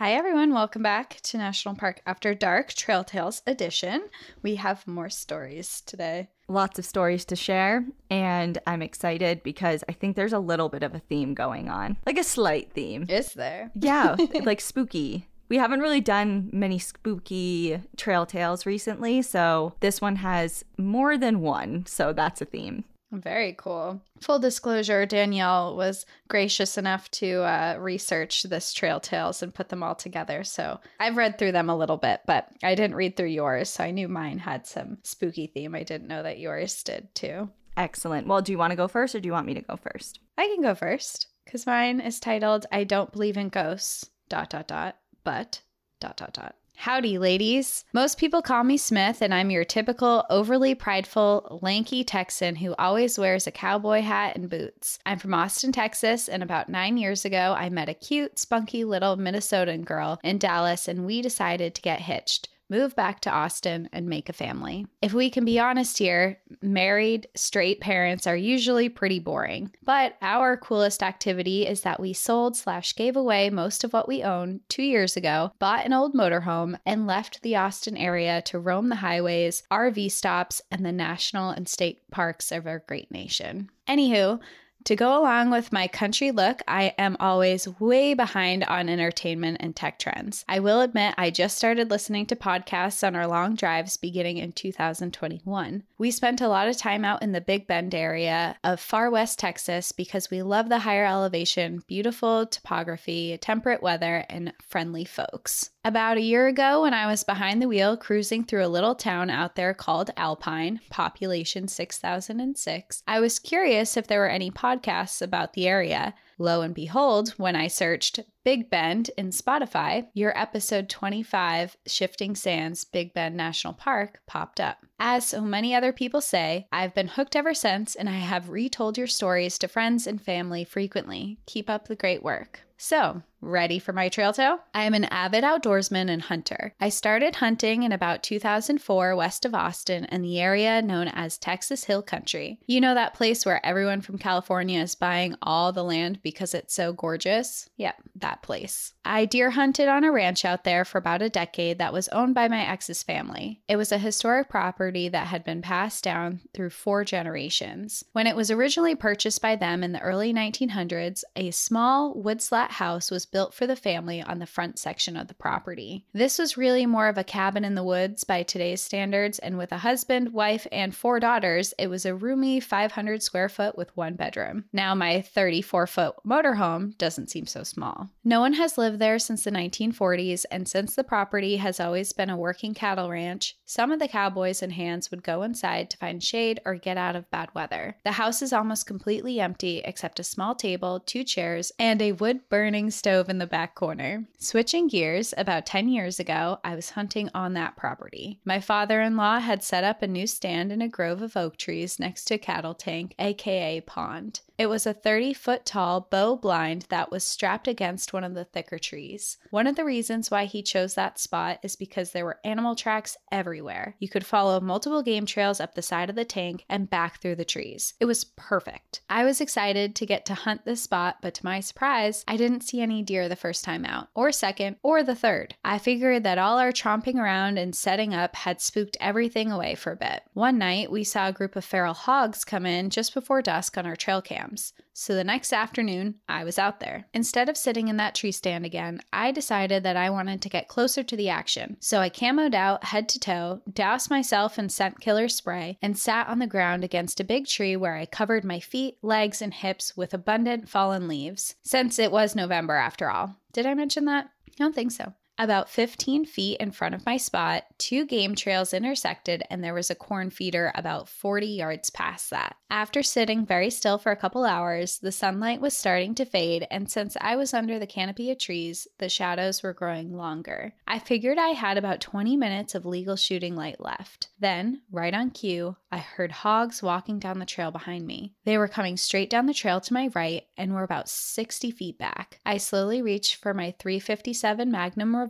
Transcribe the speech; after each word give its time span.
Hi, 0.00 0.14
everyone. 0.14 0.54
Welcome 0.54 0.82
back 0.82 1.20
to 1.24 1.36
National 1.36 1.74
Park 1.74 2.00
After 2.06 2.34
Dark 2.34 2.72
Trail 2.72 3.04
Tales 3.04 3.42
Edition. 3.46 4.08
We 4.42 4.54
have 4.54 4.86
more 4.86 5.10
stories 5.10 5.82
today. 5.82 6.30
Lots 6.48 6.78
of 6.78 6.86
stories 6.86 7.26
to 7.26 7.36
share, 7.36 7.84
and 8.08 8.56
I'm 8.66 8.80
excited 8.80 9.42
because 9.42 9.84
I 9.90 9.92
think 9.92 10.16
there's 10.16 10.32
a 10.32 10.38
little 10.38 10.70
bit 10.70 10.82
of 10.82 10.94
a 10.94 11.00
theme 11.00 11.34
going 11.34 11.68
on, 11.68 11.98
like 12.06 12.16
a 12.16 12.24
slight 12.24 12.72
theme. 12.72 13.04
Is 13.10 13.34
there? 13.34 13.72
Yeah, 13.74 14.16
like 14.42 14.62
spooky. 14.62 15.26
We 15.50 15.58
haven't 15.58 15.80
really 15.80 16.00
done 16.00 16.48
many 16.50 16.78
spooky 16.78 17.82
trail 17.98 18.24
tales 18.24 18.64
recently, 18.64 19.20
so 19.20 19.74
this 19.80 20.00
one 20.00 20.16
has 20.16 20.64
more 20.78 21.18
than 21.18 21.40
one, 21.40 21.84
so 21.84 22.14
that's 22.14 22.40
a 22.40 22.46
theme. 22.46 22.84
Very 23.12 23.54
cool. 23.58 24.00
Full 24.20 24.38
disclosure 24.38 25.04
Danielle 25.04 25.74
was 25.76 26.06
gracious 26.28 26.78
enough 26.78 27.10
to 27.12 27.42
uh, 27.42 27.76
research 27.80 28.44
this 28.44 28.72
Trail 28.72 29.00
Tales 29.00 29.42
and 29.42 29.54
put 29.54 29.68
them 29.68 29.82
all 29.82 29.96
together. 29.96 30.44
So 30.44 30.78
I've 31.00 31.16
read 31.16 31.36
through 31.36 31.52
them 31.52 31.68
a 31.68 31.76
little 31.76 31.96
bit, 31.96 32.20
but 32.26 32.48
I 32.62 32.74
didn't 32.74 32.96
read 32.96 33.16
through 33.16 33.26
yours. 33.26 33.68
So 33.70 33.82
I 33.82 33.90
knew 33.90 34.08
mine 34.08 34.38
had 34.38 34.66
some 34.66 34.98
spooky 35.02 35.48
theme. 35.48 35.74
I 35.74 35.82
didn't 35.82 36.08
know 36.08 36.22
that 36.22 36.38
yours 36.38 36.82
did 36.84 37.12
too. 37.14 37.50
Excellent. 37.76 38.26
Well, 38.26 38.42
do 38.42 38.52
you 38.52 38.58
want 38.58 38.70
to 38.70 38.76
go 38.76 38.88
first 38.88 39.14
or 39.14 39.20
do 39.20 39.26
you 39.26 39.32
want 39.32 39.46
me 39.46 39.54
to 39.54 39.62
go 39.62 39.76
first? 39.76 40.20
I 40.38 40.46
can 40.46 40.62
go 40.62 40.74
first 40.74 41.26
because 41.44 41.66
mine 41.66 42.00
is 42.00 42.20
titled 42.20 42.66
I 42.70 42.84
Don't 42.84 43.12
Believe 43.12 43.36
in 43.36 43.48
Ghosts, 43.48 44.08
dot, 44.28 44.50
dot, 44.50 44.68
dot, 44.68 44.96
but, 45.24 45.62
dot, 45.98 46.16
dot, 46.16 46.32
dot. 46.32 46.54
Howdy, 46.80 47.18
ladies. 47.18 47.84
Most 47.92 48.16
people 48.16 48.40
call 48.40 48.64
me 48.64 48.78
Smith, 48.78 49.20
and 49.20 49.34
I'm 49.34 49.50
your 49.50 49.66
typical 49.66 50.24
overly 50.30 50.74
prideful, 50.74 51.58
lanky 51.60 52.02
Texan 52.04 52.56
who 52.56 52.74
always 52.78 53.18
wears 53.18 53.46
a 53.46 53.50
cowboy 53.50 54.00
hat 54.00 54.34
and 54.34 54.48
boots. 54.48 54.98
I'm 55.04 55.18
from 55.18 55.34
Austin, 55.34 55.72
Texas, 55.72 56.26
and 56.26 56.42
about 56.42 56.70
nine 56.70 56.96
years 56.96 57.26
ago, 57.26 57.54
I 57.54 57.68
met 57.68 57.90
a 57.90 57.94
cute, 57.94 58.38
spunky 58.38 58.84
little 58.84 59.18
Minnesotan 59.18 59.84
girl 59.84 60.18
in 60.24 60.38
Dallas, 60.38 60.88
and 60.88 61.04
we 61.04 61.20
decided 61.20 61.74
to 61.74 61.82
get 61.82 62.00
hitched 62.00 62.48
move 62.70 62.96
back 62.96 63.20
to 63.20 63.30
Austin, 63.30 63.88
and 63.92 64.06
make 64.06 64.28
a 64.28 64.32
family. 64.32 64.86
If 65.02 65.12
we 65.12 65.28
can 65.28 65.44
be 65.44 65.58
honest 65.58 65.98
here, 65.98 66.38
married, 66.62 67.28
straight 67.34 67.80
parents 67.80 68.26
are 68.26 68.36
usually 68.36 68.88
pretty 68.88 69.18
boring. 69.18 69.72
But 69.82 70.16
our 70.22 70.56
coolest 70.56 71.02
activity 71.02 71.66
is 71.66 71.82
that 71.82 72.00
we 72.00 72.12
sold 72.12 72.56
slash 72.56 72.94
gave 72.94 73.16
away 73.16 73.50
most 73.50 73.84
of 73.84 73.92
what 73.92 74.08
we 74.08 74.22
own 74.22 74.60
two 74.68 74.82
years 74.82 75.16
ago, 75.16 75.52
bought 75.58 75.84
an 75.84 75.92
old 75.92 76.14
motorhome, 76.14 76.78
and 76.86 77.06
left 77.06 77.42
the 77.42 77.56
Austin 77.56 77.96
area 77.96 78.40
to 78.42 78.58
roam 78.58 78.88
the 78.88 78.96
highways, 78.96 79.62
RV 79.70 80.10
stops, 80.12 80.62
and 80.70 80.86
the 80.86 80.92
national 80.92 81.50
and 81.50 81.68
state 81.68 82.08
parks 82.10 82.52
of 82.52 82.66
our 82.66 82.84
great 82.86 83.10
nation. 83.10 83.68
Anywho, 83.88 84.40
to 84.84 84.96
go 84.96 85.20
along 85.20 85.50
with 85.50 85.72
my 85.72 85.88
country 85.88 86.30
look, 86.30 86.60
I 86.66 86.94
am 86.98 87.16
always 87.20 87.68
way 87.80 88.14
behind 88.14 88.64
on 88.64 88.88
entertainment 88.88 89.58
and 89.60 89.74
tech 89.74 89.98
trends. 89.98 90.44
I 90.48 90.60
will 90.60 90.80
admit, 90.80 91.14
I 91.18 91.30
just 91.30 91.56
started 91.56 91.90
listening 91.90 92.26
to 92.26 92.36
podcasts 92.36 93.06
on 93.06 93.14
our 93.14 93.26
long 93.26 93.54
drives 93.54 93.96
beginning 93.96 94.38
in 94.38 94.52
2021. 94.52 95.82
We 95.98 96.10
spent 96.10 96.40
a 96.40 96.48
lot 96.48 96.68
of 96.68 96.76
time 96.76 97.04
out 97.04 97.22
in 97.22 97.32
the 97.32 97.40
Big 97.40 97.66
Bend 97.66 97.94
area 97.94 98.56
of 98.64 98.80
far 98.80 99.10
west 99.10 99.38
Texas 99.38 99.92
because 99.92 100.30
we 100.30 100.42
love 100.42 100.68
the 100.68 100.78
higher 100.78 101.04
elevation, 101.04 101.82
beautiful 101.86 102.46
topography, 102.46 103.36
temperate 103.40 103.82
weather, 103.82 104.24
and 104.28 104.52
friendly 104.62 105.04
folks. 105.04 105.70
About 105.82 106.18
a 106.18 106.22
year 106.22 106.46
ago, 106.46 106.82
when 106.82 106.92
I 106.92 107.06
was 107.06 107.24
behind 107.24 107.62
the 107.62 107.68
wheel 107.68 107.96
cruising 107.96 108.44
through 108.44 108.66
a 108.66 108.68
little 108.68 108.94
town 108.94 109.30
out 109.30 109.56
there 109.56 109.72
called 109.72 110.10
Alpine, 110.14 110.80
population 110.90 111.68
6006, 111.68 113.02
I 113.08 113.18
was 113.18 113.38
curious 113.38 113.96
if 113.96 114.06
there 114.06 114.20
were 114.20 114.28
any 114.28 114.50
podcasts 114.50 115.22
about 115.22 115.54
the 115.54 115.66
area. 115.66 116.12
Lo 116.36 116.60
and 116.60 116.74
behold, 116.74 117.30
when 117.38 117.56
I 117.56 117.68
searched 117.68 118.20
Big 118.44 118.68
Bend 118.68 119.10
in 119.16 119.30
Spotify, 119.30 120.06
your 120.12 120.38
episode 120.38 120.90
25, 120.90 121.78
Shifting 121.86 122.34
Sands 122.34 122.84
Big 122.84 123.14
Bend 123.14 123.34
National 123.34 123.72
Park, 123.72 124.20
popped 124.26 124.60
up. 124.60 124.84
As 124.98 125.28
so 125.28 125.40
many 125.40 125.74
other 125.74 125.94
people 125.94 126.20
say, 126.20 126.66
I've 126.70 126.94
been 126.94 127.08
hooked 127.08 127.34
ever 127.34 127.54
since 127.54 127.94
and 127.94 128.06
I 128.06 128.18
have 128.18 128.50
retold 128.50 128.98
your 128.98 129.06
stories 129.06 129.56
to 129.58 129.68
friends 129.68 130.06
and 130.06 130.20
family 130.20 130.62
frequently. 130.62 131.38
Keep 131.46 131.70
up 131.70 131.88
the 131.88 131.96
great 131.96 132.22
work. 132.22 132.60
So, 132.76 133.22
ready 133.40 133.78
for 133.78 133.92
my 133.92 134.08
trail 134.08 134.32
tale? 134.32 134.60
I 134.74 134.84
am 134.84 134.94
an 134.94 135.04
avid 135.04 135.44
outdoorsman 135.44 136.10
and 136.10 136.22
hunter. 136.22 136.74
I 136.80 136.88
started 136.88 137.36
hunting 137.36 137.82
in 137.82 137.92
about 137.92 138.22
2004 138.22 139.16
west 139.16 139.44
of 139.44 139.54
Austin 139.54 140.04
in 140.06 140.22
the 140.22 140.40
area 140.40 140.82
known 140.82 141.08
as 141.08 141.38
Texas 141.38 141.84
Hill 141.84 142.02
Country. 142.02 142.58
You 142.66 142.80
know 142.80 142.94
that 142.94 143.14
place 143.14 143.46
where 143.46 143.64
everyone 143.64 144.00
from 144.00 144.18
California 144.18 144.80
is 144.80 144.94
buying 144.94 145.34
all 145.42 145.72
the 145.72 145.84
land 145.84 146.20
because 146.22 146.54
it's 146.54 146.74
so 146.74 146.92
gorgeous? 146.92 147.68
Yep, 147.76 147.96
that 148.16 148.42
place. 148.42 148.92
I 149.04 149.24
deer 149.24 149.50
hunted 149.50 149.88
on 149.88 150.04
a 150.04 150.12
ranch 150.12 150.44
out 150.44 150.64
there 150.64 150.84
for 150.84 150.98
about 150.98 151.22
a 151.22 151.30
decade 151.30 151.78
that 151.78 151.92
was 151.92 152.08
owned 152.08 152.34
by 152.34 152.48
my 152.48 152.66
ex's 152.66 153.02
family. 153.02 153.62
It 153.68 153.76
was 153.76 153.92
a 153.92 153.98
historic 153.98 154.48
property 154.48 155.08
that 155.08 155.28
had 155.28 155.44
been 155.44 155.62
passed 155.62 156.04
down 156.04 156.40
through 156.52 156.70
four 156.70 157.04
generations. 157.04 158.04
When 158.12 158.26
it 158.26 158.36
was 158.36 158.50
originally 158.50 158.94
purchased 158.94 159.40
by 159.40 159.56
them 159.56 159.82
in 159.82 159.92
the 159.92 160.00
early 160.00 160.34
1900s, 160.34 161.24
a 161.34 161.50
small 161.50 162.14
wood 162.14 162.42
slat 162.42 162.72
house 162.72 163.10
was 163.10 163.26
built 163.30 163.54
for 163.54 163.66
the 163.66 163.76
family 163.76 164.22
on 164.22 164.38
the 164.38 164.46
front 164.46 164.78
section 164.78 165.16
of 165.16 165.28
the 165.28 165.34
property. 165.34 166.04
This 166.12 166.38
was 166.38 166.56
really 166.56 166.86
more 166.86 167.08
of 167.08 167.18
a 167.18 167.24
cabin 167.24 167.64
in 167.64 167.74
the 167.74 167.84
woods 167.84 168.24
by 168.24 168.42
today's 168.42 168.80
standards, 168.80 169.38
and 169.38 169.56
with 169.56 169.72
a 169.72 169.78
husband, 169.78 170.32
wife, 170.32 170.66
and 170.72 170.94
four 170.94 171.20
daughters, 171.20 171.74
it 171.78 171.88
was 171.88 172.06
a 172.06 172.14
roomy 172.14 172.60
500 172.60 173.22
square 173.22 173.48
foot 173.48 173.76
with 173.76 173.96
one 173.96 174.14
bedroom. 174.14 174.64
Now, 174.72 174.94
my 174.94 175.22
34 175.22 175.86
foot 175.86 176.14
motorhome 176.26 176.96
doesn't 176.98 177.30
seem 177.30 177.46
so 177.46 177.62
small. 177.62 178.10
No 178.24 178.40
one 178.40 178.54
has 178.54 178.78
lived 178.78 178.98
there 178.98 179.18
since 179.18 179.44
the 179.44 179.50
1940s, 179.50 180.44
and 180.50 180.68
since 180.68 180.94
the 180.94 181.04
property 181.04 181.56
has 181.56 181.80
always 181.80 182.12
been 182.12 182.30
a 182.30 182.36
working 182.36 182.74
cattle 182.74 183.10
ranch, 183.10 183.56
some 183.70 183.92
of 183.92 184.00
the 184.00 184.08
cowboys 184.08 184.62
and 184.62 184.72
hands 184.72 185.12
would 185.12 185.22
go 185.22 185.44
inside 185.44 185.88
to 185.88 185.96
find 185.96 186.20
shade 186.20 186.60
or 186.64 186.74
get 186.74 186.96
out 186.96 187.14
of 187.14 187.30
bad 187.30 187.48
weather. 187.54 187.96
The 188.02 188.10
house 188.10 188.42
is 188.42 188.52
almost 188.52 188.84
completely 188.84 189.38
empty 189.38 189.80
except 189.84 190.18
a 190.18 190.24
small 190.24 190.56
table, 190.56 190.98
two 190.98 191.22
chairs, 191.22 191.70
and 191.78 192.02
a 192.02 192.10
wood 192.10 192.40
burning 192.48 192.90
stove 192.90 193.28
in 193.28 193.38
the 193.38 193.46
back 193.46 193.76
corner. 193.76 194.26
Switching 194.40 194.88
gears, 194.88 195.32
about 195.38 195.66
10 195.66 195.88
years 195.88 196.18
ago, 196.18 196.58
I 196.64 196.74
was 196.74 196.90
hunting 196.90 197.30
on 197.32 197.52
that 197.54 197.76
property. 197.76 198.40
My 198.44 198.58
father 198.58 199.00
in 199.02 199.16
law 199.16 199.38
had 199.38 199.62
set 199.62 199.84
up 199.84 200.02
a 200.02 200.08
new 200.08 200.26
stand 200.26 200.72
in 200.72 200.82
a 200.82 200.88
grove 200.88 201.22
of 201.22 201.36
oak 201.36 201.56
trees 201.56 202.00
next 202.00 202.24
to 202.24 202.34
a 202.34 202.38
cattle 202.38 202.74
tank, 202.74 203.14
aka 203.20 203.82
pond. 203.82 204.40
It 204.60 204.68
was 204.68 204.84
a 204.84 204.92
30 204.92 205.32
foot 205.32 205.64
tall 205.64 206.06
bow 206.10 206.36
blind 206.36 206.84
that 206.90 207.10
was 207.10 207.24
strapped 207.24 207.66
against 207.66 208.12
one 208.12 208.24
of 208.24 208.34
the 208.34 208.44
thicker 208.44 208.78
trees. 208.78 209.38
One 209.48 209.66
of 209.66 209.74
the 209.74 209.86
reasons 209.86 210.30
why 210.30 210.44
he 210.44 210.62
chose 210.62 210.96
that 210.96 211.18
spot 211.18 211.60
is 211.62 211.76
because 211.76 212.12
there 212.12 212.26
were 212.26 212.40
animal 212.44 212.74
tracks 212.74 213.16
everywhere. 213.32 213.59
You 213.98 214.08
could 214.08 214.26
follow 214.26 214.60
multiple 214.60 215.02
game 215.02 215.26
trails 215.26 215.60
up 215.60 215.74
the 215.74 215.82
side 215.82 216.10
of 216.10 216.16
the 216.16 216.24
tank 216.24 216.64
and 216.68 216.90
back 216.90 217.20
through 217.20 217.36
the 217.36 217.44
trees. 217.44 217.94
It 218.00 218.04
was 218.04 218.24
perfect. 218.24 219.00
I 219.08 219.24
was 219.24 219.40
excited 219.40 219.94
to 219.96 220.06
get 220.06 220.26
to 220.26 220.34
hunt 220.34 220.64
this 220.64 220.82
spot, 220.82 221.16
but 221.22 221.34
to 221.34 221.44
my 221.44 221.60
surprise, 221.60 222.24
I 222.28 222.36
didn't 222.36 222.62
see 222.62 222.80
any 222.80 223.02
deer 223.02 223.28
the 223.28 223.36
first 223.36 223.64
time 223.64 223.84
out, 223.84 224.08
or 224.14 224.32
second, 224.32 224.76
or 224.82 225.02
the 225.02 225.14
third. 225.14 225.54
I 225.64 225.78
figured 225.78 226.24
that 226.24 226.38
all 226.38 226.58
our 226.58 226.72
tromping 226.72 227.16
around 227.16 227.58
and 227.58 227.74
setting 227.74 228.14
up 228.14 228.36
had 228.36 228.60
spooked 228.60 228.96
everything 229.00 229.50
away 229.50 229.74
for 229.74 229.92
a 229.92 229.96
bit. 229.96 230.22
One 230.34 230.58
night, 230.58 230.90
we 230.90 231.04
saw 231.04 231.28
a 231.28 231.32
group 231.32 231.56
of 231.56 231.64
feral 231.64 231.94
hogs 231.94 232.44
come 232.44 232.66
in 232.66 232.90
just 232.90 233.14
before 233.14 233.42
dusk 233.42 233.78
on 233.78 233.86
our 233.86 233.96
trail 233.96 234.20
cam 234.20 234.56
so 235.00 235.14
the 235.14 235.24
next 235.24 235.50
afternoon, 235.50 236.16
I 236.28 236.44
was 236.44 236.58
out 236.58 236.78
there. 236.78 237.06
Instead 237.14 237.48
of 237.48 237.56
sitting 237.56 237.88
in 237.88 237.96
that 237.96 238.14
tree 238.14 238.32
stand 238.32 238.66
again, 238.66 239.00
I 239.14 239.32
decided 239.32 239.82
that 239.82 239.96
I 239.96 240.10
wanted 240.10 240.42
to 240.42 240.50
get 240.50 240.68
closer 240.68 241.02
to 241.02 241.16
the 241.16 241.30
action. 241.30 241.78
So 241.80 242.00
I 242.00 242.10
camoed 242.10 242.52
out 242.52 242.84
head 242.84 243.08
to 243.08 243.18
toe, 243.18 243.62
doused 243.72 244.10
myself 244.10 244.58
in 244.58 244.68
scent 244.68 245.00
killer 245.00 245.30
spray, 245.30 245.78
and 245.80 245.96
sat 245.98 246.28
on 246.28 246.38
the 246.38 246.46
ground 246.46 246.84
against 246.84 247.18
a 247.18 247.24
big 247.24 247.46
tree 247.46 247.76
where 247.76 247.96
I 247.96 248.04
covered 248.04 248.44
my 248.44 248.60
feet, 248.60 248.98
legs, 249.00 249.40
and 249.40 249.54
hips 249.54 249.96
with 249.96 250.12
abundant 250.12 250.68
fallen 250.68 251.08
leaves. 251.08 251.54
Since 251.62 251.98
it 251.98 252.12
was 252.12 252.36
November 252.36 252.74
after 252.74 253.08
all. 253.08 253.36
Did 253.54 253.64
I 253.64 253.72
mention 253.72 254.04
that? 254.04 254.26
I 254.26 254.52
don't 254.58 254.74
think 254.74 254.92
so. 254.92 255.14
About 255.40 255.70
15 255.70 256.26
feet 256.26 256.58
in 256.60 256.70
front 256.70 256.94
of 256.94 257.06
my 257.06 257.16
spot, 257.16 257.64
two 257.78 258.04
game 258.04 258.34
trails 258.34 258.74
intersected, 258.74 259.42
and 259.48 259.64
there 259.64 259.72
was 259.72 259.88
a 259.88 259.94
corn 259.94 260.28
feeder 260.28 260.70
about 260.74 261.08
40 261.08 261.46
yards 261.46 261.88
past 261.88 262.28
that. 262.28 262.56
After 262.70 263.02
sitting 263.02 263.46
very 263.46 263.70
still 263.70 263.96
for 263.96 264.12
a 264.12 264.16
couple 264.16 264.44
hours, 264.44 264.98
the 264.98 265.10
sunlight 265.10 265.62
was 265.62 265.74
starting 265.74 266.14
to 266.16 266.26
fade, 266.26 266.66
and 266.70 266.90
since 266.90 267.16
I 267.22 267.36
was 267.36 267.54
under 267.54 267.78
the 267.78 267.86
canopy 267.86 268.30
of 268.30 268.38
trees, 268.38 268.86
the 268.98 269.08
shadows 269.08 269.62
were 269.62 269.72
growing 269.72 270.14
longer. 270.14 270.74
I 270.86 270.98
figured 270.98 271.38
I 271.38 271.48
had 271.48 271.78
about 271.78 272.02
20 272.02 272.36
minutes 272.36 272.74
of 272.74 272.84
legal 272.84 273.16
shooting 273.16 273.56
light 273.56 273.80
left. 273.80 274.28
Then, 274.38 274.82
right 274.92 275.14
on 275.14 275.30
cue, 275.30 275.74
I 275.90 275.98
heard 275.98 276.30
hogs 276.32 276.82
walking 276.82 277.18
down 277.18 277.38
the 277.38 277.46
trail 277.46 277.70
behind 277.70 278.06
me. 278.06 278.34
They 278.44 278.58
were 278.58 278.68
coming 278.68 278.98
straight 278.98 279.30
down 279.30 279.46
the 279.46 279.54
trail 279.54 279.80
to 279.80 279.94
my 279.94 280.10
right 280.14 280.42
and 280.58 280.74
were 280.74 280.84
about 280.84 281.08
60 281.08 281.70
feet 281.70 281.98
back. 281.98 282.40
I 282.44 282.58
slowly 282.58 283.00
reached 283.00 283.36
for 283.36 283.54
my 283.54 283.74
357 283.78 284.70
Magnum 284.70 285.16
revolver 285.16 285.29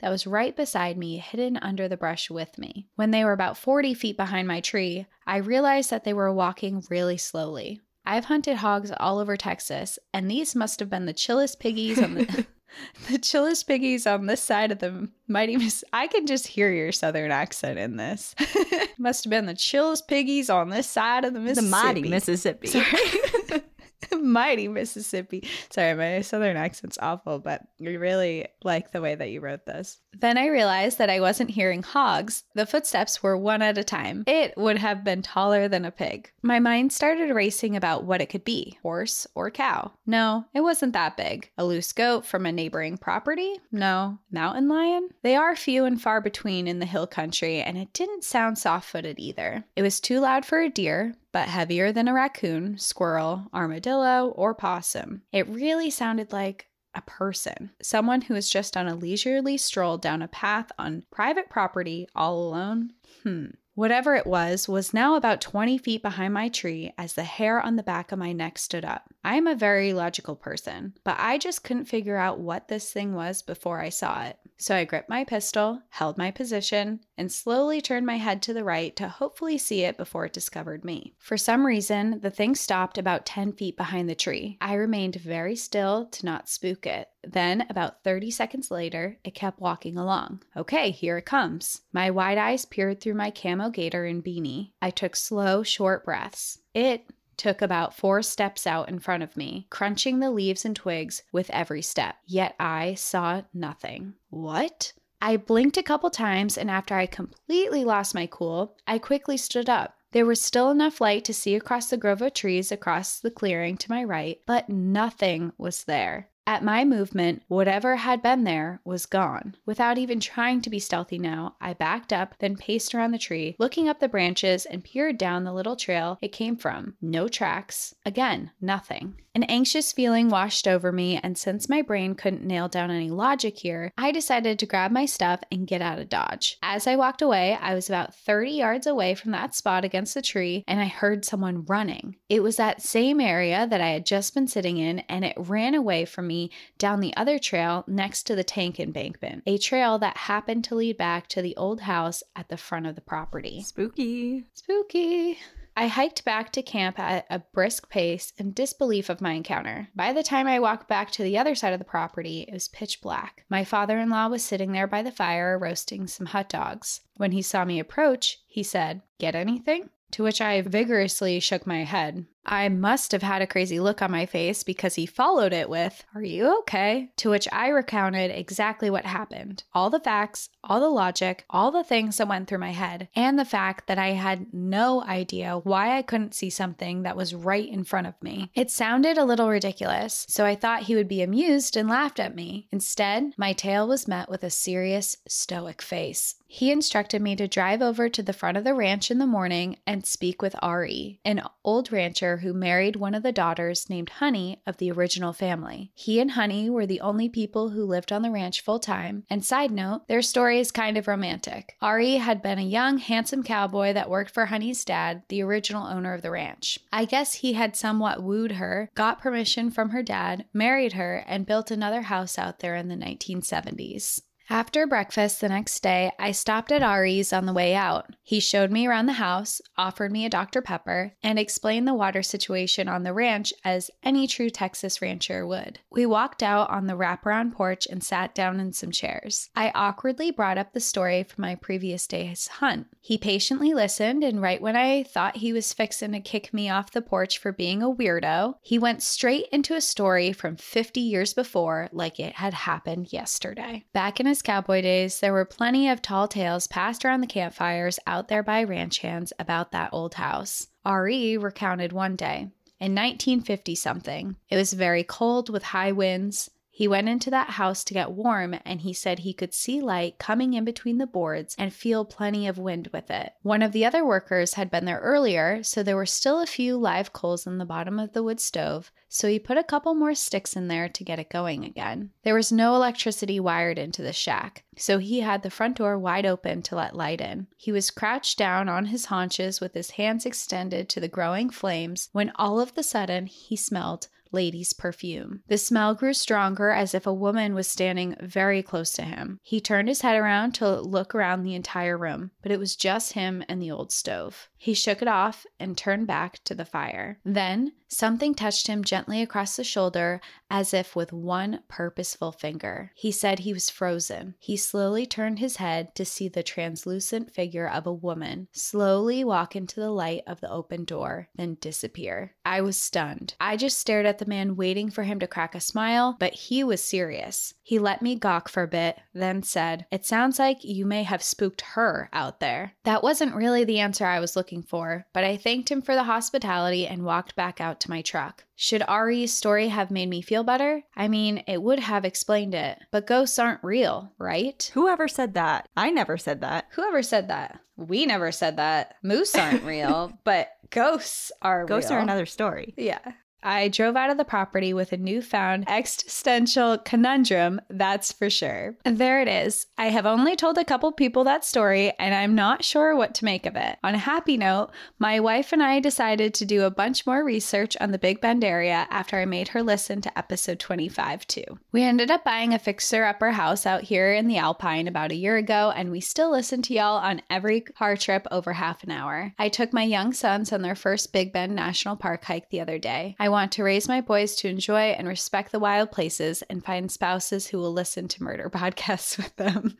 that 0.00 0.10
was 0.10 0.26
right 0.26 0.54
beside 0.54 0.96
me, 0.96 1.18
hidden 1.18 1.56
under 1.56 1.88
the 1.88 1.96
brush 1.96 2.30
with 2.30 2.58
me. 2.58 2.86
When 2.96 3.10
they 3.10 3.24
were 3.24 3.32
about 3.32 3.56
40 3.56 3.94
feet 3.94 4.16
behind 4.16 4.46
my 4.46 4.60
tree, 4.60 5.06
I 5.26 5.38
realized 5.38 5.90
that 5.90 6.04
they 6.04 6.12
were 6.12 6.32
walking 6.32 6.82
really 6.90 7.16
slowly. 7.16 7.80
I've 8.04 8.24
hunted 8.26 8.56
hogs 8.56 8.92
all 8.98 9.18
over 9.18 9.36
Texas, 9.36 9.98
and 10.12 10.30
these 10.30 10.56
must 10.56 10.80
have 10.80 10.90
been 10.90 11.06
the 11.06 11.12
chillest 11.12 11.60
piggies 11.60 12.02
on 12.02 12.14
the 12.14 12.46
The 13.08 13.18
chillest 13.18 13.66
piggies 13.66 14.06
on 14.06 14.26
this 14.26 14.42
side 14.42 14.72
of 14.72 14.78
the 14.78 15.08
mighty 15.26 15.56
miss. 15.56 15.84
I 15.92 16.06
can 16.06 16.26
just 16.26 16.46
hear 16.46 16.70
your 16.70 16.92
southern 16.92 17.30
accent 17.30 17.78
in 17.78 17.96
this. 17.96 18.34
Must 18.98 19.24
have 19.24 19.30
been 19.30 19.46
the 19.46 19.54
chillest 19.54 20.06
piggies 20.06 20.50
on 20.50 20.70
this 20.70 20.88
side 20.88 21.24
of 21.24 21.32
the 21.32 21.40
Mississippi. 21.40 21.66
The 21.66 21.70
mighty 21.70 22.08
Mississippi. 22.08 22.68
Sorry. 22.68 23.62
mighty 24.20 24.68
Mississippi. 24.68 25.48
Sorry, 25.70 25.94
my 25.94 26.20
southern 26.20 26.56
accent's 26.56 26.98
awful, 27.00 27.38
but 27.38 27.62
I 27.80 27.90
really 27.90 28.46
like 28.62 28.92
the 28.92 29.00
way 29.00 29.14
that 29.14 29.30
you 29.30 29.40
wrote 29.40 29.66
this. 29.66 29.98
Then 30.18 30.36
I 30.36 30.48
realized 30.48 30.98
that 30.98 31.10
I 31.10 31.20
wasn't 31.20 31.50
hearing 31.50 31.82
hogs. 31.82 32.44
The 32.54 32.66
footsteps 32.66 33.22
were 33.22 33.36
one 33.36 33.62
at 33.62 33.78
a 33.78 33.84
time. 33.84 34.24
It 34.26 34.56
would 34.56 34.78
have 34.78 35.04
been 35.04 35.22
taller 35.22 35.68
than 35.68 35.84
a 35.84 35.90
pig. 35.90 36.30
My 36.42 36.58
mind 36.58 36.92
started 36.92 37.32
racing 37.32 37.76
about 37.76 38.04
what 38.04 38.20
it 38.20 38.26
could 38.26 38.44
be 38.44 38.78
horse 38.82 39.26
or 39.34 39.50
cow. 39.50 39.92
No, 40.06 40.44
it 40.54 40.60
wasn't 40.62 40.92
that 40.94 41.16
big. 41.16 41.50
A 41.58 41.64
loose 41.64 41.92
goat 41.92 42.26
from 42.26 42.46
a 42.46 42.52
neighboring 42.52 42.98
property? 42.98 43.60
No. 43.70 44.18
Mountain 44.30 44.68
lion? 44.68 45.08
They 45.22 45.36
are 45.36 45.56
few 45.56 45.84
and 45.84 46.00
far 46.00 46.20
between 46.20 46.66
in 46.66 46.78
the 46.78 46.86
hill 46.86 47.06
country, 47.06 47.62
and 47.62 47.78
it 47.78 47.92
didn't 47.92 48.24
sound 48.24 48.58
soft 48.58 48.90
footed 48.90 49.18
either. 49.18 49.64
It 49.76 49.82
was 49.82 50.00
too 50.00 50.20
loud 50.20 50.44
for 50.44 50.60
a 50.60 50.68
deer, 50.68 51.14
but 51.32 51.48
heavier 51.48 51.92
than 51.92 52.08
a 52.08 52.14
raccoon, 52.14 52.78
squirrel, 52.78 53.46
armadillo, 53.54 54.28
or 54.36 54.54
possum. 54.54 55.22
It 55.32 55.48
really 55.48 55.90
sounded 55.90 56.32
like 56.32 56.66
a 56.94 57.02
person, 57.02 57.70
someone 57.80 58.22
who 58.22 58.34
was 58.34 58.50
just 58.50 58.76
on 58.76 58.88
a 58.88 58.96
leisurely 58.96 59.56
stroll 59.56 59.96
down 59.96 60.22
a 60.22 60.28
path 60.28 60.72
on 60.78 61.04
private 61.10 61.48
property 61.48 62.08
all 62.14 62.42
alone. 62.42 62.92
Hmm. 63.22 63.46
Whatever 63.74 64.14
it 64.14 64.26
was, 64.26 64.68
was 64.68 64.92
now 64.92 65.14
about 65.14 65.40
20 65.40 65.78
feet 65.78 66.02
behind 66.02 66.34
my 66.34 66.48
tree 66.48 66.92
as 66.98 67.14
the 67.14 67.24
hair 67.24 67.60
on 67.60 67.76
the 67.76 67.82
back 67.82 68.12
of 68.12 68.18
my 68.18 68.32
neck 68.32 68.58
stood 68.58 68.84
up. 68.84 69.04
I 69.24 69.36
am 69.36 69.46
a 69.46 69.54
very 69.54 69.92
logical 69.92 70.34
person, 70.34 70.94
but 71.04 71.16
I 71.18 71.38
just 71.38 71.62
couldn't 71.62 71.84
figure 71.84 72.16
out 72.16 72.40
what 72.40 72.68
this 72.68 72.92
thing 72.92 73.14
was 73.14 73.42
before 73.42 73.80
I 73.80 73.90
saw 73.90 74.24
it. 74.24 74.38
So 74.58 74.74
I 74.74 74.84
gripped 74.84 75.08
my 75.08 75.24
pistol, 75.24 75.80
held 75.88 76.18
my 76.18 76.30
position, 76.30 77.00
and 77.16 77.32
slowly 77.32 77.80
turned 77.80 78.04
my 78.04 78.16
head 78.16 78.42
to 78.42 78.52
the 78.52 78.64
right 78.64 78.94
to 78.96 79.08
hopefully 79.08 79.56
see 79.56 79.84
it 79.84 79.96
before 79.96 80.26
it 80.26 80.34
discovered 80.34 80.84
me. 80.84 81.14
For 81.18 81.38
some 81.38 81.64
reason, 81.64 82.20
the 82.20 82.30
thing 82.30 82.54
stopped 82.54 82.98
about 82.98 83.24
10 83.24 83.52
feet 83.52 83.76
behind 83.76 84.08
the 84.08 84.14
tree. 84.14 84.58
I 84.60 84.74
remained 84.74 85.16
very 85.16 85.56
still 85.56 86.06
to 86.06 86.26
not 86.26 86.48
spook 86.48 86.86
it. 86.86 87.08
Then, 87.22 87.66
about 87.68 88.02
30 88.02 88.30
seconds 88.30 88.70
later, 88.70 89.18
it 89.24 89.34
kept 89.34 89.60
walking 89.60 89.96
along. 89.96 90.42
Okay, 90.56 90.90
here 90.90 91.18
it 91.18 91.26
comes. 91.26 91.82
My 91.92 92.10
wide 92.10 92.38
eyes 92.38 92.64
peered 92.64 93.00
through 93.00 93.14
my 93.14 93.30
camo 93.30 93.70
gaiter 93.70 94.04
and 94.04 94.24
beanie. 94.24 94.72
I 94.80 94.90
took 94.90 95.14
slow, 95.16 95.62
short 95.62 96.04
breaths. 96.04 96.58
It 96.74 97.10
took 97.36 97.62
about 97.62 97.94
four 97.94 98.22
steps 98.22 98.66
out 98.66 98.88
in 98.88 98.98
front 98.98 99.22
of 99.22 99.36
me, 99.36 99.66
crunching 99.70 100.18
the 100.18 100.30
leaves 100.30 100.64
and 100.64 100.76
twigs 100.76 101.22
with 101.32 101.50
every 101.50 101.82
step. 101.82 102.16
Yet 102.26 102.54
I 102.60 102.94
saw 102.94 103.42
nothing. 103.54 104.14
What? 104.28 104.92
I 105.22 105.36
blinked 105.36 105.76
a 105.76 105.82
couple 105.82 106.10
times, 106.10 106.56
and 106.56 106.70
after 106.70 106.94
I 106.94 107.06
completely 107.06 107.84
lost 107.84 108.14
my 108.14 108.26
cool, 108.26 108.76
I 108.86 108.98
quickly 108.98 109.36
stood 109.36 109.68
up. 109.68 109.96
There 110.12 110.26
was 110.26 110.40
still 110.40 110.70
enough 110.70 111.00
light 111.00 111.24
to 111.26 111.34
see 111.34 111.54
across 111.54 111.90
the 111.90 111.96
grove 111.96 112.20
of 112.20 112.34
trees 112.34 112.72
across 112.72 113.20
the 113.20 113.30
clearing 113.30 113.76
to 113.76 113.90
my 113.90 114.02
right, 114.02 114.40
but 114.46 114.68
nothing 114.68 115.52
was 115.56 115.84
there. 115.84 116.29
At 116.46 116.64
my 116.64 116.84
movement, 116.84 117.42
whatever 117.48 117.96
had 117.96 118.22
been 118.22 118.44
there 118.44 118.80
was 118.84 119.06
gone. 119.06 119.56
Without 119.66 119.98
even 119.98 120.20
trying 120.20 120.62
to 120.62 120.70
be 120.70 120.78
stealthy 120.78 121.18
now, 121.18 121.56
I 121.60 121.74
backed 121.74 122.12
up, 122.12 122.34
then 122.38 122.56
paced 122.56 122.94
around 122.94 123.12
the 123.12 123.18
tree, 123.18 123.56
looking 123.58 123.88
up 123.88 124.00
the 124.00 124.08
branches 124.08 124.66
and 124.66 124.82
peered 124.82 125.18
down 125.18 125.44
the 125.44 125.52
little 125.52 125.76
trail 125.76 126.18
it 126.20 126.32
came 126.32 126.56
from. 126.56 126.96
No 127.00 127.28
tracks. 127.28 127.94
Again, 128.04 128.50
nothing. 128.60 129.20
An 129.32 129.44
anxious 129.44 129.92
feeling 129.92 130.28
washed 130.28 130.66
over 130.66 130.90
me, 130.90 131.20
and 131.22 131.38
since 131.38 131.68
my 131.68 131.82
brain 131.82 132.16
couldn't 132.16 132.44
nail 132.44 132.66
down 132.66 132.90
any 132.90 133.10
logic 133.10 133.58
here, 133.58 133.92
I 133.96 134.10
decided 134.10 134.58
to 134.58 134.66
grab 134.66 134.90
my 134.90 135.06
stuff 135.06 135.40
and 135.52 135.68
get 135.68 135.80
out 135.80 136.00
of 136.00 136.08
Dodge. 136.08 136.58
As 136.64 136.88
I 136.88 136.96
walked 136.96 137.22
away, 137.22 137.56
I 137.60 137.74
was 137.76 137.88
about 137.88 138.12
30 138.12 138.50
yards 138.50 138.88
away 138.88 139.14
from 139.14 139.30
that 139.30 139.54
spot 139.54 139.84
against 139.84 140.14
the 140.14 140.22
tree, 140.22 140.64
and 140.66 140.80
I 140.80 140.86
heard 140.86 141.24
someone 141.24 141.64
running. 141.66 142.16
It 142.28 142.42
was 142.42 142.56
that 142.56 142.82
same 142.82 143.20
area 143.20 143.68
that 143.70 143.80
I 143.80 143.90
had 143.90 144.04
just 144.04 144.34
been 144.34 144.48
sitting 144.48 144.78
in, 144.78 144.98
and 145.08 145.24
it 145.24 145.36
ran 145.36 145.76
away 145.76 146.06
from 146.06 146.26
me 146.26 146.50
down 146.76 146.98
the 146.98 147.16
other 147.16 147.38
trail 147.38 147.84
next 147.86 148.24
to 148.24 148.34
the 148.34 148.42
tank 148.42 148.80
embankment, 148.80 149.44
a 149.46 149.58
trail 149.58 150.00
that 150.00 150.16
happened 150.16 150.64
to 150.64 150.74
lead 150.74 150.96
back 150.96 151.28
to 151.28 151.40
the 151.40 151.56
old 151.56 151.82
house 151.82 152.24
at 152.34 152.48
the 152.48 152.56
front 152.56 152.86
of 152.88 152.96
the 152.96 153.00
property. 153.00 153.62
Spooky. 153.62 154.46
Spooky. 154.54 155.38
I 155.76 155.86
hiked 155.86 156.24
back 156.24 156.52
to 156.52 156.62
camp 156.62 156.98
at 156.98 157.26
a 157.30 157.38
brisk 157.38 157.88
pace 157.88 158.32
in 158.36 158.52
disbelief 158.52 159.08
of 159.08 159.20
my 159.20 159.32
encounter. 159.32 159.88
By 159.94 160.12
the 160.12 160.22
time 160.22 160.46
I 160.46 160.60
walked 160.60 160.88
back 160.88 161.10
to 161.12 161.22
the 161.22 161.38
other 161.38 161.54
side 161.54 161.72
of 161.72 161.78
the 161.78 161.84
property, 161.84 162.42
it 162.42 162.52
was 162.52 162.68
pitch 162.68 163.00
black. 163.00 163.44
My 163.48 163.64
father 163.64 163.98
in 163.98 164.10
law 164.10 164.28
was 164.28 164.44
sitting 164.44 164.72
there 164.72 164.86
by 164.86 165.02
the 165.02 165.12
fire 165.12 165.58
roasting 165.58 166.06
some 166.06 166.26
hot 166.26 166.48
dogs. 166.48 167.00
When 167.16 167.32
he 167.32 167.42
saw 167.42 167.64
me 167.64 167.78
approach, 167.78 168.38
he 168.46 168.62
said, 168.62 169.02
Get 169.18 169.34
anything? 169.34 169.90
To 170.12 170.24
which 170.24 170.40
I 170.40 170.60
vigorously 170.60 171.38
shook 171.40 171.66
my 171.66 171.84
head. 171.84 172.26
I 172.44 172.68
must 172.68 173.12
have 173.12 173.22
had 173.22 173.42
a 173.42 173.46
crazy 173.46 173.80
look 173.80 174.02
on 174.02 174.10
my 174.10 174.26
face 174.26 174.62
because 174.62 174.94
he 174.94 175.06
followed 175.06 175.52
it 175.52 175.68
with, 175.68 176.04
Are 176.14 176.22
you 176.22 176.58
okay? 176.60 177.10
To 177.18 177.30
which 177.30 177.46
I 177.52 177.68
recounted 177.68 178.30
exactly 178.30 178.90
what 178.90 179.04
happened 179.04 179.64
all 179.72 179.90
the 179.90 180.00
facts, 180.00 180.48
all 180.64 180.80
the 180.80 180.88
logic, 180.88 181.44
all 181.48 181.70
the 181.70 181.84
things 181.84 182.16
that 182.16 182.28
went 182.28 182.48
through 182.48 182.58
my 182.58 182.72
head, 182.72 183.08
and 183.14 183.38
the 183.38 183.44
fact 183.44 183.86
that 183.86 183.98
I 183.98 184.08
had 184.08 184.52
no 184.52 185.02
idea 185.02 185.58
why 185.62 185.96
I 185.96 186.02
couldn't 186.02 186.34
see 186.34 186.50
something 186.50 187.02
that 187.02 187.16
was 187.16 187.34
right 187.34 187.68
in 187.68 187.84
front 187.84 188.06
of 188.06 188.20
me. 188.22 188.50
It 188.54 188.70
sounded 188.70 189.16
a 189.16 189.24
little 189.24 189.48
ridiculous, 189.48 190.26
so 190.28 190.44
I 190.44 190.54
thought 190.54 190.84
he 190.84 190.94
would 190.94 191.08
be 191.08 191.22
amused 191.22 191.76
and 191.76 191.88
laughed 191.88 192.20
at 192.20 192.34
me. 192.34 192.68
Instead, 192.72 193.34
my 193.36 193.52
tale 193.52 193.86
was 193.86 194.08
met 194.08 194.28
with 194.28 194.42
a 194.42 194.50
serious, 194.50 195.16
stoic 195.28 195.80
face. 195.82 196.36
He 196.46 196.72
instructed 196.72 197.22
me 197.22 197.36
to 197.36 197.46
drive 197.46 197.80
over 197.80 198.08
to 198.08 198.22
the 198.24 198.32
front 198.32 198.56
of 198.56 198.64
the 198.64 198.74
ranch 198.74 199.08
in 199.08 199.18
the 199.18 199.26
morning 199.26 199.76
and 199.86 200.04
speak 200.04 200.42
with 200.42 200.56
Ari, 200.60 201.20
an 201.24 201.42
old 201.64 201.92
rancher 201.92 202.29
who 202.38 202.52
married 202.52 202.96
one 202.96 203.14
of 203.14 203.22
the 203.22 203.32
daughters 203.32 203.88
named 203.90 204.10
Honey 204.10 204.60
of 204.66 204.76
the 204.78 204.90
original 204.90 205.32
family. 205.32 205.92
He 205.94 206.20
and 206.20 206.32
Honey 206.32 206.70
were 206.70 206.86
the 206.86 207.00
only 207.00 207.28
people 207.28 207.70
who 207.70 207.84
lived 207.84 208.12
on 208.12 208.22
the 208.22 208.30
ranch 208.30 208.62
full 208.62 208.78
time, 208.78 209.24
and 209.28 209.44
side 209.44 209.70
note, 209.70 210.08
their 210.08 210.22
story 210.22 210.58
is 210.58 210.70
kind 210.70 210.96
of 210.96 211.08
romantic. 211.08 211.76
Ari 211.80 212.16
had 212.16 212.42
been 212.42 212.58
a 212.58 212.62
young, 212.62 212.98
handsome 212.98 213.42
cowboy 213.42 213.92
that 213.92 214.10
worked 214.10 214.32
for 214.32 214.46
Honey's 214.46 214.84
dad, 214.84 215.22
the 215.28 215.42
original 215.42 215.86
owner 215.86 216.14
of 216.14 216.22
the 216.22 216.30
ranch. 216.30 216.78
I 216.92 217.04
guess 217.04 217.34
he 217.34 217.54
had 217.54 217.76
somewhat 217.76 218.22
wooed 218.22 218.52
her, 218.52 218.90
got 218.94 219.20
permission 219.20 219.70
from 219.70 219.90
her 219.90 220.02
dad, 220.02 220.44
married 220.52 220.94
her, 220.94 221.24
and 221.26 221.46
built 221.46 221.70
another 221.70 222.02
house 222.02 222.38
out 222.38 222.60
there 222.60 222.76
in 222.76 222.88
the 222.88 222.96
1970s. 222.96 224.20
After 224.52 224.84
breakfast 224.84 225.40
the 225.40 225.48
next 225.48 225.80
day, 225.80 226.10
I 226.18 226.32
stopped 226.32 226.72
at 226.72 226.82
Ari's 226.82 227.32
on 227.32 227.46
the 227.46 227.52
way 227.52 227.72
out. 227.76 228.16
He 228.24 228.40
showed 228.40 228.72
me 228.72 228.84
around 228.84 229.06
the 229.06 229.12
house, 229.12 229.60
offered 229.78 230.10
me 230.10 230.24
a 230.24 230.28
Dr. 230.28 230.60
Pepper, 230.60 231.12
and 231.22 231.38
explained 231.38 231.86
the 231.86 231.94
water 231.94 232.20
situation 232.20 232.88
on 232.88 233.04
the 233.04 233.12
ranch 233.12 233.52
as 233.64 233.92
any 234.02 234.26
true 234.26 234.50
Texas 234.50 235.00
rancher 235.00 235.46
would. 235.46 235.78
We 235.88 236.04
walked 236.04 236.42
out 236.42 236.68
on 236.68 236.88
the 236.88 236.96
wraparound 236.96 237.52
porch 237.52 237.86
and 237.88 238.02
sat 238.02 238.34
down 238.34 238.58
in 238.58 238.72
some 238.72 238.90
chairs. 238.90 239.50
I 239.54 239.70
awkwardly 239.72 240.32
brought 240.32 240.58
up 240.58 240.72
the 240.72 240.80
story 240.80 241.22
from 241.22 241.42
my 241.42 241.54
previous 241.54 242.08
day's 242.08 242.48
hunt. 242.48 242.88
He 243.00 243.18
patiently 243.18 243.72
listened, 243.72 244.24
and 244.24 244.42
right 244.42 244.60
when 244.60 244.74
I 244.74 245.04
thought 245.04 245.36
he 245.36 245.52
was 245.52 245.72
fixing 245.72 246.10
to 246.10 246.20
kick 246.20 246.52
me 246.52 246.68
off 246.68 246.90
the 246.90 247.02
porch 247.02 247.38
for 247.38 247.52
being 247.52 247.84
a 247.84 247.90
weirdo, 247.90 248.54
he 248.62 248.80
went 248.80 249.04
straight 249.04 249.46
into 249.52 249.76
a 249.76 249.80
story 249.80 250.32
from 250.32 250.56
50 250.56 250.98
years 250.98 251.34
before 251.34 251.88
like 251.92 252.18
it 252.18 252.34
had 252.34 252.52
happened 252.52 253.12
yesterday. 253.12 253.84
Back 253.92 254.18
in 254.18 254.26
his 254.26 254.39
cowboy 254.42 254.82
days, 254.82 255.20
there 255.20 255.32
were 255.32 255.44
plenty 255.44 255.88
of 255.88 256.02
tall 256.02 256.28
tales 256.28 256.66
passed 256.66 257.04
around 257.04 257.20
the 257.20 257.26
campfires 257.26 257.98
out 258.06 258.28
there 258.28 258.42
by 258.42 258.62
ranch 258.64 258.98
hands 258.98 259.32
about 259.38 259.72
that 259.72 259.90
old 259.92 260.14
house. 260.14 260.68
Ari 260.84 261.36
recounted 261.36 261.92
one 261.92 262.16
day. 262.16 262.50
In 262.80 262.94
1950 262.94 263.74
something, 263.74 264.36
it 264.48 264.56
was 264.56 264.72
very 264.72 265.04
cold 265.04 265.50
with 265.50 265.62
high 265.62 265.92
winds. 265.92 266.50
He 266.80 266.88
went 266.88 267.10
into 267.10 267.28
that 267.28 267.50
house 267.50 267.84
to 267.84 267.92
get 267.92 268.12
warm 268.12 268.56
and 268.64 268.80
he 268.80 268.94
said 268.94 269.18
he 269.18 269.34
could 269.34 269.52
see 269.52 269.82
light 269.82 270.18
coming 270.18 270.54
in 270.54 270.64
between 270.64 270.96
the 270.96 271.06
boards 271.06 271.54
and 271.58 271.74
feel 271.74 272.06
plenty 272.06 272.46
of 272.46 272.56
wind 272.56 272.88
with 272.90 273.10
it. 273.10 273.34
One 273.42 273.60
of 273.60 273.72
the 273.72 273.84
other 273.84 274.02
workers 274.02 274.54
had 274.54 274.70
been 274.70 274.86
there 274.86 275.00
earlier, 275.00 275.62
so 275.62 275.82
there 275.82 275.94
were 275.94 276.06
still 276.06 276.40
a 276.40 276.46
few 276.46 276.78
live 276.78 277.12
coals 277.12 277.46
in 277.46 277.58
the 277.58 277.66
bottom 277.66 277.98
of 277.98 278.14
the 278.14 278.22
wood 278.22 278.40
stove, 278.40 278.90
so 279.10 279.28
he 279.28 279.38
put 279.38 279.58
a 279.58 279.62
couple 279.62 279.92
more 279.92 280.14
sticks 280.14 280.56
in 280.56 280.68
there 280.68 280.88
to 280.88 281.04
get 281.04 281.18
it 281.18 281.28
going 281.28 281.66
again. 281.66 282.12
There 282.22 282.34
was 282.34 282.50
no 282.50 282.74
electricity 282.76 283.38
wired 283.38 283.76
into 283.76 284.00
the 284.00 284.14
shack, 284.14 284.64
so 284.74 284.96
he 284.96 285.20
had 285.20 285.42
the 285.42 285.50
front 285.50 285.76
door 285.76 285.98
wide 285.98 286.24
open 286.24 286.62
to 286.62 286.76
let 286.76 286.96
light 286.96 287.20
in. 287.20 287.48
He 287.58 287.72
was 287.72 287.90
crouched 287.90 288.38
down 288.38 288.70
on 288.70 288.86
his 288.86 289.04
haunches 289.04 289.60
with 289.60 289.74
his 289.74 289.90
hands 289.90 290.24
extended 290.24 290.88
to 290.88 291.00
the 291.00 291.08
growing 291.08 291.50
flames 291.50 292.08
when 292.12 292.32
all 292.36 292.58
of 292.58 292.74
the 292.74 292.82
sudden 292.82 293.26
he 293.26 293.54
smelled 293.54 294.08
lady's 294.32 294.72
perfume. 294.72 295.42
The 295.48 295.58
smell 295.58 295.94
grew 295.94 296.12
stronger 296.12 296.70
as 296.70 296.94
if 296.94 297.06
a 297.06 297.14
woman 297.14 297.54
was 297.54 297.66
standing 297.68 298.16
very 298.20 298.62
close 298.62 298.92
to 298.92 299.02
him. 299.02 299.40
He 299.42 299.60
turned 299.60 299.88
his 299.88 300.02
head 300.02 300.16
around 300.16 300.52
to 300.56 300.80
look 300.80 301.14
around 301.14 301.42
the 301.42 301.54
entire 301.54 301.96
room, 301.96 302.32
but 302.42 302.52
it 302.52 302.58
was 302.58 302.76
just 302.76 303.14
him 303.14 303.42
and 303.48 303.62
the 303.62 303.70
old 303.70 303.92
stove. 303.92 304.49
He 304.62 304.74
shook 304.74 305.00
it 305.00 305.08
off 305.08 305.46
and 305.58 305.74
turned 305.74 306.06
back 306.06 306.44
to 306.44 306.54
the 306.54 306.66
fire. 306.66 307.18
Then 307.24 307.72
something 307.88 308.34
touched 308.34 308.66
him 308.66 308.84
gently 308.84 309.22
across 309.22 309.56
the 309.56 309.64
shoulder 309.64 310.20
as 310.50 310.74
if 310.74 310.94
with 310.94 311.14
one 311.14 311.60
purposeful 311.66 312.30
finger. 312.30 312.92
He 312.94 313.10
said 313.10 313.38
he 313.38 313.54
was 313.54 313.70
frozen. 313.70 314.34
He 314.38 314.58
slowly 314.58 315.06
turned 315.06 315.38
his 315.38 315.56
head 315.56 315.94
to 315.94 316.04
see 316.04 316.28
the 316.28 316.42
translucent 316.42 317.32
figure 317.32 317.66
of 317.66 317.86
a 317.86 317.92
woman 317.92 318.48
slowly 318.52 319.24
walk 319.24 319.56
into 319.56 319.80
the 319.80 319.90
light 319.90 320.24
of 320.26 320.42
the 320.42 320.50
open 320.50 320.84
door, 320.84 321.28
then 321.34 321.56
disappear. 321.58 322.34
I 322.44 322.60
was 322.60 322.76
stunned. 322.76 323.34
I 323.40 323.56
just 323.56 323.78
stared 323.78 324.04
at 324.04 324.18
the 324.18 324.26
man, 324.26 324.56
waiting 324.56 324.90
for 324.90 325.04
him 325.04 325.20
to 325.20 325.26
crack 325.26 325.54
a 325.54 325.60
smile, 325.60 326.16
but 326.20 326.34
he 326.34 326.62
was 326.62 326.84
serious. 326.84 327.54
He 327.62 327.78
let 327.78 328.02
me 328.02 328.14
gawk 328.14 328.50
for 328.50 328.62
a 328.62 328.68
bit, 328.68 328.98
then 329.14 329.42
said, 329.42 329.86
It 329.90 330.04
sounds 330.04 330.38
like 330.38 330.64
you 330.64 330.84
may 330.84 331.04
have 331.04 331.22
spooked 331.22 331.62
her 331.62 332.10
out 332.12 332.40
there. 332.40 332.72
That 332.84 333.02
wasn't 333.02 333.34
really 333.34 333.64
the 333.64 333.80
answer 333.80 334.04
I 334.04 334.20
was 334.20 334.36
looking 334.36 334.49
for, 334.62 335.06
but 335.14 335.22
I 335.24 335.36
thanked 335.36 335.70
him 335.70 335.80
for 335.82 335.94
the 335.94 336.02
hospitality 336.02 336.86
and 336.86 337.04
walked 337.04 337.36
back 337.36 337.60
out 337.60 337.78
to 337.80 337.90
my 337.90 338.02
truck. 338.02 338.44
Should 338.56 338.82
Ari's 338.86 339.32
story 339.32 339.68
have 339.68 339.90
made 339.90 340.08
me 340.08 340.20
feel 340.20 340.42
better? 340.44 340.82
I 340.96 341.08
mean, 341.08 341.44
it 341.46 341.62
would 341.62 341.78
have 341.78 342.04
explained 342.04 342.54
it, 342.54 342.78
but 342.90 343.06
ghosts 343.06 343.38
aren't 343.38 343.62
real, 343.64 344.12
right? 344.18 344.70
Whoever 344.74 345.08
said 345.08 345.34
that? 345.34 345.68
I 345.76 345.90
never 345.90 346.18
said 346.18 346.40
that. 346.42 346.66
Whoever 346.72 347.02
said 347.02 347.28
that? 347.28 347.60
We 347.76 348.04
never 348.04 348.32
said 348.32 348.56
that. 348.56 348.96
Moose 349.02 349.34
aren't 349.34 349.62
real, 349.64 350.12
but 350.24 350.48
ghosts 350.70 351.32
are 351.40 351.64
Ghosts 351.64 351.90
real. 351.90 352.00
are 352.00 352.02
another 352.02 352.26
story. 352.26 352.74
Yeah. 352.76 352.98
I 353.42 353.68
drove 353.68 353.96
out 353.96 354.10
of 354.10 354.16
the 354.16 354.24
property 354.24 354.72
with 354.72 354.92
a 354.92 354.96
newfound 354.96 355.64
existential 355.68 356.78
conundrum, 356.78 357.60
that's 357.68 358.12
for 358.12 358.30
sure. 358.30 358.76
There 358.84 359.20
it 359.20 359.28
is. 359.28 359.66
I 359.78 359.86
have 359.86 360.06
only 360.06 360.36
told 360.36 360.58
a 360.58 360.64
couple 360.64 360.92
people 360.92 361.24
that 361.24 361.44
story, 361.44 361.92
and 361.98 362.14
I'm 362.14 362.34
not 362.34 362.64
sure 362.64 362.94
what 362.94 363.14
to 363.16 363.24
make 363.24 363.46
of 363.46 363.56
it. 363.56 363.78
On 363.82 363.94
a 363.94 363.98
happy 363.98 364.36
note, 364.36 364.70
my 364.98 365.20
wife 365.20 365.52
and 365.52 365.62
I 365.62 365.80
decided 365.80 366.34
to 366.34 366.44
do 366.44 366.64
a 366.64 366.70
bunch 366.70 367.06
more 367.06 367.24
research 367.24 367.76
on 367.80 367.90
the 367.90 367.98
Big 367.98 368.20
Bend 368.20 368.44
area 368.44 368.86
after 368.90 369.16
I 369.16 369.24
made 369.24 369.48
her 369.48 369.62
listen 369.62 370.00
to 370.02 370.18
episode 370.18 370.58
25 370.58 371.26
too. 371.26 371.44
We 371.72 371.82
ended 371.82 372.10
up 372.10 372.24
buying 372.24 372.52
a 372.52 372.58
fixer 372.58 373.04
upper 373.04 373.30
house 373.30 373.66
out 373.66 373.82
here 373.82 374.12
in 374.12 374.28
the 374.28 374.36
Alpine 374.36 374.86
about 374.86 375.12
a 375.12 375.16
year 375.16 375.36
ago, 375.36 375.72
and 375.74 375.90
we 375.90 376.00
still 376.00 376.30
listen 376.30 376.62
to 376.62 376.74
y'all 376.74 376.98
on 376.98 377.22
every 377.30 377.60
car 377.60 377.96
trip 377.96 378.26
over 378.30 378.52
half 378.52 378.84
an 378.84 378.90
hour. 378.90 379.32
I 379.38 379.48
took 379.48 379.72
my 379.72 379.84
young 379.84 380.12
sons 380.12 380.52
on 380.52 380.62
their 380.62 380.74
first 380.74 381.12
Big 381.12 381.32
Bend 381.32 381.54
National 381.54 381.96
Park 381.96 382.24
hike 382.24 382.50
the 382.50 382.60
other 382.60 382.78
day. 382.78 383.16
I 383.18 383.29
want 383.30 383.52
to 383.52 383.62
raise 383.62 383.88
my 383.88 384.00
boys 384.00 384.34
to 384.36 384.48
enjoy 384.48 384.90
and 384.90 385.08
respect 385.08 385.52
the 385.52 385.58
wild 385.58 385.90
places 385.90 386.42
and 386.50 386.64
find 386.64 386.90
spouses 386.90 387.46
who 387.46 387.58
will 387.58 387.72
listen 387.72 388.08
to 388.08 388.22
murder 388.22 388.50
podcasts 388.54 389.16
with 389.16 389.34
them. 389.36 389.76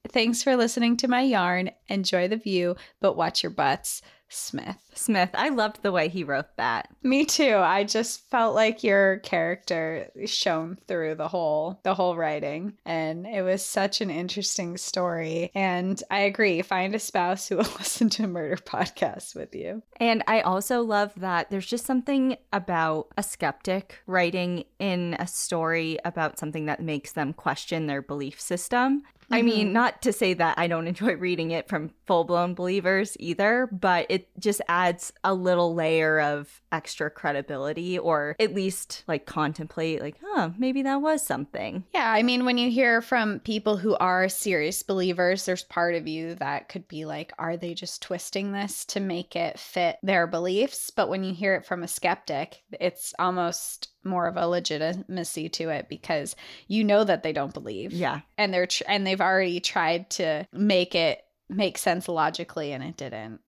Thanks 0.08 0.42
for 0.42 0.56
listening 0.56 0.96
to 0.98 1.08
my 1.08 1.22
yarn. 1.22 1.70
Enjoy 1.88 2.28
the 2.28 2.36
view, 2.36 2.76
but 3.00 3.16
watch 3.16 3.42
your 3.42 3.50
butts. 3.50 4.02
Smith. 4.32 4.76
Smith, 4.94 5.30
I 5.34 5.48
loved 5.48 5.82
the 5.82 5.92
way 5.92 6.08
he 6.08 6.24
wrote 6.24 6.56
that. 6.56 6.88
Me 7.02 7.24
too. 7.24 7.56
I 7.56 7.84
just 7.84 8.28
felt 8.30 8.54
like 8.54 8.84
your 8.84 9.18
character 9.18 10.10
shone 10.26 10.78
through 10.86 11.16
the 11.16 11.28
whole 11.28 11.80
the 11.82 11.94
whole 11.94 12.16
writing 12.16 12.74
and 12.84 13.26
it 13.26 13.42
was 13.42 13.64
such 13.64 14.00
an 14.00 14.10
interesting 14.10 14.76
story 14.76 15.50
and 15.54 16.02
I 16.10 16.20
agree 16.20 16.62
find 16.62 16.94
a 16.94 16.98
spouse 16.98 17.48
who 17.48 17.56
will 17.58 17.64
listen 17.78 18.08
to 18.10 18.26
murder 18.26 18.56
podcasts 18.56 19.34
with 19.34 19.54
you. 19.54 19.82
And 19.96 20.22
I 20.26 20.40
also 20.40 20.82
love 20.82 21.12
that 21.16 21.50
there's 21.50 21.66
just 21.66 21.86
something 21.86 22.36
about 22.52 23.08
a 23.16 23.22
skeptic 23.22 24.00
writing 24.06 24.64
in 24.78 25.14
a 25.18 25.26
story 25.26 25.98
about 26.04 26.38
something 26.38 26.66
that 26.66 26.82
makes 26.82 27.12
them 27.12 27.32
question 27.32 27.86
their 27.86 28.02
belief 28.02 28.40
system. 28.40 29.02
I 29.32 29.42
mean, 29.42 29.66
mm-hmm. 29.66 29.72
not 29.72 30.02
to 30.02 30.12
say 30.12 30.34
that 30.34 30.58
I 30.58 30.66
don't 30.66 30.86
enjoy 30.92 31.14
reading 31.14 31.50
it 31.50 31.68
from 31.68 31.90
full 32.06 32.24
blown 32.24 32.54
believers 32.54 33.16
either, 33.18 33.68
but 33.72 34.06
it 34.08 34.28
just 34.38 34.60
adds 34.68 35.12
a 35.24 35.34
little 35.34 35.74
layer 35.74 36.20
of 36.20 36.60
extra 36.70 37.10
credibility 37.10 37.98
or 37.98 38.36
at 38.38 38.54
least 38.54 39.04
like 39.06 39.26
contemplate, 39.26 40.00
like, 40.00 40.16
huh, 40.24 40.50
maybe 40.58 40.82
that 40.82 41.00
was 41.00 41.24
something. 41.24 41.84
Yeah, 41.94 42.10
I 42.10 42.22
mean, 42.22 42.44
when 42.44 42.58
you 42.58 42.70
hear 42.70 43.02
from 43.02 43.40
people 43.40 43.76
who 43.76 43.96
are 43.96 44.28
serious 44.28 44.82
believers, 44.82 45.44
there's 45.44 45.64
part 45.64 45.94
of 45.94 46.06
you 46.06 46.34
that 46.36 46.68
could 46.68 46.88
be 46.88 47.04
like, 47.04 47.32
are 47.38 47.56
they 47.56 47.74
just 47.74 48.02
twisting 48.02 48.52
this 48.52 48.84
to 48.86 49.00
make 49.00 49.36
it 49.36 49.58
fit 49.58 49.98
their 50.02 50.26
beliefs? 50.26 50.90
But 50.90 51.08
when 51.08 51.24
you 51.24 51.34
hear 51.34 51.54
it 51.54 51.66
from 51.66 51.82
a 51.82 51.88
skeptic, 51.88 52.62
it's 52.80 53.14
almost 53.18 53.88
more 54.04 54.26
of 54.26 54.36
a 54.36 54.46
legitimacy 54.46 55.48
to 55.48 55.68
it 55.68 55.88
because 55.88 56.34
you 56.66 56.84
know 56.84 57.04
that 57.04 57.22
they 57.22 57.32
don't 57.32 57.54
believe. 57.54 57.92
Yeah. 57.92 58.20
And 58.36 58.52
they're 58.52 58.66
tr- 58.66 58.84
and 58.88 59.06
they've 59.06 59.20
already 59.22 59.60
tried 59.60 60.10
to 60.10 60.46
make 60.52 60.94
it 60.94 61.24
make 61.48 61.78
sense 61.78 62.08
logically 62.08 62.72
and 62.72 62.82
it 62.82 62.96
didn't. 62.96 63.40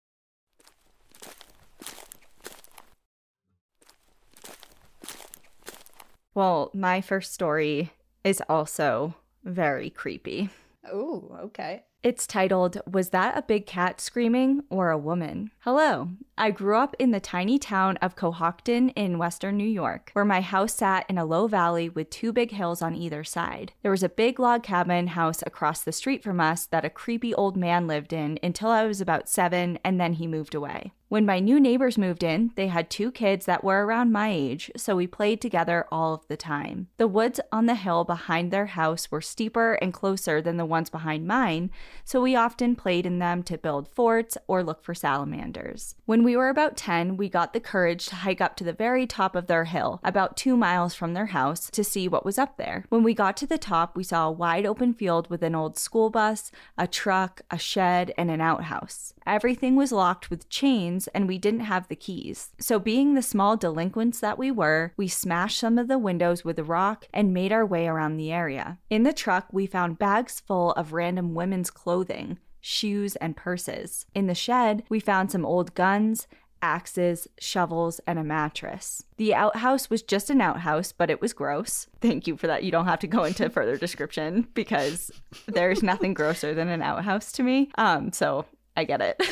Well, 6.34 6.70
my 6.74 7.00
first 7.00 7.32
story 7.32 7.92
is 8.24 8.42
also 8.48 9.14
very 9.44 9.90
creepy. 9.90 10.50
Oh, 10.90 11.38
okay. 11.44 11.84
It's 12.04 12.26
titled, 12.26 12.82
Was 12.86 13.08
That 13.08 13.38
a 13.38 13.40
Big 13.40 13.64
Cat 13.64 13.98
Screaming 13.98 14.64
or 14.68 14.90
a 14.90 14.98
Woman? 14.98 15.52
Hello. 15.60 16.10
I 16.36 16.50
grew 16.50 16.76
up 16.76 16.94
in 16.98 17.12
the 17.12 17.18
tiny 17.18 17.58
town 17.58 17.96
of 18.02 18.14
Cohocton 18.14 18.92
in 18.94 19.16
western 19.16 19.56
New 19.56 19.66
York, 19.66 20.10
where 20.12 20.26
my 20.26 20.42
house 20.42 20.74
sat 20.74 21.06
in 21.08 21.16
a 21.16 21.24
low 21.24 21.46
valley 21.46 21.88
with 21.88 22.10
two 22.10 22.30
big 22.30 22.50
hills 22.50 22.82
on 22.82 22.94
either 22.94 23.24
side. 23.24 23.72
There 23.80 23.90
was 23.90 24.02
a 24.02 24.10
big 24.10 24.38
log 24.38 24.62
cabin 24.62 25.06
house 25.06 25.42
across 25.46 25.80
the 25.80 25.92
street 25.92 26.22
from 26.22 26.40
us 26.40 26.66
that 26.66 26.84
a 26.84 26.90
creepy 26.90 27.32
old 27.32 27.56
man 27.56 27.86
lived 27.86 28.12
in 28.12 28.38
until 28.42 28.68
I 28.68 28.84
was 28.84 29.00
about 29.00 29.30
seven, 29.30 29.78
and 29.82 29.98
then 29.98 30.12
he 30.12 30.26
moved 30.26 30.54
away. 30.54 30.92
When 31.08 31.26
my 31.26 31.38
new 31.38 31.60
neighbors 31.60 31.98
moved 31.98 32.22
in, 32.22 32.50
they 32.56 32.68
had 32.68 32.88
two 32.88 33.12
kids 33.12 33.46
that 33.46 33.62
were 33.62 33.84
around 33.84 34.10
my 34.10 34.30
age, 34.30 34.70
so 34.76 34.96
we 34.96 35.06
played 35.06 35.40
together 35.40 35.86
all 35.92 36.14
of 36.14 36.26
the 36.28 36.36
time. 36.36 36.88
The 36.96 37.06
woods 37.06 37.40
on 37.52 37.66
the 37.66 37.74
hill 37.74 38.04
behind 38.04 38.50
their 38.50 38.66
house 38.66 39.10
were 39.10 39.20
steeper 39.20 39.74
and 39.74 39.92
closer 39.92 40.40
than 40.40 40.56
the 40.56 40.64
ones 40.64 40.88
behind 40.88 41.26
mine, 41.26 41.70
so 42.04 42.22
we 42.22 42.34
often 42.34 42.74
played 42.74 43.04
in 43.04 43.18
them 43.18 43.42
to 43.44 43.58
build 43.58 43.86
forts 43.94 44.38
or 44.48 44.64
look 44.64 44.82
for 44.82 44.94
salamanders. 44.94 45.94
When 46.06 46.24
we 46.24 46.36
were 46.36 46.48
about 46.48 46.76
10, 46.76 47.18
we 47.18 47.28
got 47.28 47.52
the 47.52 47.60
courage 47.60 48.06
to 48.06 48.16
hike 48.16 48.40
up 48.40 48.56
to 48.56 48.64
the 48.64 48.72
very 48.72 49.06
top 49.06 49.36
of 49.36 49.46
their 49.46 49.66
hill, 49.66 50.00
about 50.02 50.36
two 50.38 50.56
miles 50.56 50.94
from 50.94 51.12
their 51.12 51.26
house, 51.26 51.70
to 51.70 51.84
see 51.84 52.08
what 52.08 52.24
was 52.24 52.38
up 52.38 52.56
there. 52.56 52.86
When 52.88 53.02
we 53.02 53.14
got 53.14 53.36
to 53.36 53.46
the 53.46 53.58
top, 53.58 53.94
we 53.94 54.04
saw 54.04 54.26
a 54.26 54.32
wide 54.32 54.64
open 54.64 54.94
field 54.94 55.28
with 55.28 55.42
an 55.42 55.54
old 55.54 55.78
school 55.78 56.08
bus, 56.08 56.50
a 56.78 56.86
truck, 56.86 57.42
a 57.50 57.58
shed, 57.58 58.12
and 58.16 58.30
an 58.30 58.40
outhouse. 58.40 59.12
Everything 59.26 59.76
was 59.76 59.92
locked 59.92 60.28
with 60.28 60.48
chains, 60.48 60.93
and 61.14 61.26
we 61.26 61.38
didn't 61.38 61.60
have 61.60 61.88
the 61.88 61.96
keys. 61.96 62.50
So, 62.58 62.78
being 62.78 63.14
the 63.14 63.22
small 63.22 63.56
delinquents 63.56 64.20
that 64.20 64.38
we 64.38 64.50
were, 64.50 64.92
we 64.96 65.08
smashed 65.08 65.58
some 65.58 65.78
of 65.78 65.88
the 65.88 65.98
windows 65.98 66.44
with 66.44 66.58
a 66.58 66.64
rock 66.64 67.06
and 67.12 67.34
made 67.34 67.52
our 67.52 67.66
way 67.66 67.86
around 67.86 68.16
the 68.16 68.32
area. 68.32 68.78
In 68.90 69.02
the 69.02 69.12
truck, 69.12 69.46
we 69.52 69.66
found 69.66 69.98
bags 69.98 70.40
full 70.40 70.72
of 70.72 70.92
random 70.92 71.34
women's 71.34 71.70
clothing, 71.70 72.38
shoes, 72.60 73.16
and 73.16 73.36
purses. 73.36 74.06
In 74.14 74.26
the 74.26 74.34
shed, 74.34 74.84
we 74.88 75.00
found 75.00 75.30
some 75.30 75.44
old 75.44 75.74
guns, 75.74 76.26
axes, 76.64 77.28
shovels, 77.38 78.00
and 78.06 78.18
a 78.18 78.24
mattress. 78.24 79.04
The 79.18 79.34
outhouse 79.34 79.90
was 79.90 80.02
just 80.02 80.30
an 80.30 80.40
outhouse, 80.40 80.92
but 80.92 81.10
it 81.10 81.20
was 81.20 81.34
gross. 81.34 81.88
Thank 82.00 82.26
you 82.26 82.38
for 82.38 82.46
that. 82.46 82.64
You 82.64 82.70
don't 82.70 82.86
have 82.86 83.00
to 83.00 83.06
go 83.06 83.24
into 83.24 83.50
further 83.50 83.76
description 83.76 84.48
because 84.54 85.10
there's 85.46 85.82
nothing 85.82 86.14
grosser 86.14 86.54
than 86.54 86.68
an 86.68 86.80
outhouse 86.80 87.32
to 87.32 87.42
me. 87.42 87.70
Um, 87.76 88.12
so 88.12 88.46
I 88.76 88.84
get 88.84 89.02
it. 89.02 89.22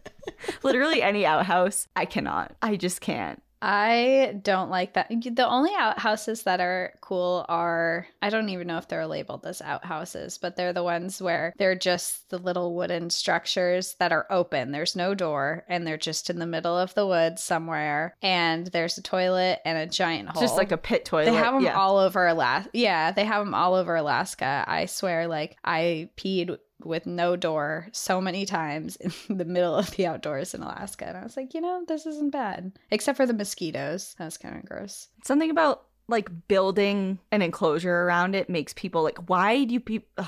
Literally 0.64 1.02
any 1.02 1.25
outhouse, 1.25 1.88
I 1.96 2.06
cannot. 2.06 2.56
I 2.62 2.75
just 2.75 3.02
can't. 3.02 3.42
I 3.62 4.40
don't 4.44 4.70
like 4.70 4.94
that. 4.94 5.10
The 5.10 5.48
only 5.48 5.72
outhouses 5.75 6.44
that 6.44 6.60
are 6.60 6.94
cool 7.02 7.48
are 7.50 8.06
I 8.22 8.30
don't 8.30 8.50
even 8.50 8.68
know 8.68 8.78
if 8.78 8.88
they're 8.88 9.08
labeled 9.08 9.44
as 9.48 9.60
outhouses, 9.60 10.38
but 10.38 10.56
they're 10.56 10.72
the 10.72 10.84
ones 10.84 11.20
where 11.20 11.52
they're 11.58 11.75
just 11.75 12.30
the 12.30 12.38
little 12.38 12.75
wooden 12.75 13.10
structures 13.10 13.96
that 13.98 14.12
are 14.12 14.28
open. 14.30 14.72
There's 14.72 14.96
no 14.96 15.16
door 15.16 15.66
and 15.68 15.88
they're 15.88 15.98
just 15.98 16.30
in 16.30 16.38
the 16.38 16.46
middle 16.46 16.78
of 16.78 16.94
the 16.94 17.08
woods 17.08 17.42
somewhere 17.42 18.16
and 18.22 18.68
there's 18.68 19.00
a 19.00 19.02
toilet 19.02 19.62
and 19.66 19.80
a 19.80 19.88
giant 19.88 20.30
hole. 20.30 20.44
Just 20.44 20.58
like 20.58 20.72
a 20.72 20.78
pit 20.78 21.04
toilet. 21.04 21.25
They 21.25 21.34
have 21.34 21.56
them 21.56 21.64
yeah. 21.64 21.75
all 21.80 21.98
over 21.98 22.28
Alaska. 22.28 22.70
Yeah, 22.74 23.12
they 23.12 23.25
have 23.25 23.44
them 23.44 23.56
all 23.56 23.74
over 23.74 23.96
Alaska. 23.96 24.64
I 24.68 24.86
swear 24.86 25.28
like 25.28 25.58
I 25.66 26.10
peed 26.18 26.56
with 26.84 27.05
no 27.05 27.36
door 27.36 27.88
so 27.91 28.20
many 28.20 28.46
times 28.46 28.96
in 28.98 29.12
the 29.38 29.46
middle 29.46 29.75
of 29.75 29.91
the 29.91 30.05
outdoors 30.05 30.53
in 30.53 30.62
Alaska. 30.62 31.08
And 31.08 31.17
I 31.17 31.24
was 31.24 31.38
like, 31.38 31.53
you 31.53 31.62
know, 31.62 31.84
this 31.88 32.05
isn't 32.05 32.32
bad. 32.32 32.74
Except 32.91 33.17
for 33.17 33.25
the 33.25 33.34
mosquitoes. 33.34 34.15
That 34.17 34.25
was 34.25 34.38
kind 34.38 34.58
of 34.58 34.65
gross. 34.65 35.08
Something 35.24 35.50
about 35.50 35.84
like 36.08 36.29
building 36.48 37.20
an 37.32 37.41
enclosure 37.41 38.03
around 38.03 38.36
it 38.36 38.50
makes 38.50 38.74
people 38.74 39.03
like, 39.03 39.29
why 39.29 39.63
do 39.63 39.74
you 39.74 39.79
people? 39.79 40.25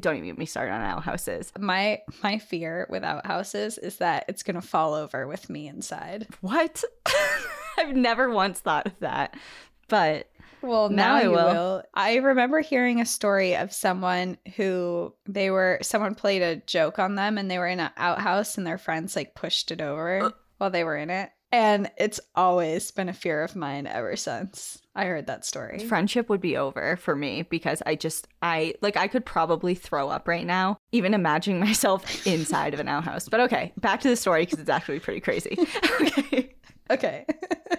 Don't 0.00 0.16
even 0.16 0.28
get 0.28 0.38
me 0.38 0.46
started 0.46 0.72
on 0.72 0.80
outhouses. 0.80 1.52
My 1.56 2.00
my 2.20 2.38
fear 2.38 2.88
with 2.90 3.04
outhouses 3.04 3.78
is 3.78 3.98
that 3.98 4.24
it's 4.26 4.42
gonna 4.42 4.60
fall 4.60 4.92
over 4.92 5.28
with 5.28 5.48
me 5.48 5.68
inside. 5.68 6.26
What? 6.40 6.82
I've 7.78 7.94
never 7.94 8.28
once 8.28 8.58
thought 8.58 8.86
of 8.86 8.98
that. 8.98 9.36
But 9.88 10.28
Well, 10.64 10.88
Now 10.88 11.08
now, 11.08 11.14
I 11.14 11.22
you 11.22 11.30
will. 11.30 11.46
will. 11.46 11.82
I 11.94 12.16
remember 12.16 12.60
hearing 12.60 13.00
a 13.00 13.06
story 13.06 13.54
of 13.56 13.72
someone 13.72 14.38
who 14.56 15.14
they 15.26 15.50
were 15.50 15.78
someone 15.82 16.14
played 16.14 16.42
a 16.42 16.56
joke 16.56 16.98
on 16.98 17.14
them 17.14 17.36
and 17.38 17.50
they 17.50 17.58
were 17.58 17.68
in 17.68 17.80
an 17.80 17.90
outhouse 17.96 18.56
and 18.56 18.66
their 18.66 18.78
friends 18.78 19.14
like 19.14 19.34
pushed 19.34 19.70
it 19.70 19.80
over 19.80 20.22
uh. 20.24 20.30
while 20.58 20.70
they 20.70 20.84
were 20.84 20.96
in 20.96 21.10
it. 21.10 21.30
And 21.52 21.88
it's 21.98 22.18
always 22.34 22.90
been 22.90 23.08
a 23.08 23.12
fear 23.12 23.44
of 23.44 23.54
mine 23.54 23.86
ever 23.86 24.16
since 24.16 24.82
I 24.96 25.04
heard 25.04 25.28
that 25.28 25.44
story. 25.44 25.78
Friendship 25.78 26.28
would 26.28 26.40
be 26.40 26.56
over 26.56 26.96
for 26.96 27.14
me 27.14 27.42
because 27.42 27.80
I 27.86 27.94
just, 27.94 28.26
I 28.42 28.74
like, 28.80 28.96
I 28.96 29.06
could 29.06 29.24
probably 29.24 29.76
throw 29.76 30.08
up 30.08 30.26
right 30.26 30.44
now, 30.44 30.78
even 30.90 31.14
imagining 31.14 31.60
myself 31.64 32.26
inside 32.26 32.74
of 32.74 32.80
an 32.80 32.88
outhouse. 32.88 33.28
But 33.28 33.38
okay, 33.42 33.72
back 33.76 34.00
to 34.00 34.08
the 34.08 34.16
story 34.16 34.44
because 34.44 34.58
it's 34.58 34.68
actually 34.70 34.98
pretty 34.98 35.20
crazy. 35.20 35.56
okay. 36.00 36.54
Okay. 36.90 37.24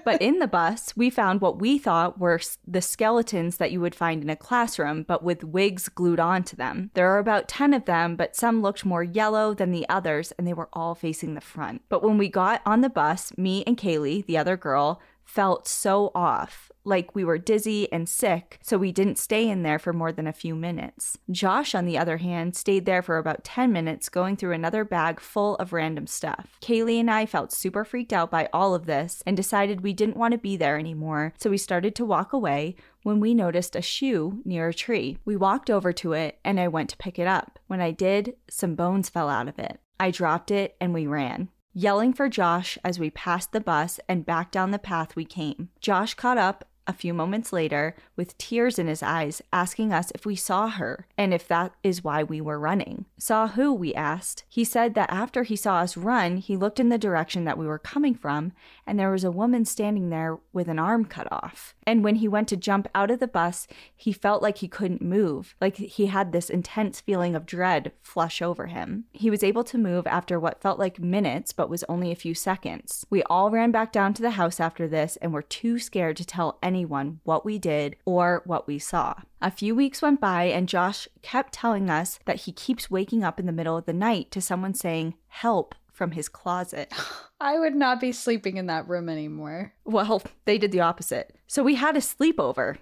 But 0.06 0.22
in 0.22 0.38
the 0.38 0.48
bus, 0.48 0.96
we 0.96 1.10
found 1.10 1.42
what 1.42 1.60
we 1.60 1.80
thought 1.80 2.20
were 2.20 2.40
the 2.66 2.82
skeletons 2.82 3.58
that 3.58 3.72
you 3.72 3.82
would 3.82 3.96
find 3.96 4.22
in 4.22 4.30
a 4.30 4.36
classroom, 4.36 5.02
but 5.02 5.24
with 5.24 5.44
wigs 5.44 5.90
glued 5.90 6.20
onto 6.20 6.56
them. 6.56 6.92
There 6.94 7.10
are 7.10 7.18
about 7.18 7.48
10 7.48 7.74
of 7.74 7.86
them, 7.86 8.16
but 8.16 8.36
some 8.36 8.62
looked 8.62 8.86
more 8.86 9.04
yellow 9.04 9.56
than 9.56 9.72
the 9.72 9.90
others, 9.90 10.32
and 10.38 10.48
they 10.48 10.54
were 10.54 10.70
all 10.74 10.94
facing 10.94 11.34
the 11.34 11.42
front. 11.42 11.82
But 11.90 12.04
when 12.04 12.20
we 12.20 12.30
got 12.30 12.62
on 12.68 12.82
the 12.82 12.90
bus, 12.90 13.36
me 13.36 13.64
and 13.66 13.78
Kaylee, 13.78 14.28
the 14.28 14.38
other 14.38 14.56
girl, 14.56 15.02
felt 15.26 15.68
so 15.68 16.12
off, 16.16 16.72
like 16.86 17.16
we 17.16 17.26
were 17.26 17.38
dizzy 17.38 17.92
and 17.92 18.08
sick, 18.08 18.60
so 18.62 18.78
we 18.78 18.92
didn't 18.92 19.18
stay 19.18 19.50
in 19.50 19.64
there 19.64 19.80
for 19.80 19.92
more 19.92 20.12
than 20.12 20.28
a 20.28 20.34
few 20.34 20.56
minutes. 20.56 21.18
Josh, 21.30 21.74
on 21.76 21.86
the 21.86 21.98
other 21.98 22.18
hand, 22.18 22.56
stayed 22.56 22.86
there 22.86 23.02
for 23.02 23.18
about 23.18 23.44
10 23.44 23.74
minutes 23.74 24.08
going 24.08 24.38
through 24.38 24.54
another 24.54 24.86
bag 24.86 25.20
full 25.20 25.56
of 25.56 25.74
random 25.74 26.08
stuff. 26.08 26.58
Kaylee 26.62 27.00
and 27.00 27.10
I 27.10 27.26
felt 27.26 27.52
super 27.52 27.84
freaked 27.84 28.14
out 28.14 28.32
by 28.32 28.48
all 28.54 28.76
of 28.76 28.86
this 28.86 29.24
and 29.26 29.36
decided 29.36 29.82
we 29.82 29.94
didn't 29.94 30.18
want 30.18 30.32
to 30.34 30.38
be 30.38 30.56
there 30.56 30.78
anymore, 30.78 31.34
so 31.38 31.50
we 31.50 31.58
started 31.58 31.96
to 31.96 32.06
walk 32.06 32.32
away 32.32 32.76
when 33.04 33.20
we 33.20 33.34
noticed 33.34 33.76
a 33.76 33.82
shoe 33.82 34.42
near 34.46 34.70
a 34.70 34.74
tree. 34.74 35.18
We 35.26 35.36
walked 35.36 35.70
over 35.70 35.92
to 35.94 36.14
it 36.14 36.40
and 36.46 36.60
I 36.60 36.68
went 36.68 36.92
to 36.92 36.98
pick 36.98 37.20
it 37.20 37.28
up. 37.28 37.60
When 37.68 37.82
I 37.82 37.92
did, 37.92 38.36
some 38.50 38.76
bones 38.76 39.10
fell 39.10 39.30
out 39.30 39.48
of 39.48 39.60
it. 39.60 39.80
I 40.00 40.12
dropped 40.12 40.52
it 40.52 40.76
and 40.80 40.94
we 40.94 41.08
ran 41.08 41.50
yelling 41.76 42.14
for 42.14 42.30
Josh 42.30 42.78
as 42.86 42.98
we 42.98 43.10
passed 43.10 43.52
the 43.52 43.60
bus 43.60 44.00
and 44.08 44.26
back 44.26 44.50
down 44.50 44.72
the 44.72 44.80
path 44.80 45.16
we 45.16 45.26
came. 45.26 45.70
Josh 45.82 46.14
caught 46.14 46.38
up 46.38 46.66
a 46.88 46.94
few 46.94 47.14
moments 47.14 47.52
later 47.52 47.96
with 48.16 48.38
tears 48.38 48.80
in 48.80 48.88
his 48.88 49.04
eyes, 49.04 49.42
asking 49.52 49.92
us 49.92 50.12
if 50.16 50.26
we 50.26 50.36
saw 50.36 50.70
her 50.70 51.08
and 51.18 51.34
if 51.34 51.48
that 51.48 51.74
is 51.84 52.04
why 52.04 52.24
we 52.24 52.40
were 52.40 52.60
running. 52.60 53.06
Saw 53.18 53.48
who? 53.48 53.74
We 53.74 53.94
asked. 53.94 54.46
He 54.48 54.64
said 54.64 54.94
that 54.94 55.12
after 55.12 55.44
he 55.44 55.56
saw 55.56 55.78
us 55.78 55.98
run, 55.98 56.38
he 56.38 56.56
looked 56.56 56.80
in 56.80 56.90
the 56.90 56.98
direction 56.98 57.44
that 57.44 57.58
we 57.58 57.66
were 57.66 57.80
coming 57.80 58.16
from 58.16 58.54
and 58.88 59.00
there 59.00 59.12
was 59.12 59.24
a 59.24 59.32
woman 59.32 59.66
standing 59.66 60.10
there 60.10 60.38
with 60.54 60.68
an 60.68 60.80
arm 60.80 61.06
cut 61.06 61.28
off. 61.32 61.76
And 61.88 62.04
when 62.04 62.16
he 62.16 62.28
went 62.28 62.48
to 62.50 62.58
jump 62.58 62.88
out 62.94 63.12
of 63.12 63.20
the 63.20 63.28
bus, 63.28 63.68
he 63.96 64.12
felt 64.12 64.42
like 64.42 64.60
he 64.60 64.68
couldn't 64.68 65.02
move, 65.02 65.56
like 65.60 65.76
he 65.78 66.08
had 66.08 66.32
this 66.32 66.50
intense 66.50 67.02
feeling 67.02 67.36
of 67.36 67.46
dread 67.46 67.92
flush 68.02 68.42
over 68.42 68.68
him. 68.68 69.06
He 69.12 69.30
was 69.30 69.44
able 69.44 69.64
to 69.66 69.78
move 69.78 70.08
after 70.08 70.40
what 70.40 70.62
felt 70.62 70.80
like 70.80 71.00
minutes, 71.00 71.54
but 71.54 71.70
was 71.70 71.84
only 71.90 72.12
a 72.12 72.16
few 72.16 72.34
seconds. 72.34 73.06
We 73.10 73.24
all 73.24 73.50
ran 73.50 73.72
back 73.72 73.92
down 73.92 74.14
to 74.16 74.22
the 74.22 74.32
house 74.32 74.60
after 74.60 74.88
this 74.88 75.18
and 75.18 75.34
were 75.34 75.42
too 75.42 75.80
scared 75.80 76.18
to 76.18 76.26
tell 76.26 76.58
anyone 76.62 77.20
what 77.24 77.46
we 77.46 77.58
did 77.58 77.96
or 78.06 78.42
what 78.46 78.68
we 78.68 78.80
saw. 78.80 79.16
A 79.42 79.52
few 79.52 79.76
weeks 79.76 80.02
went 80.02 80.20
by, 80.20 80.46
and 80.46 80.70
Josh 80.70 81.08
kept 81.22 81.54
telling 81.54 81.90
us 81.90 82.20
that 82.26 82.42
he 82.42 82.52
keeps 82.52 82.90
waking 82.90 83.24
up 83.24 83.40
in 83.40 83.46
the 83.46 83.52
middle 83.52 83.78
of 83.78 83.86
the 83.86 83.94
night 83.94 84.32
to 84.32 84.42
someone 84.42 84.74
saying, 84.74 85.16
Help 85.28 85.76
from 85.96 86.12
his 86.12 86.30
closet. 86.30 86.92
I 87.40 87.60
would 87.60 87.76
not 87.76 88.00
be 88.00 88.12
sleeping 88.12 88.58
in 88.58 88.68
that 88.68 88.88
room 88.88 89.10
anymore. 89.10 89.74
Well, 89.86 90.22
they 90.46 90.58
did 90.58 90.72
the 90.72 90.82
opposite. 90.82 91.36
So 91.48 91.64
we 91.64 91.76
had 91.76 91.96
a 91.96 92.02
sleepover 92.02 92.78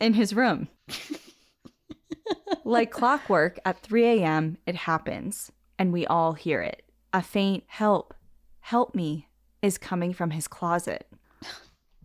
in 0.00 0.14
his 0.14 0.34
room. 0.34 0.68
like 2.64 2.90
clockwork, 2.90 3.58
at 3.64 3.82
3 3.82 4.04
a.m., 4.04 4.58
it 4.66 4.74
happens, 4.74 5.50
and 5.78 5.92
we 5.92 6.06
all 6.06 6.34
hear 6.34 6.60
it. 6.60 6.82
A 7.12 7.22
faint 7.22 7.64
help, 7.66 8.14
help 8.60 8.94
me, 8.94 9.28
is 9.62 9.78
coming 9.78 10.12
from 10.12 10.30
his 10.30 10.46
closet. 10.48 11.06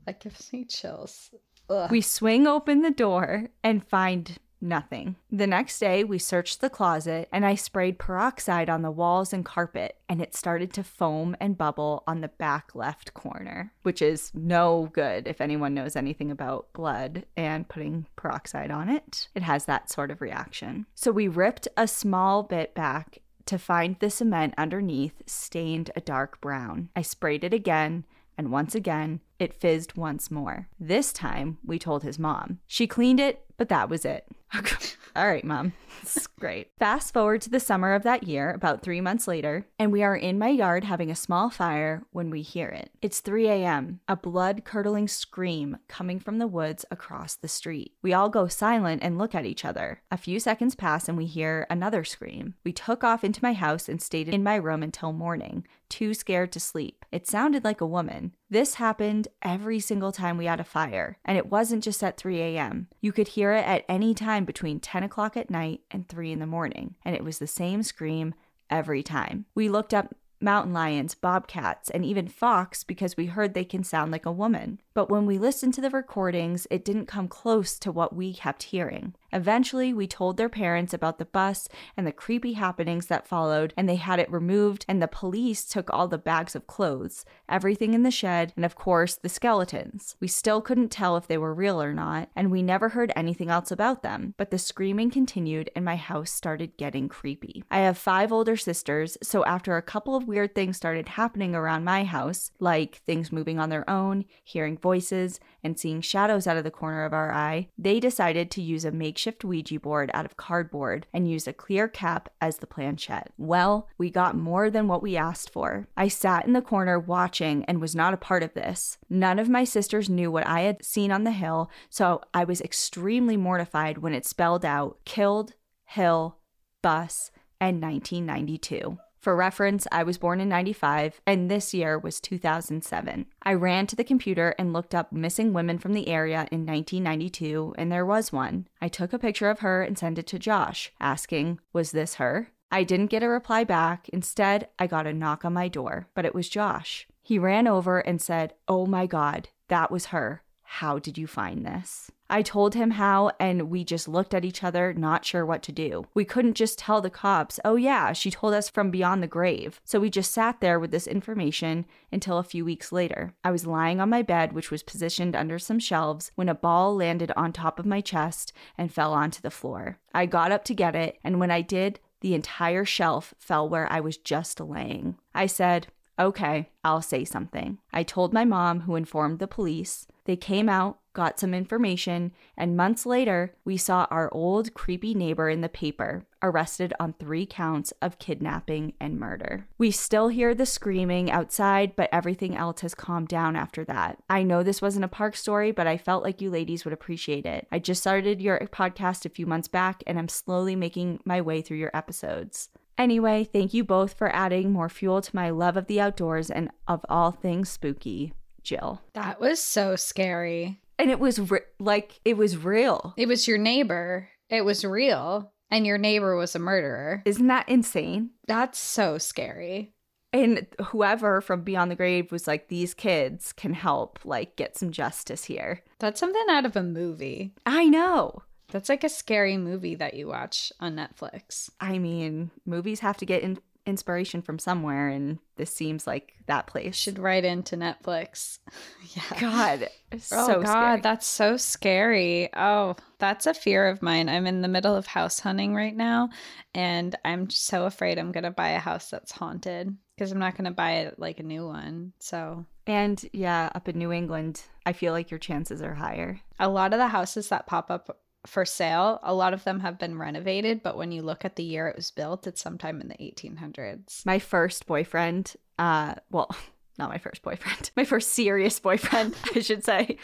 That 0.06 0.20
gives 0.20 0.54
me 0.54 0.66
chills. 0.66 1.32
Ugh. 1.68 1.90
We 1.90 2.00
swing 2.00 2.46
open 2.46 2.84
the 2.84 2.92
door 2.92 3.48
and 3.64 3.84
find 3.84 4.38
nothing. 4.62 5.16
The 5.32 5.48
next 5.48 5.80
day, 5.80 6.04
we 6.04 6.18
searched 6.18 6.62
the 6.62 6.70
closet 6.70 7.28
and 7.32 7.46
I 7.46 7.56
sprayed 7.56 8.00
peroxide 8.00 8.70
on 8.70 8.82
the 8.82 8.92
walls 8.92 9.34
and 9.34 9.46
carpet, 9.46 9.98
and 10.08 10.22
it 10.22 10.36
started 10.36 10.74
to 10.74 10.84
foam 10.84 11.36
and 11.40 11.58
bubble 11.58 12.04
on 12.08 12.22
the 12.22 12.28
back 12.28 12.74
left 12.74 13.14
corner, 13.14 13.74
which 13.84 14.02
is 14.02 14.32
no 14.34 14.90
good 14.94 15.28
if 15.28 15.42
anyone 15.42 15.74
knows 15.74 15.96
anything 15.96 16.32
about 16.32 16.72
blood 16.74 17.26
and 17.36 17.68
putting 17.68 18.08
peroxide 18.16 18.72
on 18.72 18.90
it. 18.90 19.28
It 19.36 19.44
has 19.44 19.66
that 19.66 19.90
sort 19.90 20.12
of 20.12 20.22
reaction. 20.22 20.86
So 20.96 21.12
we 21.12 21.28
ripped 21.28 21.68
a 21.78 21.88
small 21.88 22.44
bit 22.44 22.74
back 22.74 23.20
to 23.46 23.60
find 23.60 23.96
the 24.00 24.10
cement 24.10 24.54
underneath 24.58 25.22
stained 25.26 25.92
a 25.96 26.02
dark 26.02 26.42
brown. 26.42 26.90
I 26.96 27.04
sprayed 27.04 27.44
it 27.44 27.54
again 27.54 28.06
and 28.38 28.52
once 28.52 28.76
again, 28.76 29.22
it 29.40 29.54
fizzed 29.54 29.98
once 29.98 30.32
more. 30.32 30.68
This 30.80 31.12
time, 31.12 31.58
we 31.66 31.78
told 31.80 32.04
his 32.04 32.20
mom. 32.20 32.60
She 32.68 32.88
cleaned 32.88 33.20
it, 33.20 33.46
but 33.58 33.70
that 33.70 33.90
was 33.90 34.06
it. 34.06 34.28
All 35.16 35.28
right, 35.28 35.44
mom. 35.46 35.74
It's 36.02 36.28
great. 36.28 36.72
Fast 36.78 37.14
forward 37.14 37.42
to 37.42 37.50
the 37.50 37.60
summer 37.60 37.94
of 37.94 38.04
that 38.04 38.24
year, 38.24 38.52
about 38.52 38.82
three 38.82 39.00
months 39.00 39.28
later, 39.28 39.66
and 39.80 39.92
we 39.92 40.04
are 40.04 40.16
in 40.16 40.38
my 40.38 40.50
yard 40.50 40.84
having 40.84 41.10
a 41.10 41.16
small 41.16 41.50
fire 41.50 42.04
when 42.12 42.30
we 42.30 42.42
hear 42.42 42.68
it. 42.68 42.92
It's 43.02 43.22
3 43.22 43.48
a.m., 43.48 44.02
a 44.08 44.18
blood 44.18 44.66
curdling 44.66 45.08
scream 45.08 45.78
coming 45.88 46.20
from 46.20 46.38
the 46.38 46.48
woods 46.48 46.86
across 46.92 47.36
the 47.36 47.48
street. 47.48 47.94
We 48.02 48.14
all 48.14 48.30
go 48.30 48.48
silent 48.48 49.04
and 49.04 49.18
look 49.18 49.34
at 49.34 49.46
each 49.46 49.64
other. 49.64 50.02
A 50.12 50.18
few 50.18 50.40
seconds 50.40 50.76
pass 50.76 51.08
and 51.08 51.18
we 51.18 51.26
hear 51.26 51.66
another 51.70 52.04
scream. 52.04 52.56
We 52.66 52.74
took 52.74 53.04
off 53.04 53.24
into 53.24 53.44
my 53.44 53.54
house 53.54 53.88
and 53.88 54.02
stayed 54.02 54.28
in 54.28 54.44
my 54.44 54.56
room 54.56 54.84
until 54.84 55.14
morning, 55.14 55.66
too 55.88 56.14
scared 56.14 56.52
to 56.52 56.60
sleep. 56.60 57.05
It 57.16 57.28
sounded 57.28 57.64
like 57.64 57.80
a 57.80 57.88
woman. 57.88 58.34
This 58.50 58.74
happened 58.74 59.30
every 59.42 59.80
single 59.80 60.12
time 60.12 60.38
we 60.38 60.48
had 60.48 60.60
a 60.60 60.66
fire, 60.66 61.18
and 61.24 61.38
it 61.38 61.46
wasn't 61.46 61.82
just 61.82 62.04
at 62.04 62.18
3 62.18 62.42
a.m. 62.42 62.90
You 63.00 63.14
could 63.14 63.30
hear 63.30 63.54
it 63.54 63.66
at 63.66 63.86
any 63.88 64.14
time 64.14 64.44
between 64.44 64.82
10 64.82 65.02
o'clock 65.02 65.38
at 65.38 65.50
night 65.50 65.80
and 65.90 66.10
3 66.10 66.34
in 66.34 66.40
the 66.40 66.46
morning, 66.46 66.96
and 67.06 67.16
it 67.16 67.24
was 67.24 67.40
the 67.40 67.48
same 67.48 67.84
scream 67.84 68.36
every 68.70 69.02
time. 69.02 69.46
We 69.56 69.70
looked 69.70 69.94
up 69.94 70.14
mountain 70.42 70.74
lions, 70.74 71.16
bobcats, 71.16 71.90
and 71.90 72.04
even 72.04 72.28
fox 72.28 72.84
because 72.84 73.16
we 73.16 73.28
heard 73.28 73.54
they 73.54 73.64
can 73.64 73.86
sound 73.86 74.12
like 74.12 74.26
a 74.26 74.32
woman. 74.32 74.82
But 74.94 75.10
when 75.10 75.26
we 75.26 75.38
listened 75.38 75.74
to 75.76 75.82
the 75.82 75.90
recordings, 75.90 76.68
it 76.70 76.84
didn't 76.84 77.06
come 77.06 77.30
close 77.30 77.80
to 77.80 77.94
what 77.94 78.14
we 78.14 78.34
kept 78.34 78.64
hearing. 78.64 79.16
Eventually, 79.36 79.94
we 79.94 80.08
told 80.08 80.38
their 80.38 80.48
parents 80.48 80.94
about 80.94 81.20
the 81.20 81.26
bus 81.26 81.68
and 81.98 82.08
the 82.08 82.14
creepy 82.14 82.54
happenings 82.54 83.08
that 83.08 83.28
followed, 83.28 83.74
and 83.76 83.90
they 83.90 83.98
had 83.98 84.18
it 84.18 84.32
removed, 84.32 84.86
and 84.88 85.02
the 85.02 85.10
police 85.10 85.66
took 85.66 85.90
all 85.92 86.08
the 86.08 86.18
bags 86.18 86.56
of 86.56 86.68
clothes, 86.68 87.26
everything 87.50 87.94
in 87.94 88.04
the 88.04 88.12
shed, 88.12 88.54
and 88.56 88.64
of 88.64 88.76
course, 88.76 89.16
the 89.16 89.28
skeletons. 89.28 90.16
We 90.22 90.30
still 90.30 90.62
couldn't 90.62 90.88
tell 90.88 91.18
if 91.18 91.28
they 91.28 91.38
were 91.38 91.54
real 91.54 91.84
or 91.84 91.94
not, 91.94 92.30
and 92.34 92.50
we 92.50 92.64
never 92.64 92.88
heard 92.88 93.12
anything 93.14 93.50
else 93.50 93.72
about 93.72 94.04
them, 94.04 94.36
but 94.38 94.52
the 94.52 94.58
screaming 94.58 95.12
continued, 95.12 95.70
and 95.76 95.84
my 95.84 95.98
house 95.98 96.32
started 96.32 96.78
getting 96.78 97.10
creepy. 97.10 97.66
I 97.70 97.80
have 97.80 97.98
five 97.98 98.32
older 98.32 98.56
sisters, 98.56 99.18
so 99.22 99.44
after 99.44 99.76
a 99.76 99.82
couple 99.82 100.16
of 100.16 100.30
weird 100.30 100.56
things 100.56 100.78
started 100.78 101.10
happening 101.10 101.54
around 101.54 101.84
my 101.84 102.06
house, 102.06 102.52
like 102.62 103.02
things 103.06 103.34
moving 103.34 103.60
on 103.60 103.68
their 103.68 103.90
own, 103.90 104.24
hearing 104.46 104.78
voices, 104.78 105.42
and 105.62 105.78
seeing 105.78 106.00
shadows 106.00 106.48
out 106.48 106.56
of 106.56 106.64
the 106.64 106.72
corner 106.72 107.04
of 107.04 107.12
our 107.12 107.34
eye, 107.34 107.68
they 107.78 108.00
decided 108.00 108.50
to 108.52 108.62
use 108.62 108.86
a 108.86 108.92
makeshift 108.92 109.25
Ouija 109.44 109.80
board 109.80 110.12
out 110.14 110.26
of 110.26 110.38
cardboard 110.38 111.08
and 111.14 111.30
use 111.30 111.48
a 111.48 111.54
clear 111.54 111.88
cap 111.88 112.30
as 112.42 112.58
the 112.58 112.68
planchette. 112.68 113.32
Well, 113.38 113.88
we 113.98 114.10
got 114.10 114.36
more 114.36 114.70
than 114.70 114.88
what 114.88 115.02
we 115.02 115.18
asked 115.18 115.50
for. 115.50 115.88
I 115.98 116.08
sat 116.08 116.46
in 116.46 116.54
the 116.54 116.62
corner 116.62 117.00
watching 117.00 117.66
and 117.66 117.82
was 117.82 117.96
not 117.96 118.14
a 118.14 118.18
part 118.18 118.44
of 118.44 118.54
this. 118.54 118.98
None 119.10 119.40
of 119.40 119.50
my 119.50 119.64
sisters 119.64 120.10
knew 120.10 120.32
what 120.32 120.48
I 120.48 120.62
had 120.62 120.84
seen 120.84 121.12
on 121.12 121.24
the 121.24 121.32
hill, 121.32 121.70
so 121.90 122.22
I 122.34 122.44
was 122.44 122.62
extremely 122.62 123.38
mortified 123.38 124.00
when 124.00 124.14
it 124.14 124.26
spelled 124.26 124.66
out 124.66 125.00
killed, 125.06 125.54
hill, 125.86 126.38
bus, 126.82 127.32
and 127.60 127.82
1992. 127.82 128.98
For 129.26 129.36
reference, 129.36 129.88
I 129.92 130.04
was 130.04 130.20
born 130.20 130.40
in 130.40 130.50
95 130.50 131.20
and 131.26 131.50
this 131.50 131.74
year 131.74 131.98
was 131.98 132.22
2007. 132.22 133.26
I 133.42 133.54
ran 133.56 133.88
to 133.88 133.96
the 133.96 134.04
computer 134.04 134.54
and 134.60 134.72
looked 134.72 134.94
up 134.94 135.12
missing 135.12 135.52
women 135.52 135.80
from 135.80 135.94
the 135.94 136.10
area 136.10 136.48
in 136.52 136.64
1992 136.64 137.74
and 137.76 137.92
there 137.92 138.06
was 138.06 138.32
one. 138.32 138.68
I 138.80 138.88
took 138.88 139.14
a 139.14 139.18
picture 139.18 139.50
of 139.50 139.62
her 139.62 139.82
and 139.82 139.98
sent 139.98 140.20
it 140.20 140.28
to 140.28 140.38
Josh, 140.38 140.92
asking, 141.00 141.60
Was 141.74 141.90
this 141.90 142.14
her? 142.22 142.52
I 142.72 142.84
didn't 142.84 143.08
get 143.08 143.24
a 143.24 143.28
reply 143.28 143.64
back. 143.64 144.08
Instead, 144.10 144.68
I 144.78 144.86
got 144.86 145.08
a 145.08 145.12
knock 145.12 145.44
on 145.44 145.54
my 145.54 145.70
door, 145.70 146.08
but 146.14 146.26
it 146.26 146.36
was 146.36 146.48
Josh. 146.48 147.08
He 147.24 147.40
ran 147.40 147.68
over 147.68 147.98
and 147.98 148.22
said, 148.22 148.54
Oh 148.68 148.86
my 148.86 149.08
God, 149.08 149.50
that 149.70 149.90
was 149.90 150.14
her. 150.14 150.44
How 150.62 151.00
did 151.00 151.18
you 151.18 151.26
find 151.26 151.66
this? 151.66 152.12
I 152.30 152.42
told 152.42 152.74
him 152.74 152.92
how, 152.92 153.32
and 153.40 153.70
we 153.70 153.84
just 153.84 154.08
looked 154.08 154.34
at 154.34 154.46
each 154.46 154.64
other, 154.64 154.94
not 154.94 155.26
sure 155.26 155.46
what 155.46 155.62
to 155.64 155.72
do. 155.72 156.08
We 156.14 156.26
couldn't 156.26 156.56
just 156.56 156.80
tell 156.80 157.02
the 157.02 157.10
cops, 157.10 157.60
oh, 157.64 157.76
yeah, 157.76 158.14
she 158.14 158.32
told 158.32 158.54
us 158.54 158.70
from 158.70 158.90
beyond 158.90 159.22
the 159.22 159.28
grave. 159.28 159.80
So 159.84 160.00
we 160.00 160.10
just 160.10 160.32
sat 160.32 160.60
there 160.60 160.80
with 160.80 160.92
this 160.92 161.08
information 161.08 161.86
until 162.12 162.38
a 162.38 162.44
few 162.44 162.66
weeks 162.66 162.92
later. 162.92 163.34
I 163.44 163.52
was 163.52 163.68
lying 163.68 164.02
on 164.02 164.10
my 164.10 164.24
bed, 164.24 164.54
which 164.54 164.72
was 164.72 164.82
positioned 164.82 165.36
under 165.36 165.60
some 165.60 165.80
shelves, 165.80 166.32
when 166.36 166.50
a 166.50 166.56
ball 166.56 166.96
landed 166.96 167.32
on 167.36 167.54
top 167.54 167.80
of 167.80 167.86
my 167.86 168.02
chest 168.02 168.54
and 168.78 168.92
fell 168.92 169.14
onto 169.14 169.42
the 169.42 169.52
floor. 169.52 170.00
I 170.14 170.26
got 170.26 170.52
up 170.52 170.64
to 170.66 170.74
get 170.74 170.96
it, 170.96 171.20
and 171.24 171.40
when 171.40 171.52
I 171.52 171.62
did, 171.62 172.00
the 172.22 172.34
entire 172.34 172.86
shelf 172.86 173.36
fell 173.38 173.70
where 173.70 173.92
I 173.92 174.00
was 174.00 174.18
just 174.18 174.60
laying. 174.60 175.18
I 175.36 175.46
said, 175.46 175.88
Okay, 176.18 176.70
I'll 176.84 177.02
say 177.02 177.26
something. 177.26 177.78
I 177.92 178.04
told 178.04 178.34
my 178.34 178.46
mom, 178.46 178.82
who 178.82 178.96
informed 178.96 179.40
the 179.40 179.48
police. 179.48 180.08
They 180.24 180.38
came 180.38 180.70
out, 180.70 181.00
got 181.16 181.40
some 181.40 181.56
information, 181.56 182.32
and 182.56 182.78
months 182.78 183.06
later, 183.06 183.56
we 183.66 183.78
saw 183.78 184.06
our 184.12 184.32
old 184.32 184.76
creepy 184.76 185.16
neighbor 185.16 185.50
in 185.50 185.62
the 185.62 185.70
paper 185.70 186.28
arrested 186.44 186.94
on 187.00 187.14
three 187.14 187.48
counts 187.48 187.92
of 188.04 188.20
kidnapping 188.20 188.94
and 189.00 189.20
murder. 189.20 189.66
We 189.80 189.90
still 189.90 190.28
hear 190.28 190.54
the 190.54 190.68
screaming 190.68 191.32
outside, 191.32 191.96
but 191.96 192.10
everything 192.12 192.56
else 192.56 192.82
has 192.82 192.94
calmed 192.94 193.30
down 193.30 193.56
after 193.56 193.84
that. 193.86 194.20
I 194.30 194.44
know 194.44 194.62
this 194.62 194.82
wasn't 194.82 195.06
a 195.06 195.08
park 195.08 195.36
story, 195.36 195.72
but 195.72 195.88
I 195.88 195.98
felt 195.98 196.24
like 196.24 196.42
you 196.42 196.52
ladies 196.52 196.86
would 196.86 196.94
appreciate 196.94 197.48
it. 197.48 197.66
I 197.72 197.80
just 197.80 198.02
started 198.02 198.42
your 198.42 198.60
podcast 198.72 199.26
a 199.26 199.30
few 199.30 199.48
months 199.48 199.68
back, 199.68 200.04
and 200.06 200.20
I'm 200.20 200.30
slowly 200.30 200.76
making 200.76 201.22
my 201.26 201.42
way 201.42 201.64
through 201.64 201.78
your 201.78 201.96
episodes. 201.96 202.70
Anyway, 202.98 203.44
thank 203.44 203.74
you 203.74 203.84
both 203.84 204.14
for 204.14 204.34
adding 204.34 204.72
more 204.72 204.90
fuel 204.90 205.22
to 205.22 205.36
my 205.36 205.50
love 205.50 205.76
of 205.78 205.88
the 205.88 206.00
outdoors 206.00 206.50
and 206.50 206.70
of 206.88 207.04
all 207.10 207.32
things 207.32 207.70
spooky. 207.70 208.34
Jill. 208.66 209.02
That 209.14 209.40
was 209.40 209.62
so 209.62 209.96
scary. 209.96 210.82
And 210.98 211.12
it 211.12 211.20
was 211.20 211.40
re- 211.40 211.60
like, 211.80 212.20
it 212.24 212.38
was 212.38 212.58
real. 212.58 213.14
It 213.18 213.28
was 213.28 213.48
your 213.48 213.58
neighbor. 213.58 214.30
It 214.50 214.64
was 214.64 214.86
real. 214.86 215.52
And 215.72 215.86
your 215.86 215.98
neighbor 215.98 216.36
was 216.36 216.56
a 216.56 216.60
murderer. 216.60 217.22
Isn't 217.26 217.48
that 217.48 217.68
insane? 217.68 218.32
That's 218.48 218.80
so 218.80 219.18
scary. 219.18 219.94
And 220.32 220.68
whoever 220.88 221.42
from 221.42 221.62
Beyond 221.62 221.90
the 221.92 221.96
Grave 221.96 222.32
was 222.32 222.46
like, 222.46 222.68
these 222.68 222.94
kids 222.94 223.54
can 223.54 223.74
help, 223.74 224.20
like, 224.26 224.58
get 224.58 224.78
some 224.78 224.92
justice 224.92 225.46
here. 225.46 225.82
That's 226.00 226.20
something 226.20 226.46
out 226.50 226.66
of 226.66 226.76
a 226.76 226.84
movie. 226.84 227.54
I 227.66 227.86
know. 227.86 228.44
That's 228.70 228.90
like 228.90 229.04
a 229.04 229.10
scary 229.10 229.58
movie 229.58 229.96
that 229.96 230.16
you 230.16 230.28
watch 230.28 230.74
on 230.80 230.96
Netflix. 230.96 231.70
I 231.80 232.00
mean, 232.00 232.52
movies 232.66 233.00
have 233.00 233.18
to 233.18 233.26
get 233.26 233.44
in- 233.44 233.60
inspiration 233.86 234.42
from 234.42 234.60
somewhere, 234.60 235.08
and 235.10 235.40
this 235.58 235.74
seems 235.74 236.06
like 236.08 236.34
that 236.48 236.68
place. 236.68 236.96
Should 236.96 237.20
write 237.20 237.46
into 237.46 237.76
Netflix. 237.78 238.60
yeah. 239.16 239.40
God. 239.40 239.90
Oh 240.14 240.18
so 240.20 240.62
God, 240.62 240.66
scary. 240.66 241.02
that's 241.02 241.28
so 241.28 241.58
scary. 241.58 242.50
Oh, 242.56 242.96
that's 243.20 243.46
a 243.48 243.54
fear 243.54 243.88
of 243.88 244.02
mine. 244.02 244.30
I'm 244.30 244.48
in 244.48 244.62
the 244.62 244.68
middle 244.68 244.96
of 244.96 245.06
house 245.08 245.40
hunting 245.40 245.74
right 245.76 245.96
now, 245.96 246.30
and 246.74 247.16
I'm 247.26 247.50
so 247.50 247.86
afraid 247.86 248.18
I'm 248.18 248.32
gonna 248.32 248.52
buy 248.52 248.70
a 248.70 248.80
house 248.80 249.10
that's 249.10 249.32
haunted 249.32 249.96
because 250.16 250.32
I'm 250.32 250.40
not 250.40 250.56
gonna 250.56 250.72
buy 250.72 250.94
it 250.98 251.20
like 251.20 251.40
a 251.40 251.44
new 251.44 251.66
one. 251.68 252.14
So 252.20 252.66
And 252.88 253.24
yeah, 253.34 253.70
up 253.76 253.90
in 253.90 253.98
New 253.98 254.12
England, 254.12 254.62
I 254.86 254.94
feel 254.94 255.12
like 255.14 255.32
your 255.32 255.40
chances 255.40 255.82
are 255.82 255.96
higher. 255.96 256.40
a 256.60 256.70
lot 256.70 256.94
of 256.94 257.00
the 257.00 257.08
houses 257.08 257.50
that 257.50 257.68
pop 257.68 257.90
up 257.92 258.20
for 258.46 258.66
sale, 258.66 259.20
a 259.24 259.34
lot 259.34 259.54
of 259.54 259.64
them 259.64 259.80
have 259.80 260.00
been 260.00 260.18
renovated, 260.18 260.84
but 260.84 260.98
when 260.98 261.12
you 261.12 261.22
look 261.22 261.46
at 261.46 261.56
the 261.56 261.64
year 261.64 261.88
it 261.88 261.96
was 261.96 262.12
built, 262.12 262.48
it's 262.48 262.62
sometime 262.62 263.02
in 263.02 263.08
the 263.08 263.16
1800s. 263.16 264.26
My 264.26 264.40
first 264.40 264.86
boyfriend, 264.86 265.56
uh, 265.78 266.16
well, 266.32 266.50
not 266.98 267.10
my 267.10 267.18
first 267.18 267.42
boyfriend, 267.42 267.92
my 267.98 268.06
first 268.06 268.32
serious 268.32 268.80
boyfriend, 268.80 269.36
I 269.56 269.60
should 269.60 269.84
say. 269.84 270.18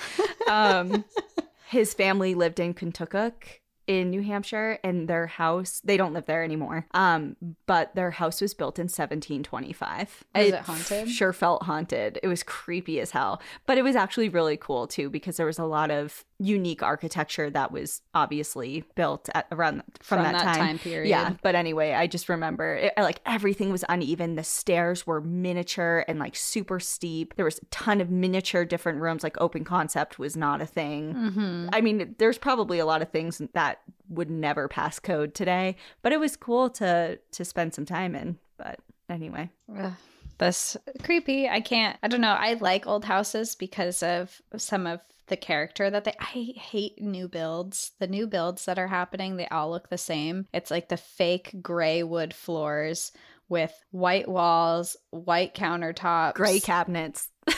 Um, 0.50 1.06
his 1.70 1.94
family 1.94 2.36
lived 2.36 2.60
in 2.60 2.74
Kentucky 2.74 3.61
in 4.00 4.10
New 4.10 4.22
Hampshire 4.22 4.80
and 4.84 5.08
their 5.08 5.28
house 5.28 5.82
they 5.84 5.98
don't 5.98 6.14
live 6.14 6.26
there 6.26 6.44
anymore. 6.44 6.86
Um 6.94 7.36
but 7.66 7.94
their 7.96 8.12
house 8.12 8.40
was 8.42 8.54
built 8.54 8.80
in 8.80 8.84
1725 8.84 10.24
Was 10.34 10.48
it 10.48 10.56
haunted? 10.56 11.10
sure 11.10 11.34
felt 11.34 11.64
haunted. 11.64 12.20
It 12.24 12.28
was 12.28 12.44
creepy 12.44 13.00
as 13.02 13.12
hell. 13.12 13.42
But 13.66 13.78
it 13.78 13.84
was 13.84 13.96
actually 13.96 14.30
really 14.30 14.56
cool 14.58 14.88
too 14.88 15.10
because 15.10 15.38
there 15.38 15.46
was 15.46 15.60
a 15.60 15.66
lot 15.66 15.92
of 15.92 16.24
unique 16.40 16.82
architecture 16.82 17.50
that 17.52 17.72
was 17.72 18.02
obviously 18.16 18.84
built 18.96 19.30
at 19.36 19.46
around 19.52 19.84
from, 20.02 20.24
that, 20.24 20.42
time. 20.42 20.80
period. 20.80 21.10
yeah. 21.10 21.36
But 21.44 21.54
anyway 21.56 21.94
i 21.94 22.08
just 22.08 22.30
remember 22.30 22.76
it, 22.76 22.94
like 22.98 23.20
everything 23.26 23.72
was 23.72 23.84
uneven. 23.90 24.36
The 24.36 24.44
stairs 24.44 25.06
were 25.06 25.22
miniature 25.22 26.06
and 26.08 26.18
like 26.18 26.36
super 26.36 26.80
steep. 26.80 27.36
There 27.36 27.46
was 27.46 27.58
a 27.60 27.66
ton 27.66 28.00
of 28.00 28.10
miniature 28.10 28.64
different 28.66 29.02
rooms. 29.02 29.24
Like 29.24 29.40
open 29.42 29.64
concept 29.64 30.18
was 30.18 30.38
not 30.38 30.62
a 30.62 30.66
thing. 30.66 31.14
Mm-hmm. 31.14 31.70
I 31.74 31.82
mean, 31.82 32.16
there's 32.18 32.38
probably 32.38 32.80
a 32.80 32.86
lot 32.86 33.02
of 33.02 33.10
things 33.10 33.42
that 33.54 33.81
would 34.10 34.30
never 34.30 34.68
pass 34.68 35.00
code 35.00 35.34
today, 35.34 35.78
but 36.02 36.12
it 36.12 36.20
was 36.20 36.36
cool 36.36 36.70
to 36.72 37.20
to 37.32 37.46
spend 37.46 37.74
some 37.74 37.86
time 37.86 38.16
in. 38.16 38.38
But 38.58 38.80
anyway, 39.10 39.50
Ugh, 39.78 39.94
that's 40.38 40.78
creepy. 41.04 41.48
I 41.48 41.62
can't. 41.62 41.98
I 42.04 42.08
don't 42.08 42.22
know. 42.22 42.36
I 42.38 42.54
like 42.54 42.88
old 42.88 43.06
houses 43.06 43.56
because 43.56 44.04
of 44.04 44.42
some 44.58 44.88
of 44.88 45.00
the 45.28 45.38
character 45.38 45.90
that 45.90 46.04
they. 46.04 46.14
I 46.20 46.54
hate 46.56 47.02
new 47.02 47.28
builds. 47.28 47.92
The 48.00 48.08
new 48.08 48.28
builds 48.28 48.66
that 48.66 48.80
are 48.80 48.88
happening, 48.88 49.38
they 49.38 49.48
all 49.48 49.72
look 49.72 49.90
the 49.90 49.98
same. 49.98 50.48
It's 50.54 50.72
like 50.72 50.90
the 50.90 50.98
fake 50.98 51.56
gray 51.62 52.04
wood 52.04 52.34
floors 52.34 53.12
with 53.50 53.74
white 53.92 54.28
walls, 54.28 54.96
white 55.10 55.54
countertops, 55.54 56.36
gray 56.36 56.60
cabinets. 56.60 57.30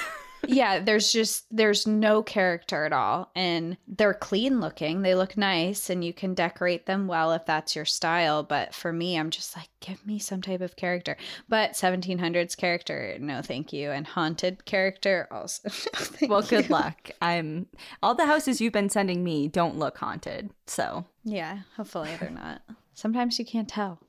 yeah, 0.47 0.79
there's 0.79 1.11
just 1.11 1.45
there's 1.51 1.87
no 1.87 2.23
character 2.23 2.85
at 2.85 2.93
all 2.93 3.31
and 3.35 3.77
they're 3.87 4.13
clean 4.13 4.59
looking. 4.59 5.01
They 5.01 5.15
look 5.15 5.37
nice 5.37 5.89
and 5.89 6.03
you 6.03 6.13
can 6.13 6.33
decorate 6.33 6.85
them 6.85 7.07
well 7.07 7.31
if 7.33 7.45
that's 7.45 7.75
your 7.75 7.85
style, 7.85 8.43
but 8.43 8.73
for 8.73 8.91
me 8.91 9.17
I'm 9.17 9.29
just 9.29 9.55
like 9.55 9.69
give 9.79 10.05
me 10.05 10.19
some 10.19 10.41
type 10.41 10.61
of 10.61 10.75
character. 10.75 11.17
But 11.47 11.73
1700s 11.73 12.57
character, 12.57 13.17
no 13.19 13.41
thank 13.41 13.73
you 13.73 13.91
and 13.91 14.05
haunted 14.05 14.65
character 14.65 15.27
also. 15.31 15.69
no, 16.21 16.27
well, 16.27 16.41
good 16.41 16.65
you. 16.65 16.69
luck. 16.73 17.11
I'm 17.21 17.67
all 18.01 18.15
the 18.15 18.25
houses 18.25 18.61
you've 18.61 18.73
been 18.73 18.89
sending 18.89 19.23
me 19.23 19.47
don't 19.47 19.77
look 19.77 19.97
haunted. 19.97 20.49
So, 20.67 21.05
Yeah, 21.23 21.59
hopefully 21.75 22.11
they're 22.19 22.29
not. 22.29 22.61
Sometimes 22.93 23.39
you 23.39 23.45
can't 23.45 23.67
tell. 23.67 23.99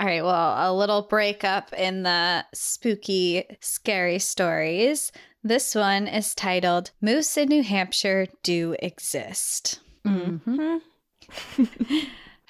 All 0.00 0.06
right, 0.06 0.24
well, 0.24 0.54
a 0.56 0.72
little 0.72 1.02
breakup 1.02 1.74
in 1.74 2.04
the 2.04 2.46
spooky, 2.54 3.44
scary 3.60 4.18
stories. 4.18 5.12
This 5.44 5.74
one 5.74 6.08
is 6.08 6.34
titled 6.34 6.90
Moose 7.02 7.36
in 7.36 7.50
New 7.50 7.62
Hampshire 7.62 8.26
Do 8.42 8.76
Exist. 8.78 9.80
mm-hmm. 10.06 10.78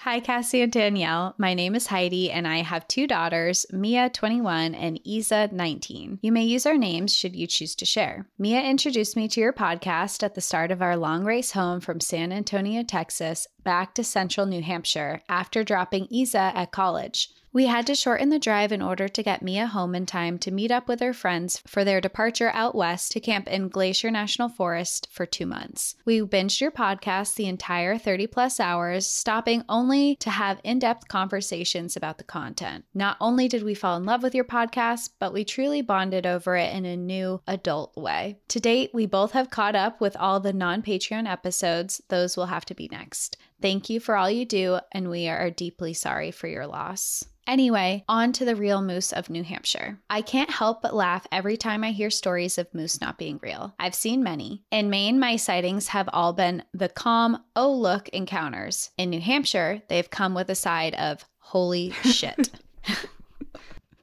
Hi, 0.03 0.19
Cassie 0.19 0.63
and 0.63 0.73
Danielle. 0.73 1.35
My 1.37 1.53
name 1.53 1.75
is 1.75 1.89
Heidi, 1.89 2.31
and 2.31 2.49
I 2.49 2.63
have 2.63 2.89
two 2.89 3.07
daughters, 3.07 3.67
Mia, 3.71 4.09
21, 4.09 4.75
and 4.75 4.99
Isa, 5.05 5.51
19. 5.53 6.21
You 6.23 6.33
may 6.33 6.45
use 6.45 6.65
our 6.65 6.79
names 6.79 7.15
should 7.15 7.37
you 7.37 7.47
choose 7.47 7.75
to 7.75 7.85
share. 7.85 8.27
Mia 8.39 8.63
introduced 8.63 9.15
me 9.15 9.29
to 9.29 9.41
your 9.41 9.53
podcast 9.53 10.23
at 10.23 10.35
the 10.35 10.41
start 10.41 10.71
of 10.71 10.81
our 10.81 10.97
long 10.97 11.25
race 11.25 11.51
home 11.51 11.81
from 11.81 12.01
San 12.01 12.33
Antonio, 12.33 12.83
Texas, 12.83 13.47
back 13.62 13.94
to 13.94 14.05
central 14.05 14.46
New 14.46 14.62
Hampshire 14.62 15.23
after 15.29 15.64
dropping 15.64 16.07
Isa 16.11 16.53
at 16.55 16.73
college. 16.73 17.31
We 17.53 17.66
had 17.66 17.85
to 17.88 17.96
shorten 17.96 18.29
the 18.29 18.38
drive 18.38 18.70
in 18.70 18.81
order 18.81 19.09
to 19.09 19.23
get 19.25 19.42
Mia 19.42 19.66
home 19.66 19.96
in 19.96 20.07
time 20.07 20.38
to 20.38 20.53
meet 20.53 20.70
up 20.70 20.87
with 20.87 21.01
her 21.01 21.12
friends 21.12 21.61
for 21.66 21.83
their 21.83 22.01
departure 22.01 22.53
out 22.55 22.77
west 22.77 23.11
to 23.12 23.20
camp 23.20 23.49
in 23.49 23.68
Glacier 23.68 24.09
National 24.09 24.49
Forest 24.49 25.09
for 25.11 25.27
two 25.27 25.46
months. 25.46 25.96
We 26.05 26.20
binged 26.20 26.61
your 26.61 26.70
podcast 26.70 27.35
the 27.35 27.49
entire 27.49 27.99
30 27.99 28.29
plus 28.29 28.61
hours, 28.61 29.09
stopping 29.09 29.64
only 29.68 30.14
to 30.16 30.31
have 30.31 30.61
in 30.62 30.79
depth 30.79 31.09
conversations 31.09 31.96
about 31.96 32.18
the 32.18 32.25
content. 32.25 32.85
Not 32.94 33.16
only 33.20 33.49
did 33.49 33.64
we 33.64 33.75
fall 33.75 33.96
in 33.96 34.05
love 34.05 34.23
with 34.23 34.35
your 34.35 34.44
podcast, 34.44 35.11
but 35.18 35.33
we 35.33 35.44
truly 35.44 35.83
bonded 35.83 36.27
over 36.27 36.55
it 36.55 36.73
in 36.73 36.85
a 36.85 36.96
new 36.96 37.40
adult 37.49 37.96
way. 37.96 38.38
To 38.46 38.61
date, 38.61 38.90
we 38.94 39.07
both 39.07 39.33
have 39.33 39.51
caught 39.51 39.75
up 39.75 40.01
with 40.01 40.16
all 40.16 40.38
the 40.38 40.53
non 40.53 40.83
Patreon 40.83 41.29
episodes, 41.29 42.01
those 42.11 42.37
will 42.37 42.46
have 42.46 42.64
to 42.66 42.75
be 42.77 42.88
next. 42.92 43.37
Thank 43.61 43.90
you 43.90 44.01
for 44.01 44.16
all 44.16 44.31
you 44.31 44.44
do, 44.44 44.81
and 44.92 45.11
we 45.11 45.29
are 45.29 45.51
deeply 45.51 45.92
sorry 45.92 46.31
for 46.31 46.46
your 46.49 46.66
loss. 46.66 47.25
Anyway, 47.46 48.05
on 48.09 48.33
to 48.33 48.44
the 48.44 48.55
real 48.55 48.81
moose 48.81 49.12
of 49.12 49.29
New 49.29 49.42
Hampshire. 49.42 49.99
I 50.09 50.23
can't 50.23 50.51
help 50.51 50.83
but 50.83 50.94
laugh 50.94 51.27
every 51.33 51.57
time 51.57 51.83
I 51.83 51.90
hear 51.90 52.11
stories 52.11 52.59
of 52.59 52.73
moose 52.73 53.01
not 53.01 53.18
being 53.18 53.40
real. 53.42 53.75
I've 53.79 53.94
seen 53.94 54.23
many. 54.23 54.62
In 54.70 54.88
Maine, 54.88 55.18
my 55.18 55.37
sightings 55.37 55.88
have 55.88 56.09
all 56.12 56.33
been 56.33 56.62
the 56.73 56.88
calm, 56.88 57.42
oh 57.57 57.73
look 57.73 58.09
encounters. 58.11 58.90
In 58.96 59.11
New 59.11 59.20
Hampshire, 59.20 59.83
they've 59.88 60.09
come 60.09 60.33
with 60.33 60.49
a 60.49 60.55
side 60.55 60.94
of 60.94 61.25
holy 61.38 61.90
shit. 62.05 62.51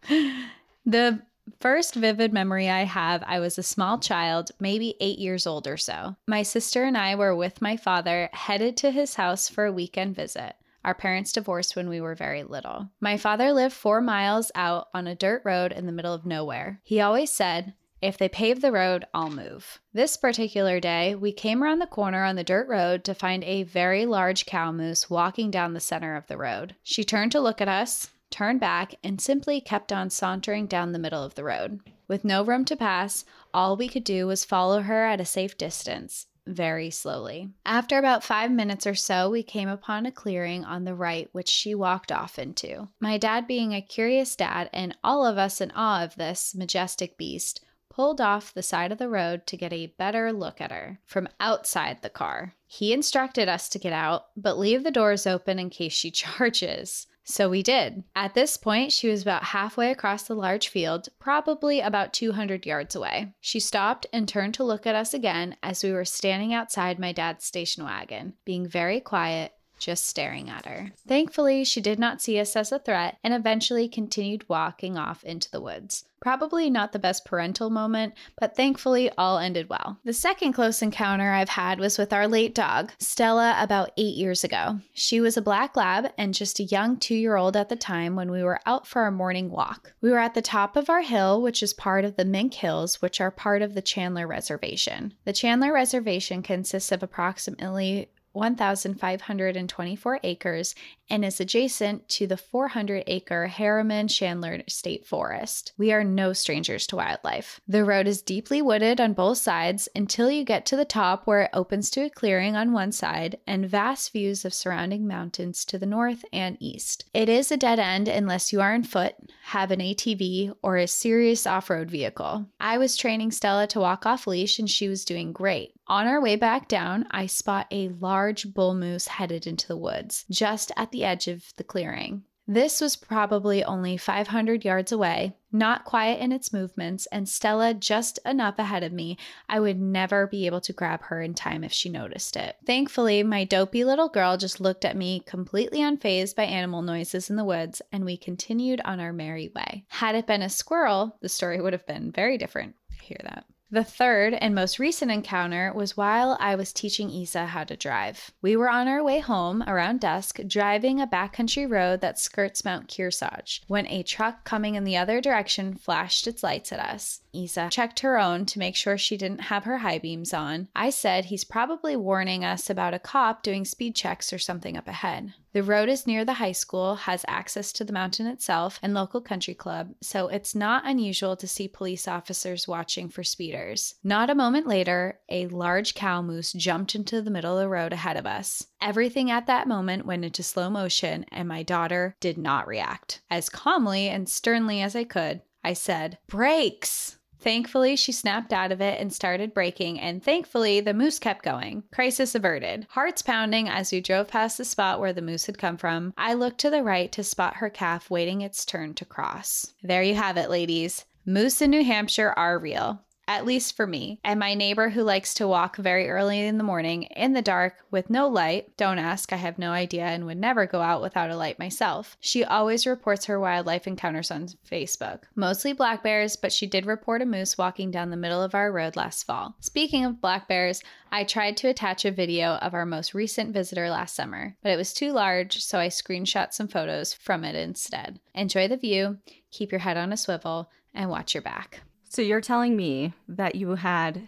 the 0.86 1.22
First 1.60 1.96
vivid 1.96 2.34
memory 2.34 2.70
I 2.70 2.84
have, 2.84 3.24
I 3.26 3.40
was 3.40 3.58
a 3.58 3.64
small 3.64 4.00
child, 4.00 4.52
maybe 4.60 4.96
eight 5.00 5.20
years 5.20 5.48
old 5.48 5.68
or 5.68 5.78
so. 5.78 6.16
My 6.28 6.44
sister 6.44 6.84
and 6.84 6.98
I 6.98 7.16
were 7.16 7.36
with 7.36 7.62
my 7.62 7.78
father, 7.78 8.30
headed 8.34 8.78
to 8.78 8.92
his 8.92 9.16
house 9.16 9.50
for 9.50 9.66
a 9.66 9.72
weekend 9.72 10.16
visit. 10.16 10.56
Our 10.86 10.94
parents 10.94 11.32
divorced 11.32 11.76
when 11.76 11.90
we 11.90 12.00
were 12.00 12.16
very 12.16 12.44
little. 12.44 12.90
My 13.02 13.18
father 13.18 13.52
lived 13.52 13.74
four 13.74 14.00
miles 14.00 14.52
out 14.56 14.88
on 14.94 15.08
a 15.08 15.16
dirt 15.16 15.42
road 15.44 15.72
in 15.72 15.86
the 15.86 15.92
middle 15.92 16.14
of 16.14 16.26
nowhere. 16.26 16.80
He 16.84 17.02
always 17.02 17.32
said, 17.32 17.74
if 18.02 18.18
they 18.18 18.30
pave 18.30 18.62
the 18.62 18.72
road, 18.72 19.06
I'll 19.14 19.32
move. 19.32 19.80
This 19.92 20.18
particular 20.18 20.80
day, 20.80 21.16
we 21.16 21.32
came 21.32 21.64
around 21.64 21.80
the 21.80 21.88
corner 21.88 22.24
on 22.24 22.36
the 22.36 22.44
dirt 22.44 22.68
road 22.68 23.04
to 23.06 23.16
find 23.16 23.44
a 23.44 23.64
very 23.64 24.06
large 24.06 24.46
cow 24.46 24.72
moose 24.72 25.10
walking 25.10 25.50
down 25.50 25.74
the 25.74 25.80
center 25.80 26.16
of 26.16 26.28
the 26.28 26.38
road. 26.38 26.76
She 26.84 27.04
turned 27.04 27.32
to 27.32 27.40
look 27.40 27.60
at 27.60 27.68
us, 27.68 28.12
turned 28.30 28.60
back, 28.60 28.96
and 29.04 29.20
simply 29.20 29.62
kept 29.62 29.92
on 29.92 30.10
sauntering 30.10 30.68
down 30.68 30.92
the 30.92 31.00
middle 31.00 31.24
of 31.24 31.36
the 31.36 31.44
road. 31.44 31.82
With 32.08 32.24
no 32.24 32.44
room 32.44 32.66
to 32.66 32.76
pass, 32.76 33.26
all 33.54 33.76
we 33.76 33.88
could 33.88 34.04
do 34.04 34.28
was 34.28 34.46
follow 34.46 34.82
her 34.82 35.06
at 35.06 35.20
a 35.20 35.26
safe 35.26 35.58
distance, 35.58 36.28
very 36.46 36.90
slowly. 36.90 37.50
After 37.66 37.98
about 37.98 38.24
five 38.24 38.52
minutes 38.52 38.88
or 38.88 38.96
so, 38.96 39.30
we 39.30 39.44
came 39.44 39.68
upon 39.68 40.06
a 40.06 40.12
clearing 40.12 40.63
on 40.63 40.86
the 40.86 40.96
right, 40.96 41.30
which 41.34 41.50
she 41.50 41.76
walked 41.76 42.12
off 42.12 42.40
into. 42.40 42.88
My 43.00 43.18
dad, 43.18 43.48
being 43.48 43.74
a 43.74 43.82
curious 43.82 44.36
dad, 44.36 44.70
and 44.74 44.98
all 45.04 45.26
of 45.26 45.38
us 45.38 45.60
in 45.60 45.72
awe 45.72 46.04
of 46.04 46.16
this 46.16 46.56
majestic 46.56 47.18
beast, 47.18 47.63
pulled 47.98 48.22
off 48.22 48.54
the 48.54 48.62
side 48.62 48.92
of 48.92 49.00
the 49.00 49.10
road 49.10 49.48
to 49.48 49.58
get 49.58 49.74
a 49.74 49.88
better 49.98 50.32
look 50.32 50.62
at 50.62 50.72
her 50.72 51.00
from 51.04 51.28
outside 51.40 52.02
the 52.02 52.10
car. 52.10 52.54
He 52.68 52.94
instructed 52.94 53.50
us 53.50 53.68
to 53.70 53.80
get 53.80 53.92
out, 53.92 54.28
but 54.38 54.60
leave 54.60 54.84
the 54.84 54.92
doors 54.92 55.26
open 55.26 55.58
in 55.58 55.72
case 55.72 55.94
she 55.94 56.12
charges. 56.24 57.08
So 57.30 57.50
we 57.50 57.62
did. 57.62 58.06
At 58.16 58.36
this 58.36 58.56
point, 58.56 58.94
she 58.94 59.10
was 59.10 59.22
about 59.22 59.44
halfway 59.44 59.92
across 59.92 60.24
the 60.24 60.34
large 60.34 60.70
field, 60.70 61.10
probably 61.20 61.82
about 61.82 62.13
200 62.13 62.66
yards 62.66 62.96
away. 62.96 63.34
She 63.42 63.60
stopped 63.60 64.08
and 64.13 64.30
turned 64.30 64.54
to 64.54 64.63
look 64.63 64.88
at 64.88 64.96
us 64.96 65.13
again 65.13 65.58
as 65.62 65.84
we 65.84 65.92
were 65.92 66.06
standing 66.06 66.54
outside 66.54 67.00
my 67.00 67.12
dad's 67.12 67.44
station 67.44 67.84
wagon, 67.84 68.36
being 68.46 68.66
very 68.66 69.02
quiet 69.02 69.52
just 69.78 70.06
staring 70.06 70.50
at 70.50 70.66
her. 70.66 70.92
Thankfully, 71.08 71.63
she 71.63 71.82
did 71.82 72.00
not 72.00 72.22
see 72.22 72.40
us 72.40 72.56
as 72.56 72.72
a 72.72 72.80
threat 72.80 73.18
and 73.24 73.34
eventually 73.34 73.88
continued 73.88 74.48
walking 74.50 74.98
off 74.98 75.24
into 75.24 75.50
the 75.52 75.62
woods. 75.62 76.06
Probably 76.20 76.70
not 76.70 76.94
the 76.94 77.00
best 77.00 77.26
parental 77.26 77.70
moment, 77.70 78.13
but 78.40 78.56
thankfully 78.56 79.12
all 79.18 79.38
ended 79.38 79.70
well. 79.70 80.00
The 80.04 80.13
second 80.13 80.54
close 80.54 80.82
encounter 80.82 81.32
I've 81.32 81.50
had 81.50 81.80
was 81.80 81.98
with 81.98 82.12
our 82.12 82.28
late 82.28 82.56
dog, 82.56 82.92
Stella, 82.98 83.56
about 83.60 83.92
eight 83.98 84.16
years 84.16 84.44
ago. 84.44 84.80
She 84.94 85.22
was 85.22 85.38
a 85.38 85.44
black 85.44 85.78
lab 85.78 86.12
and 86.18 86.34
just 86.34 86.60
a 86.60 86.63
young 86.63 86.98
two 86.98 87.16
year 87.16 87.36
old 87.36 87.56
at 87.56 87.70
the 87.70 87.76
time 87.76 88.16
when 88.16 88.32
we 88.32 88.42
were 88.42 88.60
out 88.66 88.88
for 88.88 89.04
our 89.04 89.12
morning 89.12 89.52
walk. 89.52 89.94
We 90.02 90.10
were 90.10 90.18
at 90.18 90.34
the 90.34 90.42
top 90.42 90.76
of 90.76 90.90
our 90.90 91.02
hill, 91.02 91.42
which 91.42 91.62
is 91.62 91.74
part 91.74 92.04
of 92.04 92.16
the 92.16 92.26
Mink 92.26 92.56
Hills, 92.56 93.02
which 93.02 93.22
are 93.22 93.32
part 93.32 93.62
of 93.62 93.76
the 93.76 93.82
Chandler 93.82 94.26
Reservation. 94.26 95.13
The 95.26 95.34
Chandler 95.34 95.72
Reservation 95.72 96.42
consists 96.42 96.92
of 96.92 97.04
approximately 97.04 98.10
1,524 98.38 100.19
acres 100.23 100.76
and 101.10 101.26
is 101.26 101.39
adjacent 101.39 102.08
to 102.10 102.28
the 102.28 102.38
400 102.38 103.04
acre 103.08 103.47
Harriman 103.47 104.08
Chandler 104.08 104.62
State 104.67 105.06
Forest. 105.06 105.73
We 105.78 105.91
are 105.91 106.04
no 106.04 106.34
strangers 106.34 106.86
to 106.88 106.97
wildlife. 106.97 107.60
The 107.67 107.84
road 107.84 108.08
is 108.08 108.21
deeply 108.21 108.62
wooded 108.62 109.02
on 109.02 109.13
both 109.13 109.38
sides 109.39 109.89
until 109.95 110.30
you 110.30 110.43
get 110.43 110.65
to 110.67 110.76
the 110.76 110.86
top 110.86 111.26
where 111.26 111.43
it 111.43 111.50
opens 111.54 111.89
to 111.91 112.06
a 112.06 112.10
clearing 112.10 112.56
on 112.56 112.73
one 112.73 112.91
side 112.91 113.38
and 113.47 113.69
vast 113.69 114.12
views 114.12 114.45
of 114.45 114.54
surrounding 114.54 115.08
mountains 115.08 115.65
to 115.65 115.80
the 115.80 115.86
north 115.86 116.23
and 116.32 116.58
east. 116.60 117.06
It 117.13 117.30
is 117.30 117.52
a 117.52 117.58
dead 117.58 117.80
end 117.80 118.08
unless 118.08 118.54
you 118.54 118.62
are 118.62 118.73
on 118.73 118.84
foot, 118.84 119.15
have 119.43 119.71
an 119.71 119.80
ATV, 119.80 120.54
or 120.62 120.78
a 120.78 120.88
serious 120.88 121.47
off 121.47 121.69
road 121.69 121.89
vehicle. 121.89 122.45
I 122.60 122.78
was 122.78 122.95
training 122.95 123.32
Stella 123.32 123.67
to 123.67 123.80
walk 123.80 124.06
off 124.06 124.28
leash 124.28 124.60
and 124.60 124.69
she 124.69 124.88
was 124.88 125.06
doing 125.06 125.34
great. 125.34 125.77
On 125.89 126.06
our 126.06 126.21
way 126.21 126.36
back 126.36 126.67
down, 126.67 127.08
I 127.12 127.28
spot 127.28 127.67
a 127.71 127.89
large 127.89 128.54
bull 128.54 128.73
moose 128.73 129.08
headed 129.08 129.47
into 129.47 129.67
the 129.67 129.78
woods, 129.78 130.26
just 130.30 130.71
at 130.76 130.91
the 130.91 131.06
edge 131.06 131.28
of 131.28 131.54
the 131.56 131.63
clearing. 131.63 132.23
This 132.50 132.80
was 132.80 132.95
probably 132.95 133.62
only 133.62 133.97
500 133.97 134.63
yards 134.63 134.93
away, 134.93 135.36
not 135.52 135.84
quiet 135.84 136.21
in 136.21 136.32
its 136.32 136.54
movements, 136.54 137.06
and 137.08 137.28
Stella 137.28 137.73
just 137.73 138.19
enough 138.26 138.58
ahead 138.58 138.84
of 138.84 138.93
me. 138.93 139.17
I 139.50 139.60
would 139.60 139.80
never 139.80 140.28
be 140.28 140.45
able 140.45 140.62
to 140.62 140.71
grab 140.71 141.04
her 141.04 141.21
in 141.21 141.34
time 141.34 141.65
if 141.65 141.73
she 141.73 141.89
noticed 141.89 142.38
it. 142.38 142.56
Thankfully, 142.65 143.21
my 143.21 143.43
dopey 143.43 143.84
little 143.84 144.08
girl 144.08 144.38
just 144.38 144.62
looked 144.62 144.86
at 144.86 144.95
me, 144.95 145.23
completely 145.26 145.80
unfazed 145.80 146.36
by 146.36 146.43
animal 146.43 146.82
noises 146.82 147.30
in 147.30 147.36
the 147.36 147.43
woods, 147.43 147.82
and 147.91 148.06
we 148.06 148.15
continued 148.15 148.80
on 148.86 149.02
our 149.02 149.12
merry 149.12 149.52
way. 149.54 149.84
Had 149.89 150.15
it 150.15 150.28
been 150.28 150.41
a 150.41 150.50
squirrel, 150.50 151.17
the 151.21 151.30
story 151.30 151.60
would 151.60 151.73
have 151.73 151.86
been 151.86 152.12
very 152.12 152.38
different. 152.38 152.76
I 152.91 153.04
hear 153.04 153.19
that. 153.23 153.43
The 153.69 153.84
third 153.84 154.34
and 154.34 154.56
most 154.56 154.80
recent 154.80 155.12
encounter 155.12 155.73
was 155.73 155.97
while 155.97 156.38
I 156.39 156.56
was 156.56 156.71
teaching 156.71 157.10
Isa 157.10 157.47
how 157.47 157.65
to 157.65 157.75
drive. 157.75 158.32
We 158.41 158.56
were 158.56 158.69
on 158.69 158.88
our 158.88 159.03
way 159.03 159.19
home 159.19 159.62
around 159.67 159.99
dusk, 159.99 160.39
driving 160.47 161.01
a 161.01 161.08
backcountry 161.08 161.69
road 161.69 161.99
that 161.99 162.17
skirts 162.17 162.63
Mount 162.63 162.88
Kearsarge, 162.88 163.62
when 163.67 163.86
a 163.88 164.03
truck 164.03 164.45
coming 164.45 164.75
in 164.75 164.86
the 164.86 164.95
other 164.95 165.19
direction 165.19 165.73
flashed 165.75 166.27
its 166.27 166.43
lights 166.43 166.71
at 166.71 166.80
us. 166.80 167.19
Isa 167.34 167.67
checked 167.69 167.99
her 167.99 168.17
own 168.17 168.45
to 168.45 168.60
make 168.60 168.75
sure 168.75 168.97
she 168.97 169.17
didn't 169.17 169.41
have 169.41 169.65
her 169.65 169.80
high 169.80 169.99
beams 169.99 170.34
on. 170.34 170.69
I 170.73 170.89
said 170.89 171.25
he's 171.25 171.43
probably 171.43 171.95
warning 171.97 172.45
us 172.45 172.69
about 172.69 172.93
a 172.93 172.99
cop 172.99 173.43
doing 173.43 173.65
speed 173.65 173.95
checks 173.95 174.32
or 174.32 174.39
something 174.39 174.77
up 174.77 174.88
ahead. 174.88 175.34
The 175.58 175.63
road 175.63 175.89
is 175.89 176.06
near 176.06 176.24
the 176.24 176.34
high 176.34 176.52
school, 176.52 176.93
has 176.93 177.26
access 177.28 177.72
to 177.74 177.84
the 177.84 177.91
mountain 177.91 178.28
itself 178.28 178.80
and 178.84 178.93
local 178.93 179.20
country 179.20 179.56
club, 179.56 179.96
so 180.04 180.28
it's 180.28 180.54
not 180.54 180.86
unusual 180.86 181.36
to 181.36 181.48
see 181.48 181.67
police 181.67 182.08
officers 182.08 182.67
watching 182.67 183.10
for 183.10 183.24
speeders. 183.24 183.96
Not 184.04 184.30
a 184.30 184.36
moment 184.36 184.67
later, 184.67 185.20
a 185.30 185.48
large 185.48 185.96
cow 185.96 186.22
moose 186.22 186.54
jumped 186.54 186.93
into 186.93 187.24
the 187.24 187.32
middle 187.32 187.58
of 187.58 187.63
the 187.63 187.70
road 187.70 187.91
ahead 187.91 188.17
of 188.17 188.28
us. 188.28 188.67
Everything 188.80 189.32
at 189.32 189.48
that 189.48 189.67
moment 189.67 190.06
went 190.06 190.26
into 190.26 190.43
slow 190.43 190.70
motion, 190.70 191.26
and 191.32 191.48
my 191.48 191.63
daughter 191.63 192.15
did 192.20 192.38
not 192.38 192.67
react. 192.67 193.22
As 193.32 193.50
calmly 193.50 194.10
and 194.10 194.30
sternly 194.30 194.80
as 194.84 194.96
I 194.96 195.06
could, 195.06 195.41
I 195.63 195.74
said, 195.74 196.20
Brakes! 196.28 197.17
Thankfully, 197.39 197.95
she 197.95 198.12
snapped 198.12 198.52
out 198.52 198.71
of 198.71 198.82
it 198.82 199.00
and 199.00 199.13
started 199.13 199.54
braking, 199.54 200.00
and 200.00 200.23
thankfully, 200.23 200.80
the 200.80 200.93
moose 200.93 201.19
kept 201.19 201.43
going. 201.43 201.84
Crisis 201.93 202.36
averted. 202.36 202.88
Hearts 202.89 203.21
pounding 203.21 203.69
as 203.69 203.91
we 203.91 204.02
drove 204.02 204.28
past 204.28 204.58
the 204.58 204.65
spot 204.65 205.00
where 205.00 205.13
the 205.13 205.21
moose 205.21 205.45
had 205.45 205.58
come 205.58 205.78
from, 205.78 206.13
I 206.17 206.34
looked 206.34 206.60
to 206.60 206.69
the 206.69 206.84
right 206.84 207.12
to 207.12 207.23
spot 207.23 207.58
her 207.58 207.69
calf 207.69 208.10
waiting 208.10 208.41
its 208.41 208.65
turn 208.65 208.93
to 208.95 209.06
cross. 209.06 209.73
There 209.84 210.04
you 210.04 210.15
have 210.15 210.38
it, 210.38 210.50
ladies. 210.50 211.06
Moose 211.26 211.62
in 211.62 211.71
New 211.71 211.84
Hampshire 211.84 212.34
are 212.38 212.58
real 212.58 213.02
at 213.28 213.46
least 213.46 213.76
for 213.76 213.86
me. 213.86 214.20
And 214.24 214.40
my 214.40 214.54
neighbor 214.54 214.90
who 214.90 215.04
likes 215.04 215.34
to 215.36 215.48
walk 215.48 215.76
very 215.78 216.10
early 216.10 216.40
in 216.40 216.58
the 216.58 216.63
morning 216.63 217.04
in 217.04 217.34
the 217.34 217.42
dark 217.42 217.76
with 217.92 218.10
no 218.10 218.28
light, 218.28 218.76
don't 218.78 219.00
ask, 219.00 219.34
I 219.34 219.38
have 219.38 219.60
no 219.60 219.72
idea 219.72 220.06
and 220.06 220.26
would 220.26 220.38
never 220.38 220.66
go 220.66 220.82
out 220.82 221.02
without 221.02 221.30
a 221.30 221.36
light 221.36 221.60
myself. 221.60 222.18
She 222.20 222.44
always 222.44 222.88
reports 222.88 223.26
her 223.26 223.40
wildlife 223.40 223.88
encounters 223.88 224.32
on 224.32 224.48
Facebook. 224.70 225.24
Mostly 225.36 225.74
black 225.74 226.04
bears, 226.04 226.36
but 226.36 226.54
she 226.54 226.68
did 226.68 226.86
report 226.86 227.22
a 227.22 227.26
moose 227.26 227.58
walking 227.58 227.92
down 227.92 228.10
the 228.10 228.18
middle 228.18 228.42
of 228.42 228.56
our 228.56 228.72
road 228.72 228.96
last 228.96 229.24
fall. 229.24 229.56
Speaking 229.60 230.06
of 230.06 230.22
black 230.22 230.48
bears, 230.48 230.82
I 231.12 231.24
tried 231.24 231.58
to 231.58 231.70
attach 231.70 232.06
a 232.06 232.12
video 232.12 232.56
of 232.56 232.74
our 232.74 232.86
most 232.86 233.13
recent 233.13 233.54
visitor 233.54 233.90
last 233.90 234.16
summer, 234.16 234.56
but 234.62 234.72
it 234.72 234.78
was 234.78 234.94
too 234.94 235.12
large, 235.12 235.63
so 235.63 235.80
I 235.80 235.88
screenshot 235.88 236.54
some 236.54 236.68
photos 236.68 237.13
from 237.13 237.44
it 237.44 237.56
instead. 237.56 238.20
Enjoy 238.36 238.68
the 238.68 238.78
view, 238.78 239.18
keep 239.52 239.72
your 239.72 239.80
head 239.80 239.98
on 239.98 240.12
a 240.13 240.18
swivel, 240.18 240.70
and 240.94 241.10
watch 241.10 241.34
your 241.34 241.44
back. 241.44 241.82
So 242.10 242.22
you're 242.22 242.41
telling 242.41 242.76
me 242.76 243.13
that 243.28 243.56
you 243.56 243.76
had 243.76 244.28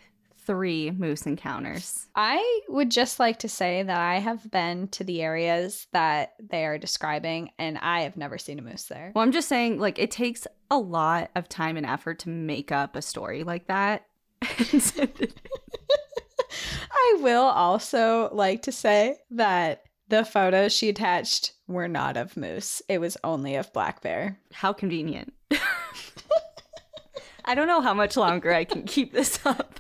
three 0.50 0.92
moose 0.92 1.26
encounters. 1.28 2.08
I 2.16 2.62
would 2.70 2.90
just 2.90 3.20
like 3.20 3.38
to 3.40 3.50
say 3.50 3.84
that 3.84 4.00
I 4.00 4.16
have 4.20 4.50
been 4.50 4.88
to 4.90 5.04
the 5.04 5.22
areas 5.22 5.86
that 5.92 6.34
they 6.40 6.66
are 6.66 6.80
describing 6.80 7.52
and 7.60 7.78
I 7.78 8.02
have 8.02 8.18
never 8.18 8.38
seen 8.40 8.58
a 8.58 8.64
moose 8.64 8.86
there. 8.86 9.12
Well, 9.14 9.24
I'm 9.24 9.32
just 9.32 9.48
saying, 9.48 9.80
like, 9.80 10.00
it 10.00 10.10
takes 10.10 10.48
a 10.72 10.78
lot 10.78 11.30
of 11.36 11.50
time 11.50 11.78
and 11.78 11.86
effort 11.86 12.18
to 12.20 12.30
make 12.30 12.72
up 12.72 12.96
a 12.96 13.02
story 13.02 13.44
like 13.44 13.68
that. 13.68 14.08
I 16.92 17.18
will 17.20 17.44
also 17.44 18.30
like 18.34 18.64
to 18.64 18.72
say 18.72 19.18
that 19.32 19.84
the 20.08 20.26
photos 20.26 20.74
she 20.74 20.90
attached 20.90 21.54
were 21.68 21.88
not 21.88 22.18
of 22.18 22.36
moose, 22.36 22.82
it 22.90 23.00
was 23.00 23.18
only 23.24 23.56
of 23.56 23.72
black 23.72 24.02
bear. 24.02 24.40
How 24.52 24.74
convenient. 24.74 25.34
I 27.50 27.56
don't 27.56 27.66
know 27.66 27.82
how 27.82 27.96
much 27.96 28.16
longer 28.16 28.54
I 28.54 28.64
can 28.64 28.84
keep 28.84 29.12
this 29.12 29.44
up. 29.44 29.80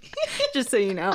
Just 0.54 0.70
so 0.70 0.78
you 0.78 0.94
know. 0.94 1.14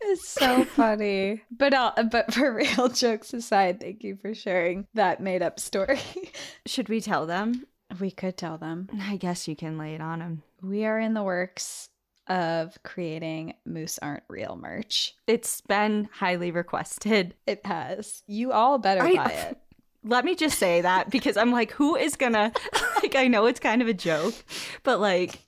it's 0.00 0.28
so 0.28 0.64
funny. 0.64 1.42
But 1.48 1.74
uh, 1.74 1.92
but 2.10 2.34
for 2.34 2.52
real 2.56 2.88
jokes 2.88 3.32
aside, 3.32 3.78
thank 3.78 4.02
you 4.02 4.16
for 4.16 4.34
sharing 4.34 4.88
that 4.94 5.20
made 5.20 5.42
up 5.42 5.60
story. 5.60 6.00
Should 6.66 6.88
we 6.88 7.00
tell 7.00 7.24
them? 7.24 7.66
We 8.00 8.10
could 8.10 8.36
tell 8.36 8.58
them. 8.58 8.88
I 9.00 9.16
guess 9.16 9.46
you 9.46 9.54
can 9.54 9.78
lay 9.78 9.94
it 9.94 10.00
on 10.00 10.18
them. 10.18 10.42
We 10.60 10.86
are 10.86 10.98
in 10.98 11.14
the 11.14 11.22
works 11.22 11.88
of 12.26 12.76
creating 12.82 13.54
Moose 13.64 14.00
Aren't 14.02 14.24
Real 14.28 14.58
merch. 14.60 15.14
It's 15.28 15.60
been 15.60 16.08
highly 16.12 16.50
requested. 16.50 17.36
It 17.46 17.64
has. 17.64 18.24
You 18.26 18.50
all 18.50 18.78
better 18.78 19.04
I, 19.04 19.14
buy 19.14 19.30
it 19.30 19.58
let 20.06 20.24
me 20.24 20.34
just 20.34 20.58
say 20.58 20.80
that 20.80 21.10
because 21.10 21.36
I'm 21.36 21.52
like, 21.52 21.72
who 21.72 21.96
is 21.96 22.16
gonna 22.16 22.52
like 23.02 23.14
I 23.14 23.28
know 23.28 23.46
it's 23.46 23.60
kind 23.60 23.82
of 23.82 23.88
a 23.88 23.94
joke, 23.94 24.34
but 24.82 25.00
like 25.00 25.40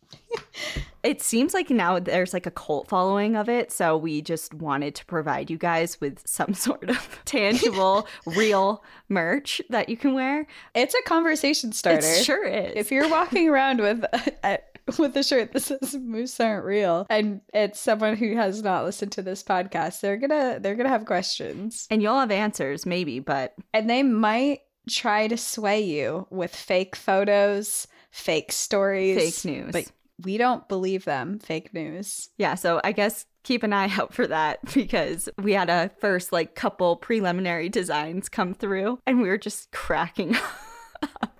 It 1.04 1.22
seems 1.22 1.54
like 1.54 1.70
now 1.70 2.00
there's 2.00 2.34
like 2.34 2.44
a 2.44 2.50
cult 2.50 2.88
following 2.88 3.36
of 3.36 3.48
it. 3.48 3.70
So 3.70 3.96
we 3.96 4.20
just 4.20 4.52
wanted 4.52 4.96
to 4.96 5.06
provide 5.06 5.48
you 5.48 5.56
guys 5.56 6.00
with 6.00 6.26
some 6.26 6.54
sort 6.66 6.90
of 6.90 7.20
tangible, 7.24 8.08
real 8.26 8.82
merch 9.08 9.62
that 9.70 9.88
you 9.88 9.96
can 9.96 10.12
wear. 10.14 10.46
It's 10.74 10.94
a 10.94 11.02
conversation 11.02 11.72
starter. 11.72 12.06
It 12.06 12.24
sure 12.24 12.44
is. 12.44 12.72
If 12.74 12.90
you're 12.90 13.08
walking 13.08 13.48
around 13.48 13.80
with 13.80 14.04
a, 14.04 14.32
a, 14.44 14.58
with 14.98 15.16
a 15.16 15.22
shirt 15.22 15.52
that 15.52 15.60
says 15.60 15.94
moose 15.94 16.38
aren't 16.40 16.64
real 16.64 17.06
and 17.10 17.40
it's 17.52 17.80
someone 17.80 18.16
who 18.16 18.34
has 18.36 18.62
not 18.62 18.84
listened 18.84 19.12
to 19.12 19.22
this 19.22 19.42
podcast, 19.42 20.00
they're 20.00 20.16
gonna 20.16 20.58
they're 20.60 20.74
gonna 20.74 20.88
have 20.88 21.04
questions. 21.06 21.86
and 21.90 22.02
you'll 22.02 22.18
have 22.18 22.30
answers, 22.30 22.86
maybe, 22.86 23.20
but 23.20 23.54
And 23.74 23.88
they 23.90 24.02
might 24.02 24.60
try 24.88 25.28
to 25.28 25.36
sway 25.36 25.80
you 25.80 26.26
with 26.30 26.54
fake 26.54 26.96
photos, 26.96 27.86
fake 28.10 28.52
stories. 28.52 29.42
fake 29.42 29.52
news. 29.52 29.72
But 29.72 29.92
we 30.24 30.38
don't 30.38 30.66
believe 30.68 31.04
them. 31.04 31.38
Fake 31.38 31.72
news. 31.74 32.30
Yeah, 32.38 32.54
so 32.56 32.80
I 32.82 32.92
guess 32.92 33.26
keep 33.44 33.62
an 33.62 33.72
eye 33.72 33.90
out 33.98 34.12
for 34.12 34.26
that 34.26 34.58
because 34.74 35.28
we 35.40 35.52
had 35.52 35.70
a 35.70 35.90
first 36.00 36.32
like 36.32 36.54
couple 36.54 36.96
preliminary 36.96 37.68
designs 37.68 38.28
come 38.28 38.52
through 38.54 38.98
and 39.06 39.20
we 39.22 39.28
were 39.28 39.38
just 39.38 39.70
cracking 39.70 40.36
up. 41.02 41.37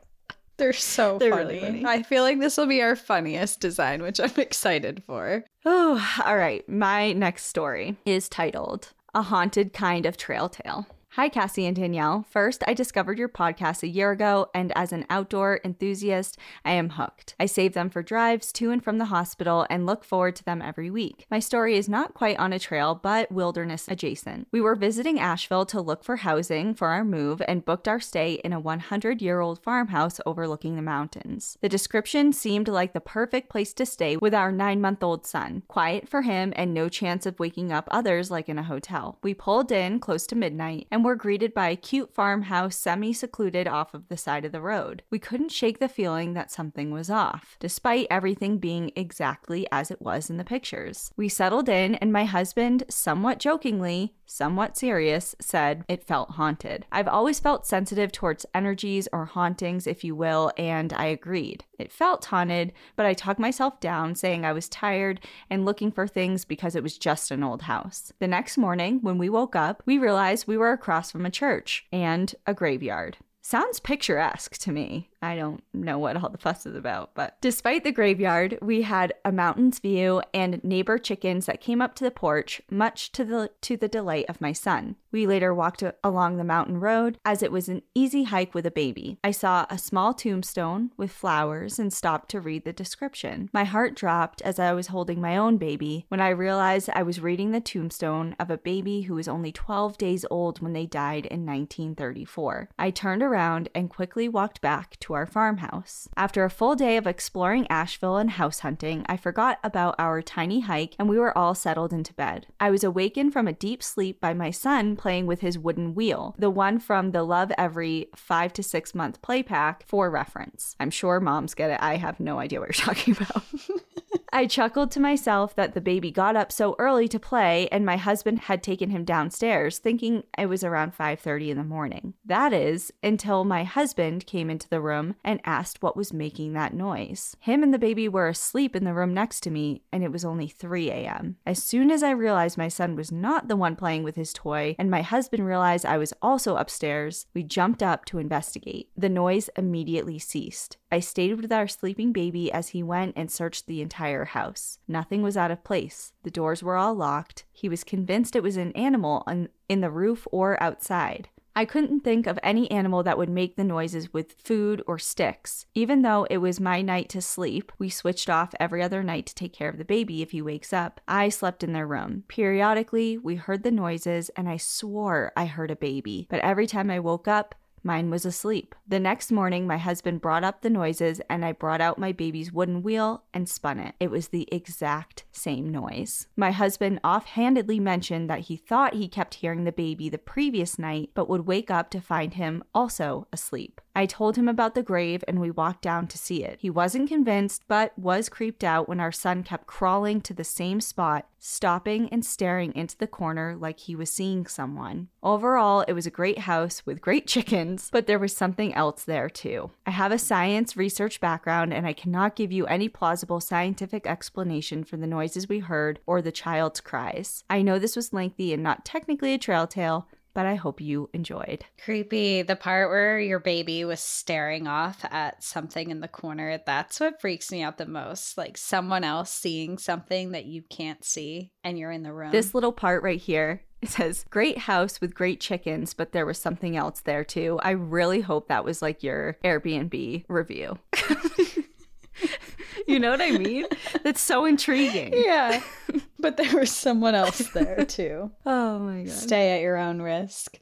They're 0.58 0.72
so 0.72 1.18
They're 1.20 1.30
funny. 1.30 1.44
really 1.54 1.60
funny. 1.60 1.84
I 1.86 2.02
feel 2.02 2.22
like 2.22 2.38
this 2.40 2.56
will 2.56 2.66
be 2.66 2.82
our 2.82 2.96
funniest 2.96 3.60
design, 3.60 4.02
which 4.02 4.20
I'm 4.20 4.32
excited 4.36 5.02
for. 5.06 5.44
Oh, 5.64 6.20
all 6.26 6.36
right. 6.36 6.68
My 6.68 7.12
next 7.12 7.46
story 7.46 7.96
is 8.04 8.28
titled 8.28 8.92
A 9.14 9.22
Haunted 9.22 9.72
Kind 9.72 10.04
of 10.06 10.16
Trail 10.16 10.48
Tale. 10.48 10.86
Hi, 11.18 11.28
Cassie 11.28 11.66
and 11.66 11.74
Danielle. 11.74 12.24
First, 12.30 12.62
I 12.68 12.74
discovered 12.74 13.18
your 13.18 13.28
podcast 13.28 13.82
a 13.82 13.88
year 13.88 14.12
ago, 14.12 14.50
and 14.54 14.70
as 14.76 14.92
an 14.92 15.04
outdoor 15.10 15.58
enthusiast, 15.64 16.38
I 16.64 16.74
am 16.74 16.90
hooked. 16.90 17.34
I 17.40 17.46
save 17.46 17.74
them 17.74 17.90
for 17.90 18.04
drives 18.04 18.52
to 18.52 18.70
and 18.70 18.84
from 18.84 18.98
the 18.98 19.06
hospital 19.06 19.66
and 19.68 19.84
look 19.84 20.04
forward 20.04 20.36
to 20.36 20.44
them 20.44 20.62
every 20.62 20.92
week. 20.92 21.26
My 21.28 21.40
story 21.40 21.76
is 21.76 21.88
not 21.88 22.14
quite 22.14 22.38
on 22.38 22.52
a 22.52 22.58
trail, 22.60 22.94
but 22.94 23.32
wilderness 23.32 23.88
adjacent. 23.88 24.46
We 24.52 24.60
were 24.60 24.76
visiting 24.76 25.18
Asheville 25.18 25.66
to 25.66 25.80
look 25.80 26.04
for 26.04 26.18
housing 26.18 26.72
for 26.72 26.86
our 26.86 27.04
move 27.04 27.42
and 27.48 27.64
booked 27.64 27.88
our 27.88 27.98
stay 27.98 28.34
in 28.44 28.52
a 28.52 28.60
100 28.60 29.20
year 29.20 29.40
old 29.40 29.60
farmhouse 29.60 30.20
overlooking 30.24 30.76
the 30.76 30.82
mountains. 30.82 31.58
The 31.60 31.68
description 31.68 32.32
seemed 32.32 32.68
like 32.68 32.92
the 32.92 33.00
perfect 33.00 33.48
place 33.48 33.74
to 33.74 33.86
stay 33.86 34.16
with 34.16 34.34
our 34.34 34.52
nine 34.52 34.80
month 34.80 35.02
old 35.02 35.26
son. 35.26 35.64
Quiet 35.66 36.08
for 36.08 36.22
him 36.22 36.52
and 36.54 36.72
no 36.72 36.88
chance 36.88 37.26
of 37.26 37.40
waking 37.40 37.72
up 37.72 37.88
others 37.90 38.30
like 38.30 38.48
in 38.48 38.56
a 38.56 38.62
hotel. 38.62 39.18
We 39.20 39.34
pulled 39.34 39.72
in 39.72 39.98
close 39.98 40.24
to 40.28 40.36
midnight 40.36 40.86
and 40.92 41.07
were 41.08 41.16
greeted 41.16 41.54
by 41.54 41.70
a 41.70 41.76
cute 41.76 42.12
farmhouse 42.12 42.76
semi 42.76 43.14
secluded 43.14 43.66
off 43.66 43.94
of 43.94 44.08
the 44.08 44.16
side 44.18 44.44
of 44.44 44.52
the 44.52 44.60
road. 44.60 45.02
We 45.08 45.18
couldn't 45.18 45.52
shake 45.52 45.78
the 45.78 45.88
feeling 45.88 46.34
that 46.34 46.50
something 46.50 46.90
was 46.90 47.08
off, 47.08 47.56
despite 47.60 48.06
everything 48.10 48.58
being 48.58 48.92
exactly 48.94 49.66
as 49.72 49.90
it 49.90 50.02
was 50.02 50.28
in 50.28 50.36
the 50.36 50.44
pictures. 50.44 51.10
We 51.16 51.30
settled 51.30 51.66
in, 51.70 51.94
and 51.94 52.12
my 52.12 52.26
husband, 52.26 52.84
somewhat 52.90 53.38
jokingly, 53.38 54.16
somewhat 54.30 54.76
serious, 54.76 55.34
said 55.40 55.84
it 55.88 56.04
felt 56.04 56.32
haunted. 56.32 56.86
I've 56.92 57.08
always 57.08 57.40
felt 57.40 57.66
sensitive 57.66 58.12
towards 58.12 58.46
energies 58.54 59.08
or 59.12 59.24
hauntings, 59.24 59.86
if 59.86 60.04
you 60.04 60.14
will, 60.14 60.52
and 60.56 60.92
I 60.92 61.06
agreed. 61.06 61.64
It 61.78 61.92
felt 61.92 62.26
haunted, 62.26 62.72
but 62.96 63.06
I 63.06 63.14
talked 63.14 63.40
myself 63.40 63.80
down, 63.80 64.14
saying 64.14 64.44
I 64.44 64.52
was 64.52 64.68
tired 64.68 65.20
and 65.50 65.64
looking 65.64 65.90
for 65.90 66.06
things 66.06 66.44
because 66.44 66.76
it 66.76 66.82
was 66.82 66.98
just 66.98 67.30
an 67.30 67.42
old 67.42 67.62
house. 67.62 68.12
The 68.18 68.28
next 68.28 68.58
morning, 68.58 69.00
when 69.02 69.18
we 69.18 69.28
woke 69.28 69.56
up, 69.56 69.82
we 69.86 69.98
realized 69.98 70.46
we 70.46 70.56
were 70.56 70.72
across 70.72 71.10
from 71.10 71.26
a 71.26 71.30
church 71.30 71.86
and 71.92 72.34
a 72.46 72.54
graveyard. 72.54 73.16
Sounds 73.40 73.80
picturesque 73.80 74.58
to 74.58 74.72
me. 74.72 75.08
I 75.20 75.36
don't 75.36 75.62
know 75.74 75.98
what 75.98 76.16
all 76.16 76.28
the 76.28 76.38
fuss 76.38 76.66
is 76.66 76.76
about, 76.76 77.14
but 77.14 77.36
despite 77.40 77.84
the 77.84 77.92
graveyard, 77.92 78.58
we 78.62 78.82
had 78.82 79.14
a 79.24 79.32
mountain's 79.32 79.78
view 79.78 80.22
and 80.32 80.62
neighbor 80.62 80.98
chickens 80.98 81.46
that 81.46 81.60
came 81.60 81.82
up 81.82 81.94
to 81.96 82.04
the 82.04 82.10
porch, 82.10 82.62
much 82.70 83.12
to 83.12 83.24
the 83.24 83.50
to 83.62 83.76
the 83.76 83.88
delight 83.88 84.26
of 84.28 84.40
my 84.40 84.52
son. 84.52 84.96
We 85.10 85.26
later 85.26 85.54
walked 85.54 85.82
along 86.04 86.36
the 86.36 86.44
mountain 86.44 86.80
road 86.80 87.18
as 87.24 87.42
it 87.42 87.50
was 87.50 87.68
an 87.68 87.82
easy 87.94 88.24
hike 88.24 88.54
with 88.54 88.66
a 88.66 88.70
baby. 88.70 89.18
I 89.24 89.30
saw 89.30 89.66
a 89.70 89.78
small 89.78 90.12
tombstone 90.12 90.90
with 90.96 91.10
flowers 91.10 91.78
and 91.78 91.92
stopped 91.92 92.30
to 92.30 92.40
read 92.40 92.64
the 92.64 92.72
description. 92.72 93.48
My 93.52 93.64
heart 93.64 93.94
dropped 93.94 94.42
as 94.42 94.58
I 94.58 94.72
was 94.74 94.88
holding 94.88 95.20
my 95.20 95.36
own 95.36 95.56
baby 95.56 96.04
when 96.08 96.20
I 96.20 96.28
realized 96.28 96.90
I 96.94 97.02
was 97.02 97.20
reading 97.20 97.52
the 97.52 97.60
tombstone 97.60 98.36
of 98.38 98.50
a 98.50 98.58
baby 98.58 99.02
who 99.02 99.14
was 99.14 99.28
only 99.28 99.50
12 99.50 99.96
days 99.96 100.26
old 100.30 100.60
when 100.60 100.74
they 100.74 100.86
died 100.86 101.26
in 101.26 101.46
1934. 101.46 102.68
I 102.78 102.90
turned 102.90 103.22
around 103.22 103.70
and 103.74 103.90
quickly 103.90 104.28
walked 104.28 104.60
back 104.60 104.98
to 105.00 105.07
our 105.14 105.26
farmhouse. 105.26 106.08
After 106.16 106.44
a 106.44 106.50
full 106.50 106.74
day 106.74 106.96
of 106.96 107.06
exploring 107.06 107.66
Asheville 107.68 108.16
and 108.16 108.30
house 108.30 108.60
hunting, 108.60 109.04
I 109.08 109.16
forgot 109.16 109.58
about 109.62 109.94
our 109.98 110.22
tiny 110.22 110.60
hike 110.60 110.94
and 110.98 111.08
we 111.08 111.18
were 111.18 111.36
all 111.36 111.54
settled 111.54 111.92
into 111.92 112.14
bed. 112.14 112.46
I 112.60 112.70
was 112.70 112.84
awakened 112.84 113.32
from 113.32 113.48
a 113.48 113.52
deep 113.52 113.82
sleep 113.82 114.20
by 114.20 114.34
my 114.34 114.50
son 114.50 114.96
playing 114.96 115.26
with 115.26 115.40
his 115.40 115.58
wooden 115.58 115.94
wheel, 115.94 116.34
the 116.38 116.50
one 116.50 116.78
from 116.78 117.12
the 117.12 117.24
Lovevery 117.24 118.08
five 118.14 118.52
to 118.54 118.62
six 118.62 118.94
month 118.94 119.22
play 119.22 119.42
pack 119.42 119.86
for 119.86 120.10
reference. 120.10 120.76
I'm 120.80 120.90
sure 120.90 121.20
moms 121.20 121.54
get 121.54 121.70
it. 121.70 121.78
I 121.80 121.96
have 121.96 122.20
no 122.20 122.38
idea 122.38 122.60
what 122.60 122.68
you're 122.68 122.86
talking 122.94 123.16
about. 123.16 123.44
I 124.30 124.46
chuckled 124.46 124.90
to 124.92 125.00
myself 125.00 125.54
that 125.56 125.74
the 125.74 125.80
baby 125.80 126.10
got 126.10 126.36
up 126.36 126.52
so 126.52 126.76
early 126.78 127.08
to 127.08 127.18
play 127.18 127.68
and 127.72 127.86
my 127.86 127.96
husband 127.96 128.40
had 128.40 128.62
taken 128.62 128.90
him 128.90 129.04
downstairs 129.04 129.78
thinking 129.78 130.24
it 130.36 130.46
was 130.46 130.62
around 130.62 130.94
5:30 130.94 131.50
in 131.50 131.56
the 131.56 131.64
morning. 131.64 132.14
That 132.24 132.52
is 132.52 132.92
until 133.02 133.44
my 133.44 133.64
husband 133.64 134.26
came 134.26 134.50
into 134.50 134.68
the 134.68 134.80
room 134.80 135.14
and 135.24 135.40
asked 135.44 135.82
what 135.82 135.96
was 135.96 136.12
making 136.12 136.52
that 136.52 136.74
noise. 136.74 137.36
Him 137.40 137.62
and 137.62 137.72
the 137.72 137.78
baby 137.78 138.08
were 138.08 138.28
asleep 138.28 138.76
in 138.76 138.84
the 138.84 138.94
room 138.94 139.14
next 139.14 139.40
to 139.40 139.50
me 139.50 139.82
and 139.92 140.04
it 140.04 140.12
was 140.12 140.24
only 140.24 140.46
3 140.46 140.90
a.m. 140.90 141.36
As 141.46 141.62
soon 141.62 141.90
as 141.90 142.02
I 142.02 142.10
realized 142.10 142.58
my 142.58 142.68
son 142.68 142.96
was 142.96 143.10
not 143.10 143.48
the 143.48 143.56
one 143.56 143.76
playing 143.76 144.02
with 144.02 144.16
his 144.16 144.32
toy 144.32 144.76
and 144.78 144.90
my 144.90 145.02
husband 145.02 145.46
realized 145.46 145.86
I 145.86 145.96
was 145.96 146.12
also 146.20 146.56
upstairs, 146.56 147.26
we 147.34 147.42
jumped 147.42 147.82
up 147.82 148.04
to 148.06 148.18
investigate. 148.18 148.90
The 148.96 149.08
noise 149.08 149.48
immediately 149.56 150.18
ceased. 150.18 150.76
I 150.90 151.00
stayed 151.00 151.40
with 151.40 151.52
our 151.52 151.68
sleeping 151.68 152.12
baby 152.12 152.50
as 152.50 152.68
he 152.68 152.82
went 152.82 153.14
and 153.16 153.30
searched 153.30 153.66
the 153.66 153.82
entire 153.82 154.17
house. 154.26 154.78
Nothing 154.86 155.22
was 155.22 155.36
out 155.36 155.50
of 155.50 155.64
place. 155.64 156.12
The 156.22 156.30
doors 156.30 156.62
were 156.62 156.76
all 156.76 156.94
locked. 156.94 157.44
He 157.52 157.68
was 157.68 157.84
convinced 157.84 158.36
it 158.36 158.42
was 158.42 158.56
an 158.56 158.72
animal 158.72 159.22
on, 159.26 159.48
in 159.68 159.80
the 159.80 159.90
roof 159.90 160.26
or 160.30 160.62
outside. 160.62 161.28
I 161.58 161.64
couldn't 161.64 162.04
think 162.04 162.28
of 162.28 162.38
any 162.40 162.70
animal 162.70 163.02
that 163.02 163.18
would 163.18 163.28
make 163.28 163.56
the 163.56 163.64
noises 163.64 164.12
with 164.12 164.40
food 164.40 164.80
or 164.86 164.96
sticks. 164.96 165.66
Even 165.74 166.02
though 166.02 166.24
it 166.30 166.38
was 166.38 166.60
my 166.60 166.82
night 166.82 167.08
to 167.08 167.20
sleep, 167.20 167.72
we 167.80 167.88
switched 167.88 168.30
off 168.30 168.54
every 168.60 168.80
other 168.80 169.02
night 169.02 169.26
to 169.26 169.34
take 169.34 169.54
care 169.54 169.68
of 169.68 169.76
the 169.76 169.84
baby 169.84 170.22
if 170.22 170.30
he 170.30 170.40
wakes 170.40 170.72
up. 170.72 171.00
I 171.08 171.30
slept 171.30 171.64
in 171.64 171.72
their 171.72 171.84
room. 171.84 172.22
Periodically, 172.28 173.18
we 173.18 173.34
heard 173.34 173.64
the 173.64 173.72
noises, 173.72 174.28
and 174.36 174.48
I 174.48 174.56
swore 174.56 175.32
I 175.36 175.46
heard 175.46 175.72
a 175.72 175.76
baby. 175.76 176.28
But 176.30 176.42
every 176.42 176.68
time 176.68 176.92
I 176.92 177.00
woke 177.00 177.26
up, 177.26 177.56
Mine 177.82 178.10
was 178.10 178.24
asleep. 178.24 178.74
The 178.86 179.00
next 179.00 179.30
morning, 179.32 179.66
my 179.66 179.78
husband 179.78 180.20
brought 180.20 180.44
up 180.44 180.62
the 180.62 180.70
noises 180.70 181.20
and 181.28 181.44
I 181.44 181.52
brought 181.52 181.80
out 181.80 181.98
my 181.98 182.12
baby's 182.12 182.52
wooden 182.52 182.82
wheel 182.82 183.24
and 183.32 183.48
spun 183.48 183.78
it. 183.78 183.94
It 184.00 184.10
was 184.10 184.28
the 184.28 184.48
exact 184.52 185.24
same 185.32 185.70
noise. 185.70 186.26
My 186.36 186.50
husband 186.50 187.00
offhandedly 187.04 187.80
mentioned 187.80 188.28
that 188.30 188.40
he 188.40 188.56
thought 188.56 188.94
he 188.94 189.08
kept 189.08 189.34
hearing 189.34 189.64
the 189.64 189.72
baby 189.72 190.08
the 190.08 190.18
previous 190.18 190.78
night, 190.78 191.10
but 191.14 191.28
would 191.28 191.46
wake 191.46 191.70
up 191.70 191.90
to 191.90 192.00
find 192.00 192.34
him 192.34 192.64
also 192.74 193.26
asleep. 193.32 193.80
I 193.94 194.06
told 194.06 194.36
him 194.36 194.48
about 194.48 194.74
the 194.74 194.82
grave 194.82 195.24
and 195.26 195.40
we 195.40 195.50
walked 195.50 195.82
down 195.82 196.06
to 196.08 196.18
see 196.18 196.44
it. 196.44 196.58
He 196.60 196.70
wasn't 196.70 197.08
convinced, 197.08 197.64
but 197.66 197.98
was 197.98 198.28
creeped 198.28 198.62
out 198.62 198.88
when 198.88 199.00
our 199.00 199.10
son 199.10 199.42
kept 199.42 199.66
crawling 199.66 200.20
to 200.20 200.34
the 200.34 200.44
same 200.44 200.80
spot, 200.80 201.26
stopping 201.38 202.08
and 202.10 202.24
staring 202.24 202.74
into 202.74 202.96
the 202.96 203.06
corner 203.06 203.56
like 203.56 203.80
he 203.80 203.94
was 203.94 204.10
seeing 204.10 204.46
someone. 204.46 205.08
Overall, 205.22 205.84
it 205.88 205.92
was 205.92 206.06
a 206.06 206.10
great 206.10 206.40
house 206.40 206.84
with 206.84 207.00
great 207.00 207.26
chickens, 207.28 207.88
but 207.92 208.06
there 208.06 208.18
was 208.18 208.36
something 208.36 208.74
else 208.74 209.04
there 209.04 209.28
too. 209.28 209.70
I 209.86 209.90
have 209.90 210.12
a 210.12 210.18
science 210.18 210.76
research 210.76 211.20
background 211.20 211.72
and 211.72 211.86
I 211.86 211.92
cannot 211.92 212.36
give 212.36 212.52
you 212.52 212.66
any 212.66 212.88
plausible 212.88 213.40
scientific 213.40 214.06
explanation 214.06 214.84
for 214.84 214.96
the 214.96 215.06
noises 215.06 215.48
we 215.48 215.60
heard 215.60 216.00
or 216.06 216.20
the 216.20 216.32
child's 216.32 216.80
cries. 216.80 217.44
I 217.48 217.62
know 217.62 217.78
this 217.78 217.96
was 217.96 218.12
lengthy 218.12 218.52
and 218.52 218.62
not 218.62 218.84
technically 218.84 219.34
a 219.34 219.38
trail 219.38 219.66
tale, 219.66 220.08
but 220.34 220.46
I 220.46 220.54
hope 220.54 220.80
you 220.80 221.10
enjoyed. 221.12 221.64
Creepy. 221.82 222.42
The 222.42 222.56
part 222.56 222.90
where 222.90 223.18
your 223.18 223.40
baby 223.40 223.84
was 223.84 224.00
staring 224.00 224.66
off 224.66 225.04
at 225.10 225.42
something 225.42 225.90
in 225.90 226.00
the 226.00 226.08
corner, 226.08 226.60
that's 226.64 227.00
what 227.00 227.20
freaks 227.20 227.50
me 227.50 227.62
out 227.62 227.78
the 227.78 227.86
most. 227.86 228.38
Like 228.38 228.56
someone 228.56 229.04
else 229.04 229.30
seeing 229.30 229.78
something 229.78 230.32
that 230.32 230.46
you 230.46 230.62
can't 230.62 231.04
see 231.04 231.52
and 231.64 231.78
you're 231.78 231.92
in 231.92 232.02
the 232.02 232.12
room. 232.12 232.32
This 232.32 232.54
little 232.54 232.72
part 232.72 233.02
right 233.02 233.20
here 233.20 233.62
it 233.80 233.90
says 233.90 234.24
great 234.30 234.58
house 234.58 235.00
with 235.00 235.14
great 235.14 235.40
chickens, 235.40 235.94
but 235.94 236.12
there 236.12 236.26
was 236.26 236.38
something 236.38 236.76
else 236.76 237.00
there 237.00 237.24
too. 237.24 237.60
I 237.62 237.70
really 237.70 238.20
hope 238.20 238.48
that 238.48 238.64
was 238.64 238.82
like 238.82 239.02
your 239.02 239.38
Airbnb 239.44 240.24
review. 240.28 240.78
you 242.88 242.98
know 242.98 243.10
what 243.10 243.20
I 243.20 243.30
mean? 243.30 243.66
That's 244.02 244.20
so 244.20 244.44
intriguing. 244.44 245.12
Yeah. 245.14 245.62
but 246.18 246.36
there 246.36 246.58
was 246.58 246.70
someone 246.70 247.14
else 247.14 247.38
there 247.52 247.84
too. 247.88 248.30
Oh 248.44 248.78
my 248.78 249.04
god. 249.04 249.12
Stay 249.12 249.56
at 249.56 249.62
your 249.62 249.76
own 249.76 250.02
risk. 250.02 250.58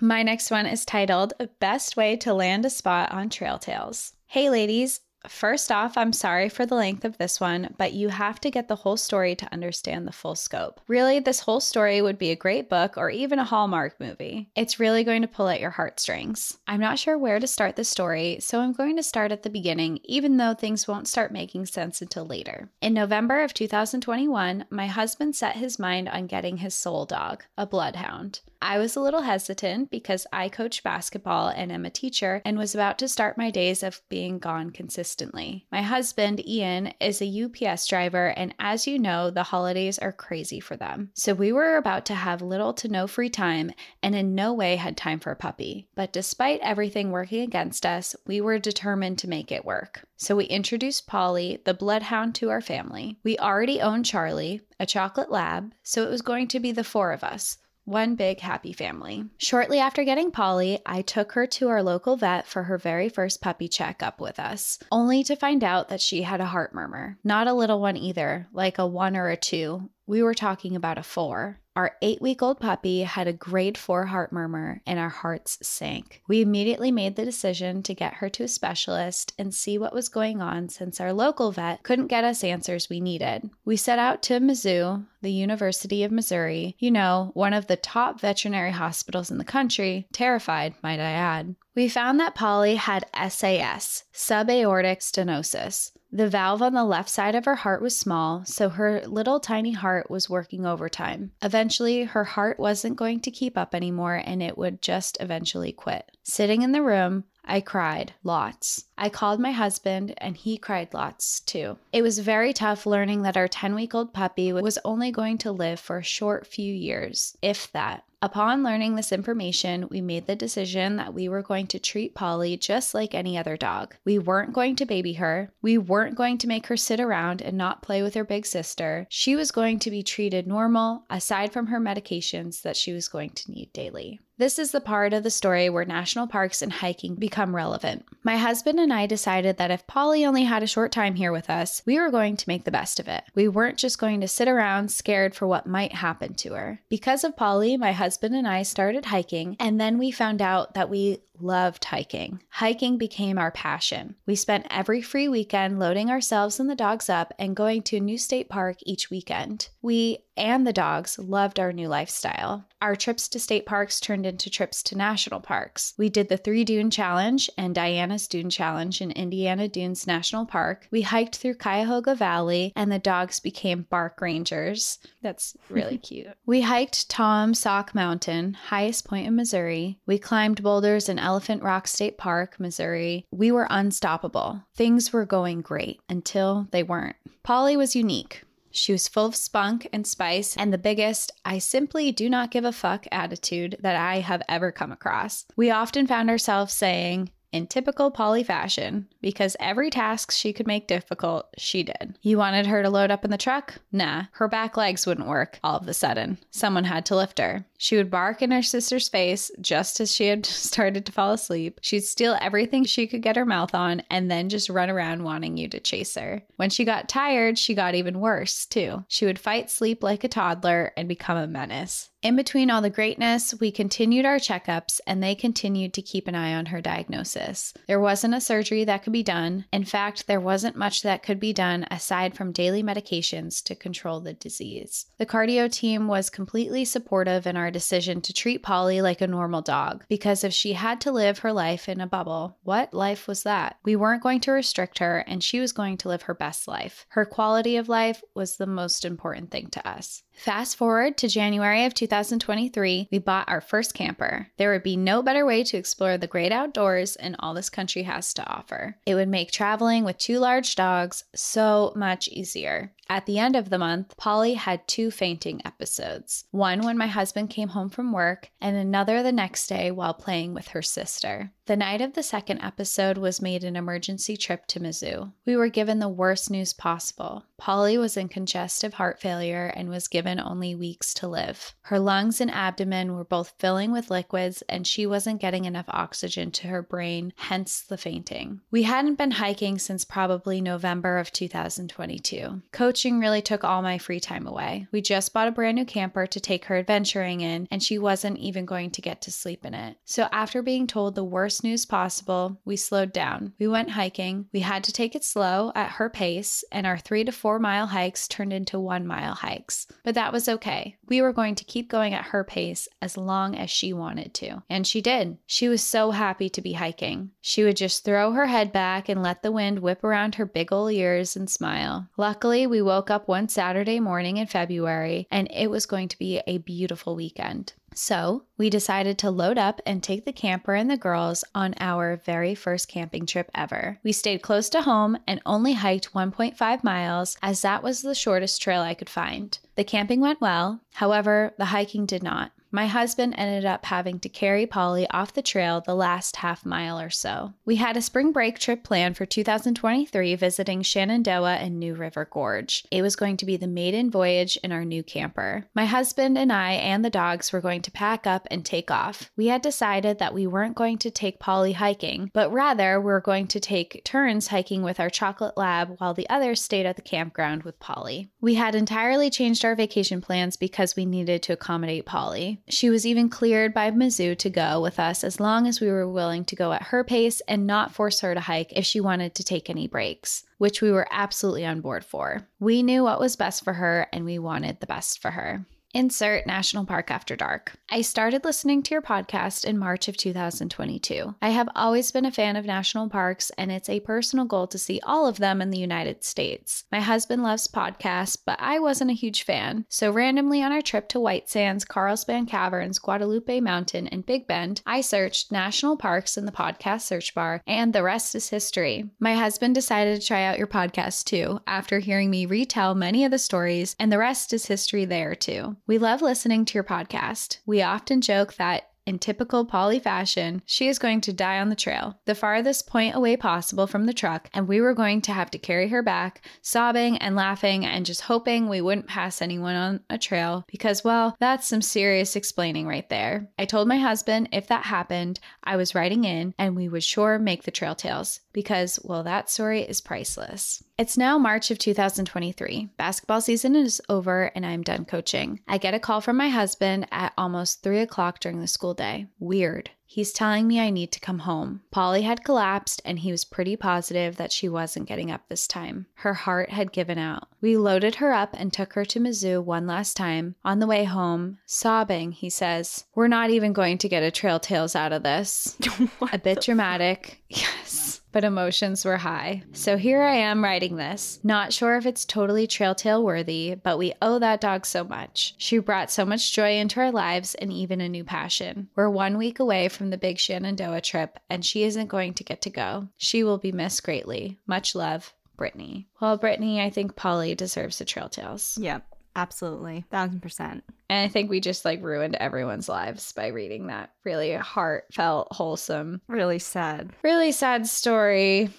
My 0.00 0.22
next 0.22 0.50
one 0.50 0.66
is 0.66 0.84
titled 0.84 1.32
Best 1.60 1.96
Way 1.96 2.16
to 2.18 2.34
Land 2.34 2.64
a 2.64 2.70
Spot 2.70 3.10
on 3.10 3.30
Trail 3.30 3.58
Tales. 3.58 4.12
Hey, 4.26 4.50
ladies. 4.50 5.00
First 5.28 5.72
off, 5.72 5.96
I'm 5.96 6.12
sorry 6.12 6.48
for 6.48 6.66
the 6.66 6.74
length 6.74 7.04
of 7.04 7.18
this 7.18 7.40
one, 7.40 7.74
but 7.78 7.92
you 7.92 8.08
have 8.08 8.40
to 8.40 8.50
get 8.50 8.68
the 8.68 8.76
whole 8.76 8.96
story 8.96 9.34
to 9.36 9.52
understand 9.52 10.06
the 10.06 10.12
full 10.12 10.34
scope. 10.34 10.80
Really, 10.86 11.18
this 11.18 11.40
whole 11.40 11.60
story 11.60 12.02
would 12.02 12.18
be 12.18 12.30
a 12.30 12.36
great 12.36 12.68
book 12.68 12.96
or 12.96 13.10
even 13.10 13.38
a 13.38 13.44
Hallmark 13.44 13.98
movie. 14.00 14.50
It's 14.54 14.80
really 14.80 15.04
going 15.04 15.22
to 15.22 15.28
pull 15.28 15.48
at 15.48 15.60
your 15.60 15.70
heartstrings. 15.70 16.58
I'm 16.66 16.80
not 16.80 16.98
sure 16.98 17.18
where 17.18 17.40
to 17.40 17.46
start 17.46 17.76
the 17.76 17.84
story, 17.84 18.38
so 18.40 18.60
I'm 18.60 18.72
going 18.72 18.96
to 18.96 19.02
start 19.02 19.32
at 19.32 19.42
the 19.42 19.50
beginning, 19.50 20.00
even 20.04 20.36
though 20.36 20.54
things 20.54 20.86
won't 20.86 21.08
start 21.08 21.32
making 21.32 21.66
sense 21.66 22.02
until 22.02 22.26
later. 22.26 22.70
In 22.80 22.94
November 22.94 23.42
of 23.42 23.54
2021, 23.54 24.66
my 24.70 24.86
husband 24.86 25.36
set 25.36 25.56
his 25.56 25.78
mind 25.78 26.08
on 26.08 26.26
getting 26.26 26.58
his 26.58 26.74
soul 26.74 27.06
dog, 27.06 27.44
a 27.56 27.66
bloodhound. 27.66 28.40
I 28.64 28.78
was 28.78 28.96
a 28.96 29.00
little 29.00 29.20
hesitant 29.20 29.90
because 29.90 30.26
I 30.32 30.48
coach 30.48 30.82
basketball 30.82 31.48
and 31.48 31.70
am 31.70 31.84
a 31.84 31.90
teacher 31.90 32.40
and 32.46 32.56
was 32.56 32.74
about 32.74 32.96
to 33.00 33.08
start 33.08 33.36
my 33.36 33.50
days 33.50 33.82
of 33.82 34.00
being 34.08 34.38
gone 34.38 34.70
consistently. 34.70 35.66
My 35.70 35.82
husband, 35.82 36.48
Ian, 36.48 36.94
is 36.98 37.20
a 37.20 37.44
UPS 37.44 37.86
driver, 37.86 38.28
and 38.28 38.54
as 38.58 38.86
you 38.86 38.98
know, 38.98 39.28
the 39.28 39.42
holidays 39.42 39.98
are 39.98 40.12
crazy 40.12 40.60
for 40.60 40.78
them. 40.78 41.10
So 41.12 41.34
we 41.34 41.52
were 41.52 41.76
about 41.76 42.06
to 42.06 42.14
have 42.14 42.40
little 42.40 42.72
to 42.72 42.88
no 42.88 43.06
free 43.06 43.28
time 43.28 43.70
and 44.02 44.14
in 44.14 44.34
no 44.34 44.54
way 44.54 44.76
had 44.76 44.96
time 44.96 45.20
for 45.20 45.30
a 45.30 45.36
puppy. 45.36 45.86
But 45.94 46.14
despite 46.14 46.60
everything 46.62 47.10
working 47.10 47.42
against 47.42 47.84
us, 47.84 48.16
we 48.26 48.40
were 48.40 48.58
determined 48.58 49.18
to 49.18 49.28
make 49.28 49.52
it 49.52 49.66
work. 49.66 50.08
So 50.16 50.36
we 50.36 50.46
introduced 50.46 51.06
Polly, 51.06 51.60
the 51.66 51.74
bloodhound, 51.74 52.34
to 52.36 52.48
our 52.48 52.62
family. 52.62 53.18
We 53.24 53.36
already 53.36 53.82
owned 53.82 54.06
Charlie, 54.06 54.62
a 54.80 54.86
chocolate 54.86 55.30
lab, 55.30 55.74
so 55.82 56.02
it 56.04 56.10
was 56.10 56.22
going 56.22 56.48
to 56.48 56.60
be 56.60 56.72
the 56.72 56.82
four 56.82 57.12
of 57.12 57.22
us 57.22 57.58
one 57.84 58.14
big 58.14 58.40
happy 58.40 58.72
family. 58.72 59.26
Shortly 59.36 59.78
after 59.78 60.04
getting 60.04 60.30
Polly, 60.30 60.80
I 60.86 61.02
took 61.02 61.32
her 61.32 61.46
to 61.46 61.68
our 61.68 61.82
local 61.82 62.16
vet 62.16 62.46
for 62.46 62.64
her 62.64 62.78
very 62.78 63.08
first 63.08 63.40
puppy 63.40 63.68
checkup 63.68 64.20
with 64.20 64.38
us, 64.38 64.78
only 64.90 65.22
to 65.24 65.36
find 65.36 65.62
out 65.62 65.88
that 65.88 66.00
she 66.00 66.22
had 66.22 66.40
a 66.40 66.46
heart 66.46 66.74
murmur. 66.74 67.18
Not 67.22 67.46
a 67.46 67.54
little 67.54 67.80
one 67.80 67.96
either, 67.96 68.48
like 68.52 68.78
a 68.78 68.86
one 68.86 69.16
or 69.16 69.28
a 69.28 69.36
two. 69.36 69.90
We 70.06 70.22
were 70.22 70.34
talking 70.34 70.76
about 70.76 70.98
a 70.98 71.02
four. 71.02 71.60
Our 71.76 71.96
eight 72.02 72.22
week 72.22 72.40
old 72.40 72.60
puppy 72.60 73.02
had 73.02 73.26
a 73.26 73.32
grade 73.32 73.76
four 73.76 74.06
heart 74.06 74.32
murmur 74.32 74.80
and 74.86 74.96
our 75.00 75.08
hearts 75.08 75.58
sank. 75.60 76.22
We 76.28 76.40
immediately 76.40 76.92
made 76.92 77.16
the 77.16 77.24
decision 77.24 77.82
to 77.82 77.94
get 77.94 78.14
her 78.14 78.28
to 78.28 78.44
a 78.44 78.48
specialist 78.48 79.32
and 79.40 79.52
see 79.52 79.76
what 79.76 79.92
was 79.92 80.08
going 80.08 80.40
on 80.40 80.68
since 80.68 81.00
our 81.00 81.12
local 81.12 81.50
vet 81.50 81.82
couldn't 81.82 82.06
get 82.06 82.22
us 82.22 82.44
answers 82.44 82.88
we 82.88 83.00
needed. 83.00 83.50
We 83.64 83.76
set 83.76 83.98
out 83.98 84.22
to 84.24 84.34
Mizzou, 84.34 85.04
the 85.20 85.32
University 85.32 86.04
of 86.04 86.12
Missouri, 86.12 86.76
you 86.78 86.92
know, 86.92 87.32
one 87.34 87.52
of 87.52 87.66
the 87.66 87.76
top 87.76 88.20
veterinary 88.20 88.70
hospitals 88.70 89.32
in 89.32 89.38
the 89.38 89.44
country, 89.44 90.06
terrified, 90.12 90.74
might 90.80 91.00
I 91.00 91.10
add. 91.10 91.56
We 91.74 91.88
found 91.88 92.20
that 92.20 92.36
Polly 92.36 92.76
had 92.76 93.06
SAS, 93.28 94.04
subaortic 94.12 95.00
stenosis. 95.00 95.90
The 96.14 96.28
valve 96.28 96.62
on 96.62 96.74
the 96.74 96.84
left 96.84 97.08
side 97.08 97.34
of 97.34 97.44
her 97.44 97.56
heart 97.56 97.82
was 97.82 97.98
small, 97.98 98.44
so 98.44 98.68
her 98.68 99.04
little 99.04 99.40
tiny 99.40 99.72
heart 99.72 100.08
was 100.08 100.30
working 100.30 100.64
overtime. 100.64 101.32
Eventually, 101.42 102.04
her 102.04 102.22
heart 102.22 102.60
wasn't 102.60 102.94
going 102.94 103.18
to 103.22 103.32
keep 103.32 103.58
up 103.58 103.74
anymore 103.74 104.22
and 104.24 104.40
it 104.40 104.56
would 104.56 104.80
just 104.80 105.16
eventually 105.18 105.72
quit. 105.72 106.16
Sitting 106.22 106.62
in 106.62 106.70
the 106.70 106.82
room, 106.82 107.24
I 107.44 107.60
cried 107.60 108.14
lots. 108.22 108.84
I 108.96 109.08
called 109.08 109.40
my 109.40 109.52
husband 109.52 110.14
and 110.18 110.36
he 110.36 110.56
cried 110.56 110.94
lots 110.94 111.40
too. 111.40 111.78
It 111.92 112.02
was 112.02 112.18
very 112.20 112.52
tough 112.52 112.86
learning 112.86 113.22
that 113.22 113.36
our 113.36 113.48
10 113.48 113.74
week 113.74 113.94
old 113.94 114.12
puppy 114.12 114.52
was 114.52 114.78
only 114.84 115.10
going 115.10 115.38
to 115.38 115.52
live 115.52 115.80
for 115.80 115.98
a 115.98 116.04
short 116.04 116.46
few 116.46 116.72
years, 116.72 117.36
if 117.42 117.70
that. 117.72 118.04
Upon 118.24 118.62
learning 118.62 118.94
this 118.94 119.12
information, 119.12 119.86
we 119.90 120.00
made 120.00 120.26
the 120.26 120.34
decision 120.34 120.96
that 120.96 121.12
we 121.12 121.28
were 121.28 121.42
going 121.42 121.66
to 121.66 121.78
treat 121.78 122.14
Polly 122.14 122.56
just 122.56 122.94
like 122.94 123.14
any 123.14 123.36
other 123.36 123.58
dog. 123.58 123.96
We 124.06 124.18
weren't 124.18 124.54
going 124.54 124.76
to 124.76 124.86
baby 124.86 125.12
her. 125.12 125.52
We 125.60 125.76
weren't 125.76 126.14
going 126.14 126.38
to 126.38 126.46
make 126.46 126.68
her 126.68 126.76
sit 126.78 127.00
around 127.00 127.42
and 127.42 127.58
not 127.58 127.82
play 127.82 128.02
with 128.02 128.14
her 128.14 128.24
big 128.24 128.46
sister. 128.46 129.06
She 129.10 129.36
was 129.36 129.50
going 129.50 129.78
to 129.80 129.90
be 129.90 130.02
treated 130.02 130.46
normal, 130.46 131.04
aside 131.10 131.52
from 131.52 131.66
her 131.66 131.78
medications 131.78 132.62
that 132.62 132.78
she 132.78 132.94
was 132.94 133.08
going 133.08 133.28
to 133.28 133.50
need 133.50 133.70
daily. 133.74 134.20
This 134.36 134.58
is 134.58 134.72
the 134.72 134.80
part 134.80 135.12
of 135.12 135.22
the 135.22 135.30
story 135.30 135.70
where 135.70 135.84
national 135.84 136.26
parks 136.26 136.60
and 136.60 136.72
hiking 136.72 137.14
become 137.14 137.54
relevant. 137.54 138.04
My 138.24 138.36
husband 138.36 138.80
and 138.80 138.83
I 138.92 139.06
decided 139.06 139.56
that 139.56 139.70
if 139.70 139.86
Polly 139.86 140.24
only 140.24 140.44
had 140.44 140.62
a 140.62 140.66
short 140.66 140.92
time 140.92 141.14
here 141.14 141.32
with 141.32 141.48
us, 141.50 141.82
we 141.86 141.98
were 141.98 142.10
going 142.10 142.36
to 142.36 142.48
make 142.48 142.64
the 142.64 142.70
best 142.70 143.00
of 143.00 143.08
it. 143.08 143.24
We 143.34 143.48
weren't 143.48 143.78
just 143.78 143.98
going 143.98 144.20
to 144.20 144.28
sit 144.28 144.48
around 144.48 144.90
scared 144.90 145.34
for 145.34 145.46
what 145.46 145.66
might 145.66 145.92
happen 145.92 146.34
to 146.34 146.54
her. 146.54 146.80
Because 146.88 147.24
of 147.24 147.36
Polly, 147.36 147.76
my 147.76 147.92
husband 147.92 148.34
and 148.34 148.46
I 148.46 148.62
started 148.62 149.06
hiking, 149.06 149.56
and 149.58 149.80
then 149.80 149.98
we 149.98 150.10
found 150.10 150.40
out 150.42 150.74
that 150.74 150.90
we 150.90 151.20
loved 151.40 151.84
hiking. 151.84 152.42
Hiking 152.50 152.98
became 152.98 153.38
our 153.38 153.50
passion. 153.50 154.14
We 154.26 154.34
spent 154.34 154.66
every 154.70 155.02
free 155.02 155.28
weekend 155.28 155.78
loading 155.78 156.10
ourselves 156.10 156.60
and 156.60 156.68
the 156.68 156.74
dogs 156.74 157.08
up 157.08 157.32
and 157.38 157.56
going 157.56 157.82
to 157.84 157.96
a 157.96 158.00
new 158.00 158.18
state 158.18 158.48
park 158.48 158.76
each 158.82 159.10
weekend. 159.10 159.68
We 159.82 160.18
and 160.36 160.66
the 160.66 160.72
dogs 160.72 161.18
loved 161.18 161.60
our 161.60 161.72
new 161.72 161.88
lifestyle. 161.88 162.66
Our 162.82 162.96
trips 162.96 163.28
to 163.28 163.40
state 163.40 163.66
parks 163.66 164.00
turned 164.00 164.26
into 164.26 164.50
trips 164.50 164.82
to 164.84 164.96
national 164.96 165.40
parks. 165.40 165.94
We 165.96 166.08
did 166.08 166.28
the 166.28 166.36
Three 166.36 166.64
Dune 166.64 166.90
Challenge 166.90 167.48
and 167.56 167.74
Diana's 167.74 168.28
Dune 168.28 168.50
Challenge 168.50 169.00
in 169.00 169.10
Indiana 169.12 169.68
Dunes 169.68 170.06
National 170.06 170.44
Park. 170.44 170.88
We 170.90 171.02
hiked 171.02 171.36
through 171.36 171.54
Cuyahoga 171.54 172.14
Valley, 172.14 172.72
and 172.76 172.92
the 172.92 172.98
dogs 172.98 173.40
became 173.40 173.86
bark 173.88 174.20
rangers. 174.20 174.98
That's 175.22 175.56
really 175.70 175.98
cute. 176.02 176.26
We 176.44 176.60
hiked 176.60 177.08
Taum 177.08 177.54
Sauk 177.54 177.94
Mountain, 177.94 178.54
highest 178.54 179.06
point 179.06 179.26
in 179.26 179.36
Missouri. 179.36 179.98
We 180.04 180.18
climbed 180.18 180.62
boulders 180.62 181.08
in 181.08 181.18
Elephant 181.24 181.62
Rock 181.62 181.88
State 181.88 182.18
Park, 182.18 182.60
Missouri. 182.60 183.24
We 183.32 183.50
were 183.50 183.66
unstoppable. 183.70 184.62
Things 184.76 185.12
were 185.12 185.24
going 185.24 185.62
great 185.62 186.00
until 186.08 186.68
they 186.70 186.82
weren't. 186.82 187.16
Polly 187.42 187.76
was 187.76 187.96
unique. 187.96 188.42
She 188.70 188.92
was 188.92 189.08
full 189.08 189.26
of 189.26 189.36
spunk 189.36 189.88
and 189.92 190.06
spice 190.06 190.56
and 190.56 190.72
the 190.72 190.78
biggest, 190.78 191.32
I 191.44 191.58
simply 191.58 192.12
do 192.12 192.28
not 192.28 192.50
give 192.50 192.64
a 192.64 192.72
fuck 192.72 193.06
attitude 193.10 193.76
that 193.80 193.96
I 193.96 194.18
have 194.18 194.42
ever 194.48 194.70
come 194.70 194.92
across. 194.92 195.46
We 195.56 195.70
often 195.70 196.06
found 196.06 196.28
ourselves 196.28 196.74
saying, 196.74 197.30
in 197.54 197.68
typical 197.68 198.10
Polly 198.10 198.42
fashion, 198.42 199.06
because 199.22 199.56
every 199.60 199.88
task 199.88 200.32
she 200.32 200.52
could 200.52 200.66
make 200.66 200.88
difficult, 200.88 201.54
she 201.56 201.84
did. 201.84 202.18
You 202.20 202.36
wanted 202.36 202.66
her 202.66 202.82
to 202.82 202.90
load 202.90 203.12
up 203.12 203.24
in 203.24 203.30
the 203.30 203.38
truck? 203.38 203.76
Nah, 203.92 204.24
her 204.32 204.48
back 204.48 204.76
legs 204.76 205.06
wouldn't 205.06 205.28
work 205.28 205.60
all 205.62 205.78
of 205.78 205.86
a 205.86 205.94
sudden. 205.94 206.38
Someone 206.50 206.82
had 206.82 207.06
to 207.06 207.16
lift 207.16 207.38
her. 207.38 207.64
She 207.78 207.96
would 207.96 208.10
bark 208.10 208.42
in 208.42 208.50
her 208.50 208.62
sister's 208.62 209.08
face 209.08 209.50
just 209.60 210.00
as 210.00 210.14
she 210.14 210.26
had 210.26 210.46
started 210.46 211.06
to 211.06 211.12
fall 211.12 211.32
asleep. 211.32 211.80
She'd 211.82 212.00
steal 212.00 212.38
everything 212.40 212.84
she 212.84 213.06
could 213.06 213.22
get 213.22 213.36
her 213.36 213.44
mouth 213.44 213.74
on 213.74 214.02
and 214.10 214.30
then 214.30 214.48
just 214.48 214.70
run 214.70 214.90
around 214.90 215.24
wanting 215.24 215.56
you 215.56 215.68
to 215.68 215.80
chase 215.80 216.14
her. 216.14 216.42
When 216.56 216.70
she 216.70 216.84
got 216.84 217.08
tired, 217.08 217.58
she 217.58 217.74
got 217.74 217.94
even 217.94 218.20
worse, 218.20 218.66
too. 218.66 219.04
She 219.08 219.26
would 219.26 219.38
fight 219.38 219.70
sleep 219.70 220.02
like 220.02 220.24
a 220.24 220.28
toddler 220.28 220.92
and 220.96 221.08
become 221.08 221.36
a 221.36 221.46
menace. 221.46 222.10
In 222.24 222.36
between 222.36 222.70
all 222.70 222.80
the 222.80 222.88
greatness, 222.88 223.54
we 223.60 223.70
continued 223.70 224.24
our 224.24 224.38
checkups 224.38 224.98
and 225.06 225.22
they 225.22 225.34
continued 225.34 225.92
to 225.92 226.00
keep 226.00 226.26
an 226.26 226.34
eye 226.34 226.54
on 226.54 226.64
her 226.66 226.80
diagnosis. 226.80 227.74
There 227.86 228.00
wasn't 228.00 228.34
a 228.34 228.40
surgery 228.40 228.82
that 228.84 229.02
could 229.02 229.12
be 229.12 229.22
done. 229.22 229.66
In 229.74 229.84
fact, 229.84 230.26
there 230.26 230.40
wasn't 230.40 230.74
much 230.74 231.02
that 231.02 231.22
could 231.22 231.38
be 231.38 231.52
done 231.52 231.86
aside 231.90 232.34
from 232.34 232.50
daily 232.50 232.82
medications 232.82 233.62
to 233.64 233.74
control 233.74 234.20
the 234.20 234.32
disease. 234.32 235.04
The 235.18 235.26
cardio 235.26 235.70
team 235.70 236.08
was 236.08 236.30
completely 236.30 236.86
supportive 236.86 237.46
in 237.46 237.58
our 237.58 237.70
decision 237.74 238.22
to 238.22 238.32
treat 238.32 238.62
Polly 238.62 239.02
like 239.02 239.20
a 239.20 239.26
normal 239.26 239.60
dog 239.60 240.04
because 240.08 240.42
if 240.44 240.54
she 240.54 240.72
had 240.72 241.02
to 241.02 241.12
live 241.12 241.40
her 241.40 241.52
life 241.52 241.88
in 241.88 242.00
a 242.00 242.06
bubble, 242.06 242.56
what 242.62 242.94
life 242.94 243.28
was 243.28 243.42
that? 243.42 243.76
We 243.84 243.96
weren't 243.96 244.22
going 244.22 244.40
to 244.40 244.52
restrict 244.52 244.98
her 245.00 245.18
and 245.26 245.44
she 245.44 245.60
was 245.60 245.72
going 245.72 245.98
to 245.98 246.08
live 246.08 246.22
her 246.22 246.34
best 246.34 246.66
life. 246.66 247.04
Her 247.10 247.26
quality 247.26 247.76
of 247.76 247.90
life 247.90 248.22
was 248.34 248.56
the 248.56 248.66
most 248.66 249.04
important 249.04 249.50
thing 249.50 249.68
to 249.72 249.86
us. 249.86 250.22
Fast 250.34 250.76
forward 250.76 251.16
to 251.18 251.28
January 251.28 251.84
of 251.84 251.94
2023, 251.94 253.08
we 253.10 253.18
bought 253.18 253.48
our 253.48 253.60
first 253.60 253.94
camper. 253.94 254.48
There 254.56 254.72
would 254.72 254.82
be 254.82 254.96
no 254.96 255.22
better 255.22 255.46
way 255.46 255.64
to 255.64 255.76
explore 255.76 256.18
the 256.18 256.26
great 256.26 256.52
outdoors 256.52 257.16
and 257.16 257.36
all 257.38 257.54
this 257.54 257.70
country 257.70 258.02
has 258.02 258.34
to 258.34 258.46
offer. 258.46 258.96
It 259.06 259.14
would 259.14 259.28
make 259.28 259.52
traveling 259.52 260.04
with 260.04 260.18
two 260.18 260.38
large 260.38 260.74
dogs 260.74 261.24
so 261.34 261.92
much 261.96 262.28
easier. 262.28 262.92
At 263.08 263.26
the 263.26 263.38
end 263.38 263.54
of 263.54 263.70
the 263.70 263.78
month, 263.78 264.16
Polly 264.16 264.54
had 264.54 264.86
two 264.88 265.10
fainting 265.10 265.60
episodes 265.64 266.44
one 266.50 266.80
when 266.82 266.96
my 266.96 267.06
husband 267.06 267.50
came 267.50 267.68
home 267.68 267.90
from 267.90 268.12
work, 268.12 268.50
and 268.60 268.76
another 268.76 269.22
the 269.22 269.32
next 269.32 269.66
day 269.66 269.90
while 269.90 270.14
playing 270.14 270.54
with 270.54 270.68
her 270.68 270.82
sister. 270.82 271.52
The 271.66 271.76
night 271.76 272.02
of 272.02 272.12
the 272.12 272.22
second 272.22 272.60
episode 272.60 273.16
was 273.16 273.40
made 273.40 273.64
an 273.64 273.74
emergency 273.74 274.36
trip 274.36 274.66
to 274.66 274.80
Mizzou. 274.80 275.32
We 275.46 275.56
were 275.56 275.70
given 275.70 275.98
the 275.98 276.10
worst 276.10 276.50
news 276.50 276.74
possible. 276.74 277.44
Polly 277.56 277.96
was 277.96 278.18
in 278.18 278.28
congestive 278.28 278.94
heart 278.94 279.18
failure 279.18 279.72
and 279.74 279.88
was 279.88 280.08
given 280.08 280.38
only 280.38 280.74
weeks 280.74 281.14
to 281.14 281.28
live. 281.28 281.74
Her 281.82 281.98
lungs 281.98 282.42
and 282.42 282.50
abdomen 282.50 283.14
were 283.14 283.24
both 283.24 283.54
filling 283.58 283.92
with 283.92 284.10
liquids, 284.10 284.62
and 284.68 284.86
she 284.86 285.06
wasn't 285.06 285.40
getting 285.40 285.64
enough 285.64 285.86
oxygen 285.88 286.50
to 286.50 286.66
her 286.66 286.82
brain, 286.82 287.32
hence 287.36 287.80
the 287.80 287.96
fainting. 287.96 288.60
We 288.70 288.82
hadn't 288.82 289.14
been 289.14 289.30
hiking 289.30 289.78
since 289.78 290.04
probably 290.04 290.60
November 290.60 291.16
of 291.16 291.32
2022. 291.32 292.60
Coaching 292.72 293.20
really 293.20 293.40
took 293.40 293.64
all 293.64 293.80
my 293.80 293.96
free 293.96 294.20
time 294.20 294.46
away. 294.46 294.86
We 294.92 295.00
just 295.00 295.32
bought 295.32 295.48
a 295.48 295.52
brand 295.52 295.76
new 295.76 295.86
camper 295.86 296.26
to 296.26 296.40
take 296.40 296.66
her 296.66 296.76
adventuring 296.76 297.40
in, 297.40 297.68
and 297.70 297.82
she 297.82 297.98
wasn't 297.98 298.38
even 298.38 298.66
going 298.66 298.90
to 298.90 299.00
get 299.00 299.22
to 299.22 299.32
sleep 299.32 299.64
in 299.64 299.72
it. 299.72 299.96
So, 300.04 300.28
after 300.30 300.60
being 300.60 300.86
told 300.86 301.14
the 301.14 301.24
worst 301.24 301.53
worst 301.54 301.62
news 301.62 301.86
possible, 301.86 302.60
we 302.64 302.74
slowed 302.74 303.12
down. 303.12 303.52
We 303.60 303.68
went 303.68 303.90
hiking. 303.90 304.46
We 304.52 304.58
had 304.58 304.82
to 304.84 304.92
take 304.92 305.14
it 305.14 305.22
slow 305.22 305.70
at 305.76 305.92
her 305.92 306.10
pace, 306.10 306.64
and 306.72 306.84
our 306.84 306.98
three 306.98 307.22
to 307.22 307.30
four 307.30 307.60
mile 307.60 307.86
hikes 307.86 308.26
turned 308.26 308.52
into 308.52 308.80
one 308.80 309.06
mile 309.06 309.34
hikes. 309.34 309.86
But 310.02 310.16
that 310.16 310.32
was 310.32 310.48
okay. 310.48 310.96
We 311.06 311.22
were 311.22 311.32
going 311.32 311.54
to 311.54 311.64
keep 311.64 311.88
going 311.88 312.12
at 312.12 312.24
her 312.24 312.42
pace 312.42 312.88
as 313.00 313.16
long 313.16 313.54
as 313.54 313.70
she 313.70 313.92
wanted 313.92 314.34
to. 314.34 314.64
And 314.68 314.84
she 314.84 315.00
did. 315.00 315.38
She 315.46 315.68
was 315.68 315.80
so 315.80 316.10
happy 316.10 316.48
to 316.48 316.60
be 316.60 316.72
hiking. 316.72 317.30
She 317.40 317.62
would 317.62 317.76
just 317.76 318.04
throw 318.04 318.32
her 318.32 318.46
head 318.46 318.72
back 318.72 319.08
and 319.08 319.22
let 319.22 319.44
the 319.44 319.52
wind 319.52 319.78
whip 319.78 320.02
around 320.02 320.34
her 320.34 320.46
big 320.46 320.72
ol' 320.72 320.90
ears 320.90 321.36
and 321.36 321.48
smile. 321.48 322.08
Luckily, 322.16 322.66
we 322.66 322.82
woke 322.82 323.12
up 323.12 323.28
one 323.28 323.48
Saturday 323.48 324.00
morning 324.00 324.38
in 324.38 324.48
February, 324.48 325.28
and 325.30 325.48
it 325.52 325.70
was 325.70 325.86
going 325.86 326.08
to 326.08 326.18
be 326.18 326.40
a 326.48 326.58
beautiful 326.58 327.14
weekend. 327.14 327.74
So, 327.94 328.44
we 328.58 328.70
decided 328.70 329.18
to 329.18 329.30
load 329.30 329.56
up 329.56 329.80
and 329.86 330.02
take 330.02 330.24
the 330.24 330.32
camper 330.32 330.74
and 330.74 330.90
the 330.90 330.96
girls 330.96 331.44
on 331.54 331.74
our 331.78 332.16
very 332.16 332.54
first 332.54 332.88
camping 332.88 333.24
trip 333.24 333.50
ever. 333.54 333.98
We 334.02 334.12
stayed 334.12 334.42
close 334.42 334.68
to 334.70 334.82
home 334.82 335.16
and 335.26 335.40
only 335.46 335.74
hiked 335.74 336.12
1.5 336.12 336.84
miles, 336.84 337.36
as 337.42 337.62
that 337.62 337.82
was 337.82 338.02
the 338.02 338.14
shortest 338.14 338.60
trail 338.60 338.82
I 338.82 338.94
could 338.94 339.08
find. 339.08 339.56
The 339.76 339.84
camping 339.84 340.20
went 340.20 340.40
well, 340.40 340.80
however, 340.94 341.54
the 341.56 341.66
hiking 341.66 342.04
did 342.04 342.22
not. 342.22 342.52
My 342.74 342.88
husband 342.88 343.36
ended 343.38 343.64
up 343.64 343.84
having 343.84 344.18
to 344.18 344.28
carry 344.28 344.66
Polly 344.66 345.08
off 345.10 345.32
the 345.32 345.42
trail 345.42 345.80
the 345.80 345.94
last 345.94 346.34
half 346.34 346.66
mile 346.66 346.98
or 346.98 347.08
so. 347.08 347.54
We 347.64 347.76
had 347.76 347.96
a 347.96 348.02
spring 348.02 348.32
break 348.32 348.58
trip 348.58 348.82
planned 348.82 349.16
for 349.16 349.24
2023 349.24 350.34
visiting 350.34 350.82
Shenandoah 350.82 351.58
and 351.58 351.78
New 351.78 351.94
River 351.94 352.26
Gorge. 352.28 352.84
It 352.90 353.02
was 353.02 353.14
going 353.14 353.36
to 353.36 353.46
be 353.46 353.56
the 353.56 353.68
maiden 353.68 354.10
voyage 354.10 354.56
in 354.64 354.72
our 354.72 354.84
new 354.84 355.04
camper. 355.04 355.66
My 355.72 355.84
husband 355.84 356.36
and 356.36 356.52
I 356.52 356.72
and 356.72 357.04
the 357.04 357.10
dogs 357.10 357.52
were 357.52 357.60
going 357.60 357.80
to 357.82 357.92
pack 357.92 358.26
up 358.26 358.48
and 358.50 358.64
take 358.64 358.90
off. 358.90 359.30
We 359.36 359.46
had 359.46 359.62
decided 359.62 360.18
that 360.18 360.34
we 360.34 360.44
weren't 360.44 360.74
going 360.74 360.98
to 360.98 361.12
take 361.12 361.38
Polly 361.38 361.74
hiking, 361.74 362.32
but 362.34 362.52
rather 362.52 362.98
we 362.98 363.06
were 363.06 363.20
going 363.20 363.46
to 363.46 363.60
take 363.60 364.02
turns 364.02 364.48
hiking 364.48 364.82
with 364.82 364.98
our 364.98 365.10
chocolate 365.10 365.56
lab 365.56 365.94
while 366.00 366.12
the 366.12 366.28
others 366.28 366.60
stayed 366.60 366.86
at 366.86 366.96
the 366.96 367.02
campground 367.02 367.62
with 367.62 367.78
Polly. 367.78 368.30
We 368.40 368.54
had 368.56 368.74
entirely 368.74 369.30
changed 369.30 369.64
our 369.64 369.76
vacation 369.76 370.20
plans 370.20 370.56
because 370.56 370.96
we 370.96 371.06
needed 371.06 371.40
to 371.44 371.52
accommodate 371.52 372.04
Polly. 372.04 372.62
She 372.68 372.88
was 372.88 373.04
even 373.04 373.28
cleared 373.28 373.74
by 373.74 373.90
Mizzou 373.90 374.38
to 374.38 374.50
go 374.50 374.80
with 374.80 374.98
us 374.98 375.22
as 375.22 375.38
long 375.38 375.66
as 375.66 375.80
we 375.80 375.88
were 375.88 376.08
willing 376.08 376.44
to 376.46 376.56
go 376.56 376.72
at 376.72 376.84
her 376.84 377.04
pace 377.04 377.42
and 377.46 377.66
not 377.66 377.94
force 377.94 378.20
her 378.20 378.34
to 378.34 378.40
hike 378.40 378.72
if 378.72 378.86
she 378.86 379.00
wanted 379.00 379.34
to 379.34 379.44
take 379.44 379.68
any 379.68 379.86
breaks, 379.86 380.44
which 380.56 380.80
we 380.80 380.90
were 380.90 381.06
absolutely 381.10 381.66
on 381.66 381.82
board 381.82 382.04
for. 382.04 382.48
We 382.60 382.82
knew 382.82 383.02
what 383.04 383.20
was 383.20 383.36
best 383.36 383.64
for 383.64 383.74
her 383.74 384.06
and 384.12 384.24
we 384.24 384.38
wanted 384.38 384.80
the 384.80 384.86
best 384.86 385.20
for 385.20 385.32
her. 385.32 385.66
Insert 385.94 386.44
National 386.44 386.84
Park 386.84 387.12
After 387.12 387.36
Dark. 387.36 387.78
I 387.88 388.02
started 388.02 388.42
listening 388.42 388.82
to 388.82 388.90
your 388.90 389.00
podcast 389.00 389.64
in 389.64 389.78
March 389.78 390.08
of 390.08 390.16
2022. 390.16 391.36
I 391.40 391.50
have 391.50 391.68
always 391.76 392.10
been 392.10 392.24
a 392.24 392.32
fan 392.32 392.56
of 392.56 392.64
national 392.64 393.08
parks, 393.08 393.52
and 393.56 393.70
it's 393.70 393.88
a 393.88 394.00
personal 394.00 394.44
goal 394.44 394.66
to 394.66 394.78
see 394.78 395.00
all 395.04 395.28
of 395.28 395.38
them 395.38 395.62
in 395.62 395.70
the 395.70 395.78
United 395.78 396.24
States. 396.24 396.82
My 396.90 396.98
husband 396.98 397.44
loves 397.44 397.68
podcasts, 397.68 398.36
but 398.44 398.58
I 398.60 398.80
wasn't 398.80 399.12
a 399.12 399.14
huge 399.14 399.44
fan. 399.44 399.86
So, 399.88 400.10
randomly 400.10 400.64
on 400.64 400.72
our 400.72 400.82
trip 400.82 401.08
to 401.10 401.20
White 401.20 401.48
Sands, 401.48 401.84
Carlsbad 401.84 402.48
Caverns, 402.48 402.98
Guadalupe 402.98 403.60
Mountain, 403.60 404.08
and 404.08 404.26
Big 404.26 404.48
Bend, 404.48 404.82
I 404.84 405.00
searched 405.00 405.52
national 405.52 405.96
parks 405.96 406.36
in 406.36 406.44
the 406.44 406.50
podcast 406.50 407.02
search 407.02 407.36
bar, 407.36 407.62
and 407.68 407.92
the 407.92 408.02
rest 408.02 408.34
is 408.34 408.48
history. 408.48 409.08
My 409.20 409.34
husband 409.36 409.76
decided 409.76 410.20
to 410.20 410.26
try 410.26 410.42
out 410.42 410.58
your 410.58 410.66
podcast 410.66 411.26
too 411.26 411.60
after 411.68 412.00
hearing 412.00 412.30
me 412.30 412.46
retell 412.46 412.96
many 412.96 413.24
of 413.24 413.30
the 413.30 413.38
stories, 413.38 413.94
and 414.00 414.10
the 414.10 414.18
rest 414.18 414.52
is 414.52 414.66
history 414.66 415.04
there 415.04 415.36
too. 415.36 415.76
We 415.86 415.98
love 415.98 416.22
listening 416.22 416.64
to 416.64 416.74
your 416.74 416.84
podcast. 416.84 417.58
We 417.66 417.82
often 417.82 418.22
joke 418.22 418.54
that 418.54 418.84
in 419.04 419.18
typical 419.18 419.66
Polly 419.66 419.98
fashion, 419.98 420.62
she 420.64 420.88
is 420.88 420.98
going 420.98 421.20
to 421.20 421.32
die 421.34 421.60
on 421.60 421.68
the 421.68 421.76
trail, 421.76 422.18
the 422.24 422.34
farthest 422.34 422.86
point 422.86 423.14
away 423.14 423.36
possible 423.36 423.86
from 423.86 424.06
the 424.06 424.14
truck, 424.14 424.48
and 424.54 424.66
we 424.66 424.80
were 424.80 424.94
going 424.94 425.20
to 425.22 425.32
have 425.32 425.50
to 425.50 425.58
carry 425.58 425.88
her 425.88 426.02
back, 426.02 426.46
sobbing 426.62 427.18
and 427.18 427.36
laughing 427.36 427.84
and 427.84 428.06
just 428.06 428.22
hoping 428.22 428.66
we 428.66 428.80
wouldn't 428.80 429.06
pass 429.06 429.42
anyone 429.42 429.74
on 429.74 430.00
a 430.08 430.16
trail 430.16 430.64
because, 430.68 431.04
well, 431.04 431.36
that's 431.38 431.68
some 431.68 431.82
serious 431.82 432.34
explaining 432.34 432.86
right 432.86 433.08
there. 433.10 433.50
I 433.58 433.66
told 433.66 433.86
my 433.86 433.98
husband 433.98 434.48
if 434.52 434.68
that 434.68 434.84
happened, 434.84 435.38
I 435.62 435.76
was 435.76 435.94
writing 435.94 436.24
in 436.24 436.54
and 436.58 436.74
we 436.74 436.88
would 436.88 437.04
sure 437.04 437.38
make 437.38 437.64
the 437.64 437.70
trail 437.70 437.94
tales 437.94 438.40
because, 438.54 438.98
well, 439.04 439.22
that 439.24 439.50
story 439.50 439.82
is 439.82 440.00
priceless. 440.00 440.82
It's 440.96 441.18
now 441.18 441.36
March 441.36 441.70
of 441.70 441.78
2023. 441.78 442.88
Basketball 442.96 443.42
season 443.42 443.76
is 443.76 444.00
over 444.08 444.52
and 444.54 444.64
I'm 444.64 444.82
done 444.82 445.04
coaching. 445.04 445.60
I 445.68 445.76
get 445.76 445.92
a 445.92 445.98
call 445.98 446.22
from 446.22 446.36
my 446.36 446.48
husband 446.48 447.06
at 447.10 447.34
almost 447.36 447.82
3 447.82 447.98
o'clock 447.98 448.40
during 448.40 448.60
the 448.60 448.66
school 448.66 448.94
day. 448.94 449.26
Weird. 449.38 449.90
He's 450.06 450.32
telling 450.32 450.68
me 450.68 450.78
I 450.78 450.90
need 450.90 451.10
to 451.12 451.18
come 451.18 451.40
home. 451.40 451.80
Polly 451.90 452.22
had 452.22 452.44
collapsed, 452.44 453.02
and 453.04 453.18
he 453.18 453.32
was 453.32 453.44
pretty 453.44 453.74
positive 453.74 454.36
that 454.36 454.52
she 454.52 454.68
wasn't 454.68 455.08
getting 455.08 455.28
up 455.32 455.48
this 455.48 455.66
time. 455.66 456.06
Her 456.14 456.34
heart 456.34 456.70
had 456.70 456.92
given 456.92 457.18
out. 457.18 457.48
We 457.60 457.76
loaded 457.76 458.16
her 458.16 458.32
up 458.32 458.54
and 458.56 458.72
took 458.72 458.92
her 458.92 459.04
to 459.06 459.18
Mizzou 459.18 459.64
one 459.64 459.88
last 459.88 460.16
time. 460.16 460.54
On 460.64 460.78
the 460.78 460.86
way 460.86 461.02
home, 461.02 461.58
sobbing, 461.66 462.30
he 462.30 462.48
says, 462.48 463.06
We're 463.16 463.26
not 463.26 463.50
even 463.50 463.72
going 463.72 463.98
to 463.98 464.08
get 464.08 464.22
a 464.22 464.30
Trail 464.30 464.60
Tales 464.60 464.94
out 464.94 465.12
of 465.12 465.24
this. 465.24 465.76
a 466.32 466.38
bit 466.38 466.60
dramatic. 466.60 467.42
Yes 467.48 468.20
but 468.34 468.44
emotions 468.44 469.04
were 469.04 469.16
high. 469.16 469.62
So 469.72 469.96
here 469.96 470.20
I 470.20 470.34
am 470.34 470.62
writing 470.62 470.96
this. 470.96 471.38
Not 471.44 471.72
sure 471.72 471.96
if 471.96 472.04
it's 472.04 472.24
totally 472.24 472.66
trail 472.66 472.92
tale 472.92 473.22
worthy, 473.22 473.76
but 473.80 473.96
we 473.96 474.12
owe 474.20 474.40
that 474.40 474.60
dog 474.60 474.84
so 474.84 475.04
much. 475.04 475.54
She 475.56 475.78
brought 475.78 476.10
so 476.10 476.24
much 476.24 476.52
joy 476.52 476.78
into 476.78 476.98
our 476.98 477.12
lives 477.12 477.54
and 477.54 477.72
even 477.72 478.00
a 478.00 478.08
new 478.08 478.24
passion. 478.24 478.88
We're 478.96 479.08
one 479.08 479.38
week 479.38 479.60
away 479.60 479.88
from 479.88 480.10
the 480.10 480.18
big 480.18 480.40
Shenandoah 480.40 481.02
trip, 481.02 481.38
and 481.48 481.64
she 481.64 481.84
isn't 481.84 482.08
going 482.08 482.34
to 482.34 482.44
get 482.44 482.60
to 482.62 482.70
go. 482.70 483.08
She 483.16 483.44
will 483.44 483.58
be 483.58 483.70
missed 483.70 484.02
greatly. 484.02 484.58
Much 484.66 484.96
love, 484.96 485.32
Brittany. 485.56 486.08
Well, 486.20 486.36
Brittany, 486.36 486.82
I 486.82 486.90
think 486.90 487.14
Polly 487.14 487.54
deserves 487.54 487.98
the 487.98 488.04
trail 488.04 488.28
tales. 488.28 488.76
Yep. 488.80 489.06
Absolutely. 489.36 490.04
Thousand 490.10 490.40
percent. 490.40 490.84
And 491.10 491.24
I 491.24 491.28
think 491.28 491.50
we 491.50 491.60
just 491.60 491.84
like 491.84 492.02
ruined 492.02 492.36
everyone's 492.36 492.88
lives 492.88 493.32
by 493.32 493.48
reading 493.48 493.88
that 493.88 494.10
really 494.24 494.52
heartfelt, 494.54 495.48
wholesome, 495.50 496.20
Really 496.28 496.58
sad. 496.58 497.12
really 497.22 497.52
sad 497.52 497.86
story. 497.86 498.70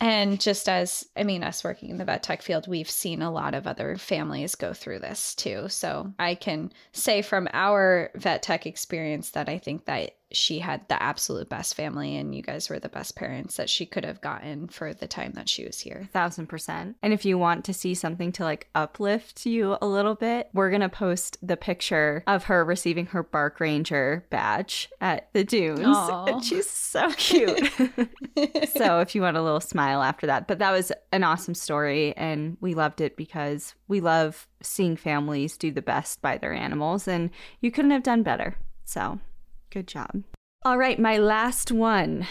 And 0.00 0.40
just 0.40 0.68
as, 0.68 1.06
I 1.16 1.22
mean, 1.22 1.44
us 1.44 1.62
working 1.62 1.88
in 1.88 1.98
the 1.98 2.04
vet 2.04 2.22
tech 2.22 2.42
field, 2.42 2.66
we've 2.66 2.90
seen 2.90 3.22
a 3.22 3.30
lot 3.30 3.54
of 3.54 3.66
other 3.66 3.96
families 3.96 4.56
go 4.56 4.72
through 4.74 4.98
this 4.98 5.34
too. 5.36 5.68
So 5.68 6.12
I 6.18 6.34
can 6.34 6.72
say 6.92 7.22
from 7.22 7.48
our 7.52 8.10
vet 8.16 8.42
tech 8.42 8.66
experience 8.66 9.30
that 9.30 9.48
I 9.48 9.58
think 9.58 9.86
that 9.86 10.10
she 10.34 10.58
had 10.58 10.86
the 10.88 11.02
absolute 11.02 11.48
best 11.48 11.74
family 11.74 12.16
and 12.16 12.34
you 12.34 12.42
guys 12.42 12.68
were 12.68 12.78
the 12.78 12.88
best 12.88 13.16
parents 13.16 13.56
that 13.56 13.70
she 13.70 13.86
could 13.86 14.04
have 14.04 14.20
gotten 14.20 14.68
for 14.68 14.92
the 14.92 15.06
time 15.06 15.32
that 15.32 15.48
she 15.48 15.64
was 15.64 15.80
here. 15.80 16.08
Thousand 16.12 16.46
percent. 16.46 16.96
And 17.02 17.12
if 17.12 17.24
you 17.24 17.38
want 17.38 17.64
to 17.64 17.74
see 17.74 17.94
something 17.94 18.32
to 18.32 18.44
like 18.44 18.68
uplift 18.74 19.46
you 19.46 19.76
a 19.80 19.86
little 19.86 20.14
bit, 20.14 20.48
we're 20.52 20.70
gonna 20.70 20.88
post 20.88 21.38
the 21.42 21.56
picture 21.56 22.22
of 22.26 22.44
her 22.44 22.64
receiving 22.64 23.06
her 23.06 23.22
Bark 23.22 23.60
Ranger 23.60 24.24
badge 24.30 24.90
at 25.00 25.32
the 25.32 25.44
dunes. 25.44 25.84
And 25.86 26.44
she's 26.44 26.68
so 26.68 27.10
cute. 27.12 27.70
so 28.76 29.00
if 29.00 29.14
you 29.14 29.22
want 29.22 29.36
a 29.36 29.42
little 29.42 29.60
smile 29.60 30.02
after 30.02 30.26
that. 30.26 30.48
But 30.48 30.58
that 30.58 30.72
was 30.72 30.92
an 31.12 31.24
awesome 31.24 31.54
story 31.54 32.14
and 32.16 32.56
we 32.60 32.74
loved 32.74 33.00
it 33.00 33.16
because 33.16 33.74
we 33.88 34.00
love 34.00 34.46
seeing 34.62 34.96
families 34.96 35.56
do 35.56 35.70
the 35.70 35.82
best 35.82 36.22
by 36.22 36.38
their 36.38 36.52
animals 36.52 37.06
and 37.06 37.30
you 37.60 37.70
couldn't 37.70 37.90
have 37.90 38.02
done 38.02 38.22
better. 38.22 38.56
So 38.84 39.20
good 39.74 39.86
job. 39.88 40.22
All 40.64 40.78
right, 40.78 40.98
my 40.98 41.18
last 41.18 41.70
one. 41.70 42.26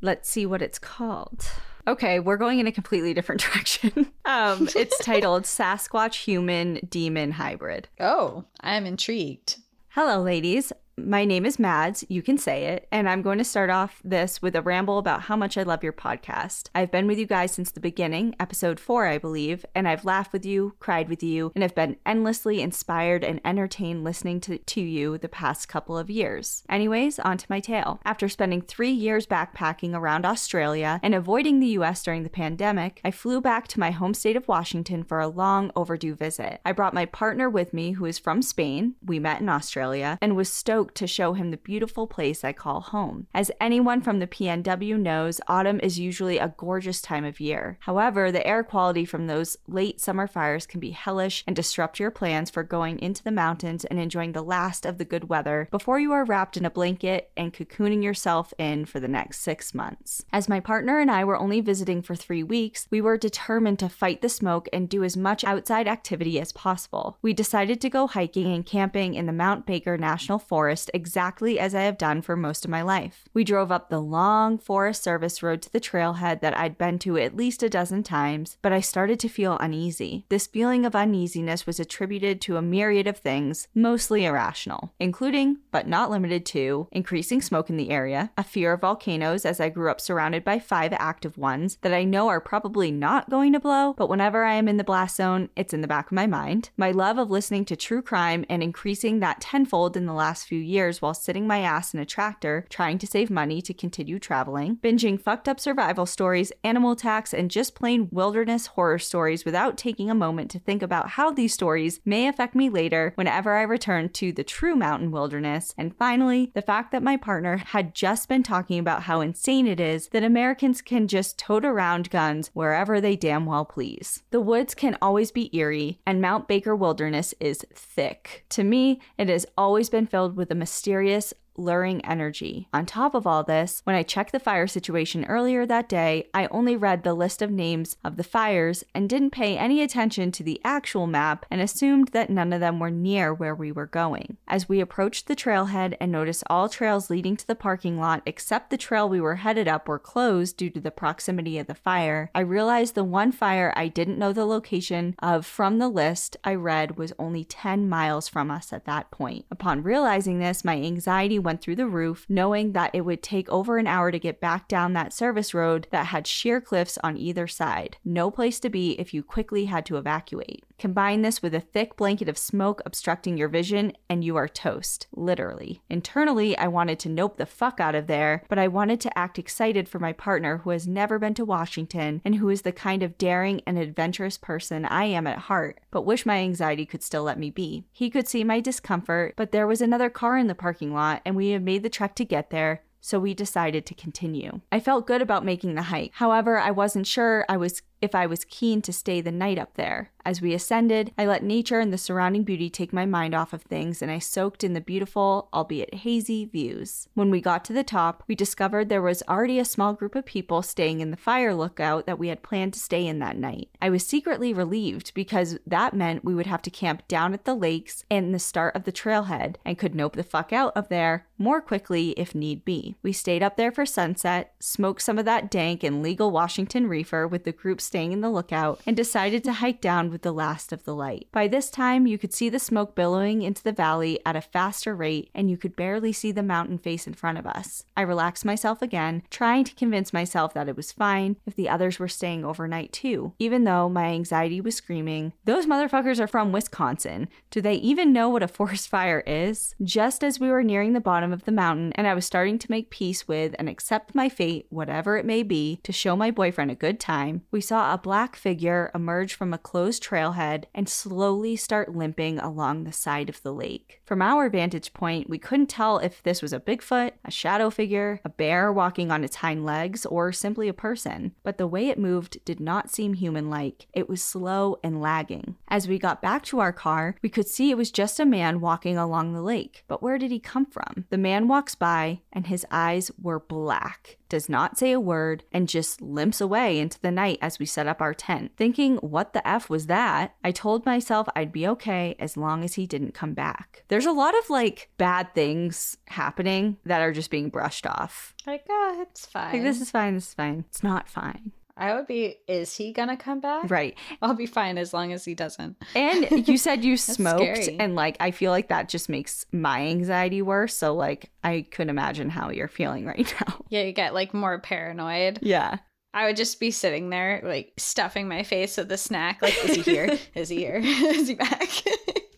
Let's 0.00 0.30
see 0.30 0.46
what 0.46 0.62
it's 0.62 0.78
called. 0.78 1.44
Okay, 1.86 2.18
we're 2.18 2.38
going 2.38 2.60
in 2.60 2.66
a 2.66 2.72
completely 2.72 3.12
different 3.12 3.40
direction. 3.52 4.12
Um, 4.24 4.68
it's 4.74 4.96
titled 5.02 5.42
Sasquatch 5.42 6.24
Human 6.24 6.80
Demon 6.88 7.32
Hybrid. 7.32 7.88
Oh, 8.00 8.44
I'm 8.60 8.86
intrigued. 8.86 9.56
Hello, 9.88 10.22
ladies. 10.22 10.72
My 10.96 11.24
name 11.24 11.44
is 11.44 11.58
Mads. 11.58 12.04
You 12.08 12.22
can 12.22 12.38
say 12.38 12.66
it. 12.66 12.86
And 12.92 13.08
I'm 13.08 13.20
going 13.20 13.38
to 13.38 13.44
start 13.44 13.68
off 13.68 14.00
this 14.04 14.40
with 14.40 14.54
a 14.54 14.62
ramble 14.62 14.98
about 14.98 15.22
how 15.22 15.34
much 15.34 15.58
I 15.58 15.64
love 15.64 15.82
your 15.82 15.92
podcast. 15.92 16.68
I've 16.72 16.92
been 16.92 17.08
with 17.08 17.18
you 17.18 17.26
guys 17.26 17.50
since 17.50 17.72
the 17.72 17.80
beginning, 17.80 18.36
episode 18.38 18.78
four, 18.78 19.06
I 19.06 19.18
believe, 19.18 19.66
and 19.74 19.88
I've 19.88 20.04
laughed 20.04 20.32
with 20.32 20.46
you, 20.46 20.76
cried 20.78 21.08
with 21.08 21.22
you, 21.22 21.50
and 21.54 21.62
have 21.62 21.74
been 21.74 21.96
endlessly 22.06 22.60
inspired 22.60 23.24
and 23.24 23.40
entertained 23.44 24.04
listening 24.04 24.40
to, 24.42 24.58
to 24.58 24.80
you 24.80 25.18
the 25.18 25.28
past 25.28 25.68
couple 25.68 25.98
of 25.98 26.10
years. 26.10 26.62
Anyways, 26.68 27.18
on 27.18 27.38
to 27.38 27.46
my 27.50 27.58
tale. 27.58 28.00
After 28.04 28.28
spending 28.28 28.62
three 28.62 28.92
years 28.92 29.26
backpacking 29.26 29.94
around 29.94 30.24
Australia 30.24 31.00
and 31.02 31.14
avoiding 31.14 31.58
the 31.58 31.78
US 31.78 32.04
during 32.04 32.22
the 32.22 32.30
pandemic, 32.30 33.00
I 33.04 33.10
flew 33.10 33.40
back 33.40 33.66
to 33.68 33.80
my 33.80 33.90
home 33.90 34.14
state 34.14 34.36
of 34.36 34.46
Washington 34.46 35.02
for 35.02 35.18
a 35.18 35.28
long 35.28 35.72
overdue 35.74 36.14
visit. 36.14 36.60
I 36.64 36.70
brought 36.70 36.94
my 36.94 37.04
partner 37.04 37.50
with 37.50 37.74
me, 37.74 37.92
who 37.92 38.04
is 38.04 38.18
from 38.18 38.42
Spain. 38.42 38.94
We 39.04 39.18
met 39.18 39.40
in 39.40 39.48
Australia 39.48 40.18
and 40.22 40.36
was 40.36 40.52
stoked 40.52 40.83
to 40.92 41.06
show 41.06 41.32
him 41.32 41.50
the 41.50 41.56
beautiful 41.56 42.06
place 42.06 42.44
I 42.44 42.52
call 42.52 42.80
home. 42.80 43.26
As 43.34 43.50
anyone 43.60 44.00
from 44.00 44.18
the 44.18 44.26
PNW 44.26 44.98
knows, 44.98 45.40
autumn 45.48 45.80
is 45.80 45.98
usually 45.98 46.38
a 46.38 46.54
gorgeous 46.56 47.00
time 47.00 47.24
of 47.24 47.40
year. 47.40 47.78
However, 47.80 48.30
the 48.30 48.46
air 48.46 48.62
quality 48.62 49.04
from 49.04 49.26
those 49.26 49.56
late 49.66 50.00
summer 50.00 50.26
fires 50.26 50.66
can 50.66 50.80
be 50.80 50.90
hellish 50.90 51.44
and 51.46 51.54
disrupt 51.54 51.98
your 51.98 52.10
plans 52.10 52.50
for 52.50 52.62
going 52.62 52.98
into 52.98 53.22
the 53.22 53.30
mountains 53.30 53.84
and 53.84 53.98
enjoying 53.98 54.32
the 54.32 54.42
last 54.42 54.84
of 54.84 54.98
the 54.98 55.04
good 55.04 55.28
weather 55.28 55.68
before 55.70 55.98
you 55.98 56.12
are 56.12 56.24
wrapped 56.24 56.56
in 56.56 56.64
a 56.64 56.70
blanket 56.70 57.30
and 57.36 57.54
cocooning 57.54 58.02
yourself 58.02 58.52
in 58.58 58.84
for 58.84 59.00
the 59.00 59.08
next 59.08 59.40
six 59.40 59.74
months. 59.74 60.24
As 60.32 60.48
my 60.48 60.60
partner 60.60 60.98
and 60.98 61.10
I 61.10 61.24
were 61.24 61.38
only 61.38 61.60
visiting 61.60 62.02
for 62.02 62.14
three 62.14 62.42
weeks, 62.42 62.88
we 62.90 63.00
were 63.00 63.16
determined 63.16 63.78
to 63.78 63.88
fight 63.88 64.20
the 64.20 64.28
smoke 64.28 64.68
and 64.72 64.88
do 64.88 65.04
as 65.04 65.16
much 65.16 65.44
outside 65.44 65.88
activity 65.88 66.40
as 66.40 66.52
possible. 66.52 67.18
We 67.22 67.32
decided 67.32 67.80
to 67.80 67.90
go 67.90 68.06
hiking 68.06 68.52
and 68.52 68.66
camping 68.66 69.14
in 69.14 69.26
the 69.26 69.32
Mount 69.32 69.66
Baker 69.66 69.96
National 69.96 70.38
Forest 70.38 70.73
exactly 70.92 71.58
as 71.58 71.74
I 71.74 71.82
have 71.82 71.98
done 71.98 72.22
for 72.22 72.36
most 72.36 72.64
of 72.64 72.70
my 72.70 72.82
life. 72.82 73.24
We 73.32 73.44
drove 73.44 73.70
up 73.70 73.88
the 73.88 74.00
long 74.00 74.58
Forest 74.58 75.02
Service 75.02 75.42
road 75.42 75.62
to 75.62 75.72
the 75.72 75.80
trailhead 75.80 76.40
that 76.40 76.56
I'd 76.56 76.78
been 76.78 76.98
to 77.00 77.16
at 77.18 77.36
least 77.36 77.62
a 77.62 77.68
dozen 77.68 78.02
times, 78.02 78.56
but 78.62 78.72
I 78.72 78.80
started 78.80 79.20
to 79.20 79.28
feel 79.28 79.58
uneasy. 79.58 80.26
This 80.28 80.46
feeling 80.46 80.84
of 80.84 80.94
uneasiness 80.94 81.66
was 81.66 81.80
attributed 81.80 82.40
to 82.42 82.56
a 82.56 82.62
myriad 82.62 83.06
of 83.06 83.18
things, 83.18 83.68
mostly 83.74 84.24
irrational, 84.24 84.92
including, 84.98 85.58
but 85.70 85.86
not 85.86 86.10
limited 86.10 86.46
to, 86.46 86.88
increasing 86.92 87.40
smoke 87.40 87.70
in 87.70 87.76
the 87.76 87.90
area, 87.90 88.30
a 88.36 88.44
fear 88.44 88.72
of 88.72 88.80
volcanoes 88.80 89.44
as 89.44 89.60
I 89.60 89.68
grew 89.68 89.90
up 89.90 90.00
surrounded 90.00 90.44
by 90.44 90.58
five 90.58 90.92
active 90.94 91.38
ones 91.38 91.78
that 91.82 91.94
I 91.94 92.04
know 92.04 92.28
are 92.28 92.40
probably 92.40 92.90
not 92.90 93.30
going 93.30 93.52
to 93.52 93.60
blow, 93.60 93.94
but 93.94 94.08
whenever 94.08 94.44
I 94.44 94.54
am 94.54 94.68
in 94.68 94.76
the 94.76 94.84
blast 94.84 95.16
zone, 95.16 95.50
it's 95.56 95.74
in 95.74 95.80
the 95.80 95.88
back 95.88 96.06
of 96.06 96.12
my 96.12 96.26
mind, 96.26 96.70
my 96.76 96.90
love 96.90 97.18
of 97.18 97.30
listening 97.30 97.64
to 97.66 97.76
true 97.76 98.02
crime 98.02 98.44
and 98.48 98.62
increasing 98.62 99.20
that 99.20 99.40
tenfold 99.40 99.96
in 99.96 100.06
the 100.06 100.12
last 100.12 100.46
few 100.46 100.58
years 100.64 101.00
while 101.00 101.14
sitting 101.14 101.46
my 101.46 101.60
ass 101.60 101.94
in 101.94 102.00
a 102.00 102.06
tractor 102.06 102.66
trying 102.70 102.98
to 102.98 103.06
save 103.06 103.30
money 103.30 103.60
to 103.62 103.74
continue 103.74 104.18
traveling, 104.18 104.76
binging 104.76 105.20
fucked 105.20 105.48
up 105.48 105.60
survival 105.60 106.06
stories, 106.06 106.52
animal 106.62 106.92
attacks, 106.92 107.32
and 107.34 107.50
just 107.50 107.74
plain 107.74 108.08
wilderness 108.10 108.66
horror 108.66 108.98
stories 108.98 109.44
without 109.44 109.76
taking 109.76 110.10
a 110.10 110.14
moment 110.14 110.50
to 110.50 110.58
think 110.58 110.82
about 110.82 111.10
how 111.10 111.30
these 111.30 111.54
stories 111.54 112.00
may 112.04 112.28
affect 112.28 112.54
me 112.54 112.68
later 112.68 113.12
whenever 113.16 113.54
I 113.54 113.62
return 113.62 114.08
to 114.10 114.32
the 114.32 114.44
true 114.44 114.76
mountain 114.76 115.10
wilderness. 115.10 115.74
And 115.76 115.96
finally, 115.96 116.50
the 116.54 116.62
fact 116.62 116.92
that 116.92 117.02
my 117.02 117.16
partner 117.16 117.58
had 117.58 117.94
just 117.94 118.28
been 118.28 118.42
talking 118.42 118.78
about 118.78 119.02
how 119.04 119.20
insane 119.20 119.66
it 119.66 119.80
is 119.80 120.08
that 120.08 120.24
Americans 120.24 120.80
can 120.82 121.08
just 121.08 121.38
tote 121.38 121.64
around 121.64 122.10
guns 122.10 122.50
wherever 122.54 123.00
they 123.00 123.16
damn 123.16 123.46
well 123.46 123.64
please. 123.64 124.22
The 124.30 124.40
woods 124.40 124.74
can 124.74 124.96
always 125.02 125.30
be 125.30 125.54
eerie, 125.56 126.00
and 126.06 126.20
Mount 126.20 126.48
Baker 126.48 126.74
Wilderness 126.74 127.34
is 127.40 127.64
thick. 127.74 128.44
To 128.50 128.64
me, 128.64 129.00
it 129.18 129.28
has 129.28 129.46
always 129.56 129.90
been 129.90 130.06
filled 130.06 130.36
with 130.36 130.50
a 130.54 130.56
mysterious, 130.56 131.34
luring 131.56 132.04
energy. 132.04 132.68
On 132.72 132.86
top 132.86 133.14
of 133.14 133.26
all 133.26 133.42
this, 133.42 133.80
when 133.84 133.96
I 133.96 134.02
checked 134.02 134.32
the 134.32 134.40
fire 134.40 134.66
situation 134.66 135.24
earlier 135.26 135.66
that 135.66 135.88
day, 135.88 136.28
I 136.34 136.46
only 136.46 136.76
read 136.76 137.02
the 137.02 137.14
list 137.14 137.42
of 137.42 137.50
names 137.50 137.96
of 138.04 138.16
the 138.16 138.24
fires 138.24 138.84
and 138.94 139.08
didn't 139.08 139.30
pay 139.30 139.56
any 139.56 139.82
attention 139.82 140.32
to 140.32 140.42
the 140.42 140.60
actual 140.64 141.06
map 141.06 141.46
and 141.50 141.60
assumed 141.60 142.08
that 142.08 142.30
none 142.30 142.52
of 142.52 142.60
them 142.60 142.80
were 142.80 142.90
near 142.90 143.32
where 143.32 143.54
we 143.54 143.72
were 143.72 143.86
going. 143.86 144.36
As 144.48 144.68
we 144.68 144.80
approached 144.80 145.26
the 145.26 145.36
trailhead 145.36 145.96
and 146.00 146.10
noticed 146.10 146.44
all 146.48 146.68
trails 146.68 147.10
leading 147.10 147.36
to 147.36 147.46
the 147.46 147.54
parking 147.54 147.98
lot 147.98 148.22
except 148.26 148.70
the 148.70 148.76
trail 148.76 149.08
we 149.08 149.20
were 149.20 149.36
headed 149.36 149.68
up 149.68 149.88
were 149.88 149.98
closed 149.98 150.56
due 150.56 150.70
to 150.70 150.80
the 150.80 150.90
proximity 150.90 151.58
of 151.58 151.66
the 151.66 151.74
fire, 151.74 152.30
I 152.34 152.40
realized 152.40 152.94
the 152.94 153.04
one 153.04 153.32
fire 153.32 153.72
I 153.76 153.88
didn't 153.88 154.18
know 154.18 154.32
the 154.32 154.44
location 154.44 155.14
of 155.20 155.46
from 155.46 155.78
the 155.78 155.88
list 155.88 156.36
I 156.44 156.54
read 156.54 156.96
was 156.96 157.12
only 157.18 157.44
10 157.44 157.88
miles 157.88 158.28
from 158.28 158.50
us 158.50 158.72
at 158.72 158.84
that 158.86 159.10
point. 159.10 159.44
Upon 159.50 159.82
realizing 159.82 160.38
this, 160.38 160.64
my 160.64 160.76
anxiety 160.76 161.38
went 161.44 161.60
through 161.60 161.76
the 161.76 161.86
roof, 161.86 162.26
knowing 162.28 162.72
that 162.72 162.94
it 162.94 163.02
would 163.02 163.22
take 163.22 163.48
over 163.48 163.78
an 163.78 163.86
hour 163.86 164.10
to 164.10 164.18
get 164.18 164.40
back 164.40 164.66
down 164.66 164.92
that 164.94 165.12
service 165.12 165.54
road 165.54 165.86
that 165.90 166.06
had 166.06 166.26
sheer 166.26 166.60
cliffs 166.60 166.98
on 167.04 167.16
either 167.16 167.46
side. 167.46 167.98
No 168.04 168.30
place 168.30 168.58
to 168.60 168.70
be 168.70 168.92
if 168.98 169.14
you 169.14 169.22
quickly 169.22 169.66
had 169.66 169.86
to 169.86 169.96
evacuate. 169.96 170.64
Combine 170.78 171.22
this 171.22 171.42
with 171.42 171.54
a 171.54 171.60
thick 171.60 171.96
blanket 171.96 172.28
of 172.28 172.36
smoke 172.36 172.82
obstructing 172.84 173.36
your 173.36 173.48
vision, 173.48 173.92
and 174.08 174.24
you 174.24 174.36
are 174.36 174.48
toast, 174.48 175.06
literally. 175.12 175.82
Internally, 175.88 176.56
I 176.58 176.68
wanted 176.68 176.98
to 177.00 177.08
nope 177.08 177.36
the 177.36 177.46
fuck 177.46 177.80
out 177.80 177.94
of 177.94 178.06
there, 178.06 178.42
but 178.48 178.58
I 178.58 178.68
wanted 178.68 179.00
to 179.02 179.18
act 179.18 179.38
excited 179.38 179.88
for 179.88 179.98
my 179.98 180.12
partner 180.12 180.58
who 180.58 180.70
has 180.70 180.88
never 180.88 181.18
been 181.18 181.34
to 181.34 181.44
Washington 181.44 182.20
and 182.24 182.36
who 182.36 182.48
is 182.48 182.62
the 182.62 182.72
kind 182.72 183.02
of 183.02 183.18
daring 183.18 183.62
and 183.66 183.78
adventurous 183.78 184.36
person 184.36 184.84
I 184.84 185.04
am 185.04 185.26
at 185.26 185.38
heart, 185.38 185.80
but 185.90 186.02
wish 186.02 186.26
my 186.26 186.38
anxiety 186.38 186.86
could 186.86 187.02
still 187.02 187.22
let 187.22 187.38
me 187.38 187.50
be. 187.50 187.84
He 187.92 188.10
could 188.10 188.28
see 188.28 188.44
my 188.44 188.60
discomfort, 188.60 189.34
but 189.36 189.52
there 189.52 189.66
was 189.66 189.80
another 189.80 190.10
car 190.10 190.36
in 190.36 190.48
the 190.48 190.54
parking 190.54 190.92
lot, 190.92 191.22
and 191.24 191.36
we 191.36 191.50
had 191.50 191.62
made 191.62 191.82
the 191.82 191.88
trek 191.88 192.14
to 192.16 192.24
get 192.24 192.50
there, 192.50 192.82
so 193.00 193.20
we 193.20 193.34
decided 193.34 193.84
to 193.84 193.94
continue. 193.94 194.60
I 194.72 194.80
felt 194.80 195.06
good 195.06 195.20
about 195.20 195.44
making 195.44 195.74
the 195.74 195.82
hike. 195.82 196.12
However, 196.14 196.58
I 196.58 196.70
wasn't 196.70 197.06
sure 197.06 197.44
I 197.50 197.58
was 197.58 197.82
if 198.04 198.14
I 198.14 198.26
was 198.26 198.44
keen 198.44 198.82
to 198.82 198.92
stay 198.92 199.20
the 199.20 199.32
night 199.32 199.58
up 199.58 199.74
there. 199.74 200.10
As 200.26 200.40
we 200.40 200.54
ascended, 200.54 201.12
I 201.18 201.26
let 201.26 201.42
nature 201.42 201.80
and 201.80 201.92
the 201.92 201.98
surrounding 201.98 202.44
beauty 202.44 202.70
take 202.70 202.94
my 202.94 203.04
mind 203.04 203.34
off 203.34 203.52
of 203.52 203.62
things 203.62 204.00
and 204.00 204.10
I 204.10 204.18
soaked 204.18 204.64
in 204.64 204.72
the 204.72 204.80
beautiful, 204.80 205.50
albeit 205.52 205.92
hazy, 205.94 206.46
views. 206.46 207.08
When 207.12 207.30
we 207.30 207.42
got 207.42 207.62
to 207.66 207.74
the 207.74 207.84
top, 207.84 208.22
we 208.26 208.34
discovered 208.34 208.88
there 208.88 209.02
was 209.02 209.22
already 209.28 209.58
a 209.58 209.66
small 209.66 209.92
group 209.92 210.14
of 210.14 210.24
people 210.24 210.62
staying 210.62 211.00
in 211.00 211.10
the 211.10 211.18
fire 211.18 211.54
lookout 211.54 212.06
that 212.06 212.18
we 212.18 212.28
had 212.28 212.42
planned 212.42 212.72
to 212.72 212.80
stay 212.80 213.06
in 213.06 213.18
that 213.18 213.36
night. 213.36 213.68
I 213.82 213.90
was 213.90 214.06
secretly 214.06 214.54
relieved 214.54 215.12
because 215.12 215.58
that 215.66 215.92
meant 215.92 216.24
we 216.24 216.34
would 216.34 216.46
have 216.46 216.62
to 216.62 216.70
camp 216.70 217.06
down 217.06 217.34
at 217.34 217.44
the 217.44 217.54
lakes 217.54 218.04
and 218.10 218.34
the 218.34 218.38
start 218.38 218.74
of 218.74 218.84
the 218.84 218.92
trailhead 218.92 219.56
and 219.62 219.78
could 219.78 219.94
nope 219.94 220.16
the 220.16 220.22
fuck 220.22 220.54
out 220.54 220.74
of 220.74 220.88
there 220.88 221.26
more 221.36 221.60
quickly 221.60 222.10
if 222.10 222.34
need 222.34 222.64
be. 222.64 222.96
We 223.02 223.12
stayed 223.12 223.42
up 223.42 223.56
there 223.56 223.72
for 223.72 223.84
sunset, 223.84 224.54
smoked 224.58 225.02
some 225.02 225.18
of 225.18 225.24
that 225.26 225.50
dank 225.50 225.82
and 225.82 226.02
legal 226.02 226.30
Washington 226.30 226.86
reefer 226.86 227.26
with 227.26 227.44
the 227.44 227.52
group 227.52 227.80
staying 227.94 228.10
in 228.10 228.22
the 228.22 228.28
lookout, 228.28 228.80
and 228.88 228.96
decided 228.96 229.44
to 229.44 229.52
hike 229.52 229.80
down 229.80 230.10
with 230.10 230.22
the 230.22 230.32
last 230.32 230.72
of 230.72 230.82
the 230.82 230.92
light. 230.92 231.28
By 231.30 231.46
this 231.46 231.70
time, 231.70 232.08
you 232.08 232.18
could 232.18 232.34
see 232.34 232.48
the 232.48 232.58
smoke 232.58 232.96
billowing 232.96 233.42
into 233.42 233.62
the 233.62 233.70
valley 233.70 234.18
at 234.26 234.34
a 234.34 234.40
faster 234.40 234.96
rate, 234.96 235.30
and 235.32 235.48
you 235.48 235.56
could 235.56 235.76
barely 235.76 236.12
see 236.12 236.32
the 236.32 236.42
mountain 236.42 236.76
face 236.76 237.06
in 237.06 237.14
front 237.14 237.38
of 237.38 237.46
us. 237.46 237.84
I 237.96 238.02
relaxed 238.02 238.44
myself 238.44 238.82
again, 238.82 239.22
trying 239.30 239.62
to 239.62 239.74
convince 239.76 240.12
myself 240.12 240.54
that 240.54 240.68
it 240.68 240.76
was 240.76 240.90
fine 240.90 241.36
if 241.46 241.54
the 241.54 241.68
others 241.68 242.00
were 242.00 242.08
staying 242.08 242.44
overnight 242.44 242.92
too, 242.92 243.32
even 243.38 243.62
though 243.62 243.88
my 243.88 244.06
anxiety 244.06 244.60
was 244.60 244.74
screaming, 244.74 245.32
Those 245.44 245.66
motherfuckers 245.66 246.18
are 246.18 246.26
from 246.26 246.50
Wisconsin. 246.50 247.28
Do 247.52 247.60
they 247.60 247.74
even 247.74 248.12
know 248.12 248.28
what 248.28 248.42
a 248.42 248.48
forest 248.58 248.88
fire 248.88 249.22
is? 249.24 249.76
Just 249.80 250.24
as 250.24 250.40
we 250.40 250.48
were 250.48 250.64
nearing 250.64 250.94
the 250.94 251.00
bottom 251.00 251.32
of 251.32 251.44
the 251.44 251.52
mountain 251.52 251.92
and 251.92 252.08
I 252.08 252.14
was 252.14 252.26
starting 252.26 252.58
to 252.58 252.70
make 252.72 252.90
peace 252.90 253.28
with 253.28 253.54
and 253.56 253.68
accept 253.68 254.16
my 254.16 254.28
fate, 254.28 254.66
whatever 254.70 255.16
it 255.16 255.24
may 255.24 255.44
be, 255.44 255.78
to 255.84 255.92
show 255.92 256.16
my 256.16 256.32
boyfriend 256.32 256.72
a 256.72 256.74
good 256.74 256.98
time, 256.98 257.42
we 257.52 257.60
saw 257.60 257.83
a 257.92 257.98
black 257.98 258.36
figure 258.36 258.90
emerge 258.94 259.34
from 259.34 259.52
a 259.52 259.58
closed 259.58 260.02
trailhead 260.02 260.64
and 260.74 260.88
slowly 260.88 261.56
start 261.56 261.94
limping 261.94 262.38
along 262.38 262.84
the 262.84 262.92
side 262.92 263.28
of 263.28 263.42
the 263.42 263.52
lake. 263.52 264.00
From 264.04 264.20
our 264.20 264.50
vantage 264.50 264.92
point, 264.92 265.30
we 265.30 265.38
couldn't 265.38 265.68
tell 265.68 265.98
if 265.98 266.22
this 266.22 266.42
was 266.42 266.52
a 266.52 266.60
Bigfoot, 266.60 267.12
a 267.24 267.30
shadow 267.30 267.70
figure, 267.70 268.20
a 268.24 268.28
bear 268.28 268.70
walking 268.70 269.10
on 269.10 269.24
its 269.24 269.36
hind 269.36 269.64
legs, 269.64 270.04
or 270.04 270.30
simply 270.30 270.68
a 270.68 270.74
person, 270.74 271.32
but 271.42 271.56
the 271.56 271.66
way 271.66 271.88
it 271.88 271.98
moved 271.98 272.44
did 272.44 272.60
not 272.60 272.90
seem 272.90 273.14
human 273.14 273.48
like. 273.48 273.86
It 273.94 274.08
was 274.08 274.22
slow 274.22 274.78
and 274.84 275.00
lagging. 275.00 275.56
As 275.68 275.88
we 275.88 275.98
got 275.98 276.20
back 276.20 276.44
to 276.44 276.60
our 276.60 276.72
car, 276.72 277.16
we 277.22 277.30
could 277.30 277.48
see 277.48 277.70
it 277.70 277.78
was 277.78 277.90
just 277.90 278.20
a 278.20 278.26
man 278.26 278.60
walking 278.60 278.98
along 278.98 279.32
the 279.32 279.42
lake. 279.42 279.84
But 279.88 280.02
where 280.02 280.18
did 280.18 280.30
he 280.30 280.38
come 280.38 280.66
from? 280.66 281.06
The 281.08 281.16
man 281.16 281.48
walks 281.48 281.74
by, 281.74 282.20
and 282.30 282.46
his 282.46 282.66
eyes 282.70 283.10
were 283.20 283.40
black 283.40 284.18
does 284.34 284.48
not 284.48 284.76
say 284.76 284.90
a 284.90 284.98
word, 284.98 285.44
and 285.52 285.68
just 285.68 286.02
limps 286.02 286.40
away 286.40 286.80
into 286.80 286.98
the 287.00 287.12
night 287.12 287.38
as 287.40 287.60
we 287.60 287.66
set 287.66 287.86
up 287.86 288.00
our 288.00 288.12
tent. 288.12 288.50
Thinking, 288.56 288.96
what 288.96 289.32
the 289.32 289.46
F 289.46 289.70
was 289.70 289.86
that? 289.86 290.34
I 290.42 290.50
told 290.50 290.84
myself 290.84 291.28
I'd 291.36 291.52
be 291.52 291.68
okay 291.68 292.16
as 292.18 292.36
long 292.36 292.64
as 292.64 292.74
he 292.74 292.84
didn't 292.84 293.14
come 293.14 293.32
back. 293.32 293.84
There's 293.94 294.06
a 294.06 294.10
lot 294.10 294.36
of 294.36 294.50
like 294.50 294.90
bad 294.98 295.32
things 295.36 295.96
happening 296.08 296.78
that 296.84 297.00
are 297.00 297.12
just 297.12 297.30
being 297.30 297.48
brushed 297.48 297.86
off. 297.86 298.34
Like, 298.44 298.64
oh, 298.68 299.06
it's 299.08 299.24
fine. 299.24 299.52
Like, 299.52 299.62
this 299.62 299.80
is 299.80 299.88
fine, 299.88 300.14
this 300.16 300.26
is 300.26 300.34
fine. 300.34 300.64
It's 300.68 300.82
not 300.82 301.08
fine. 301.08 301.52
I 301.76 301.94
would 301.94 302.08
be, 302.08 302.38
is 302.48 302.76
he 302.76 302.92
gonna 302.92 303.16
come 303.16 303.38
back? 303.38 303.70
Right. 303.70 303.96
I'll 304.20 304.34
be 304.34 304.46
fine 304.46 304.78
as 304.78 304.92
long 304.92 305.12
as 305.12 305.24
he 305.24 305.36
doesn't. 305.36 305.76
And 305.94 306.48
you 306.48 306.58
said 306.58 306.84
you 306.84 306.96
smoked, 306.96 307.62
scary. 307.62 307.78
and 307.78 307.94
like, 307.94 308.16
I 308.18 308.32
feel 308.32 308.50
like 308.50 308.66
that 308.66 308.88
just 308.88 309.08
makes 309.08 309.46
my 309.52 309.82
anxiety 309.82 310.42
worse. 310.42 310.74
So, 310.74 310.96
like, 310.96 311.30
I 311.44 311.64
could 311.70 311.88
imagine 311.88 312.30
how 312.30 312.50
you're 312.50 312.66
feeling 312.66 313.06
right 313.06 313.32
now. 313.46 313.64
Yeah, 313.68 313.82
you 313.82 313.92
get 313.92 314.12
like 314.12 314.34
more 314.34 314.58
paranoid. 314.58 315.38
Yeah. 315.40 315.78
I 316.12 316.26
would 316.26 316.36
just 316.36 316.58
be 316.58 316.72
sitting 316.72 317.10
there, 317.10 317.42
like 317.44 317.74
stuffing 317.76 318.26
my 318.26 318.42
face 318.42 318.76
with 318.76 318.88
the 318.88 318.98
snack. 318.98 319.40
Like, 319.40 319.56
is 319.64 319.76
he 319.76 319.82
here? 319.82 320.18
is 320.34 320.48
he 320.48 320.56
here? 320.56 320.80
is 320.82 321.28
he 321.28 321.36
back? 321.36 321.68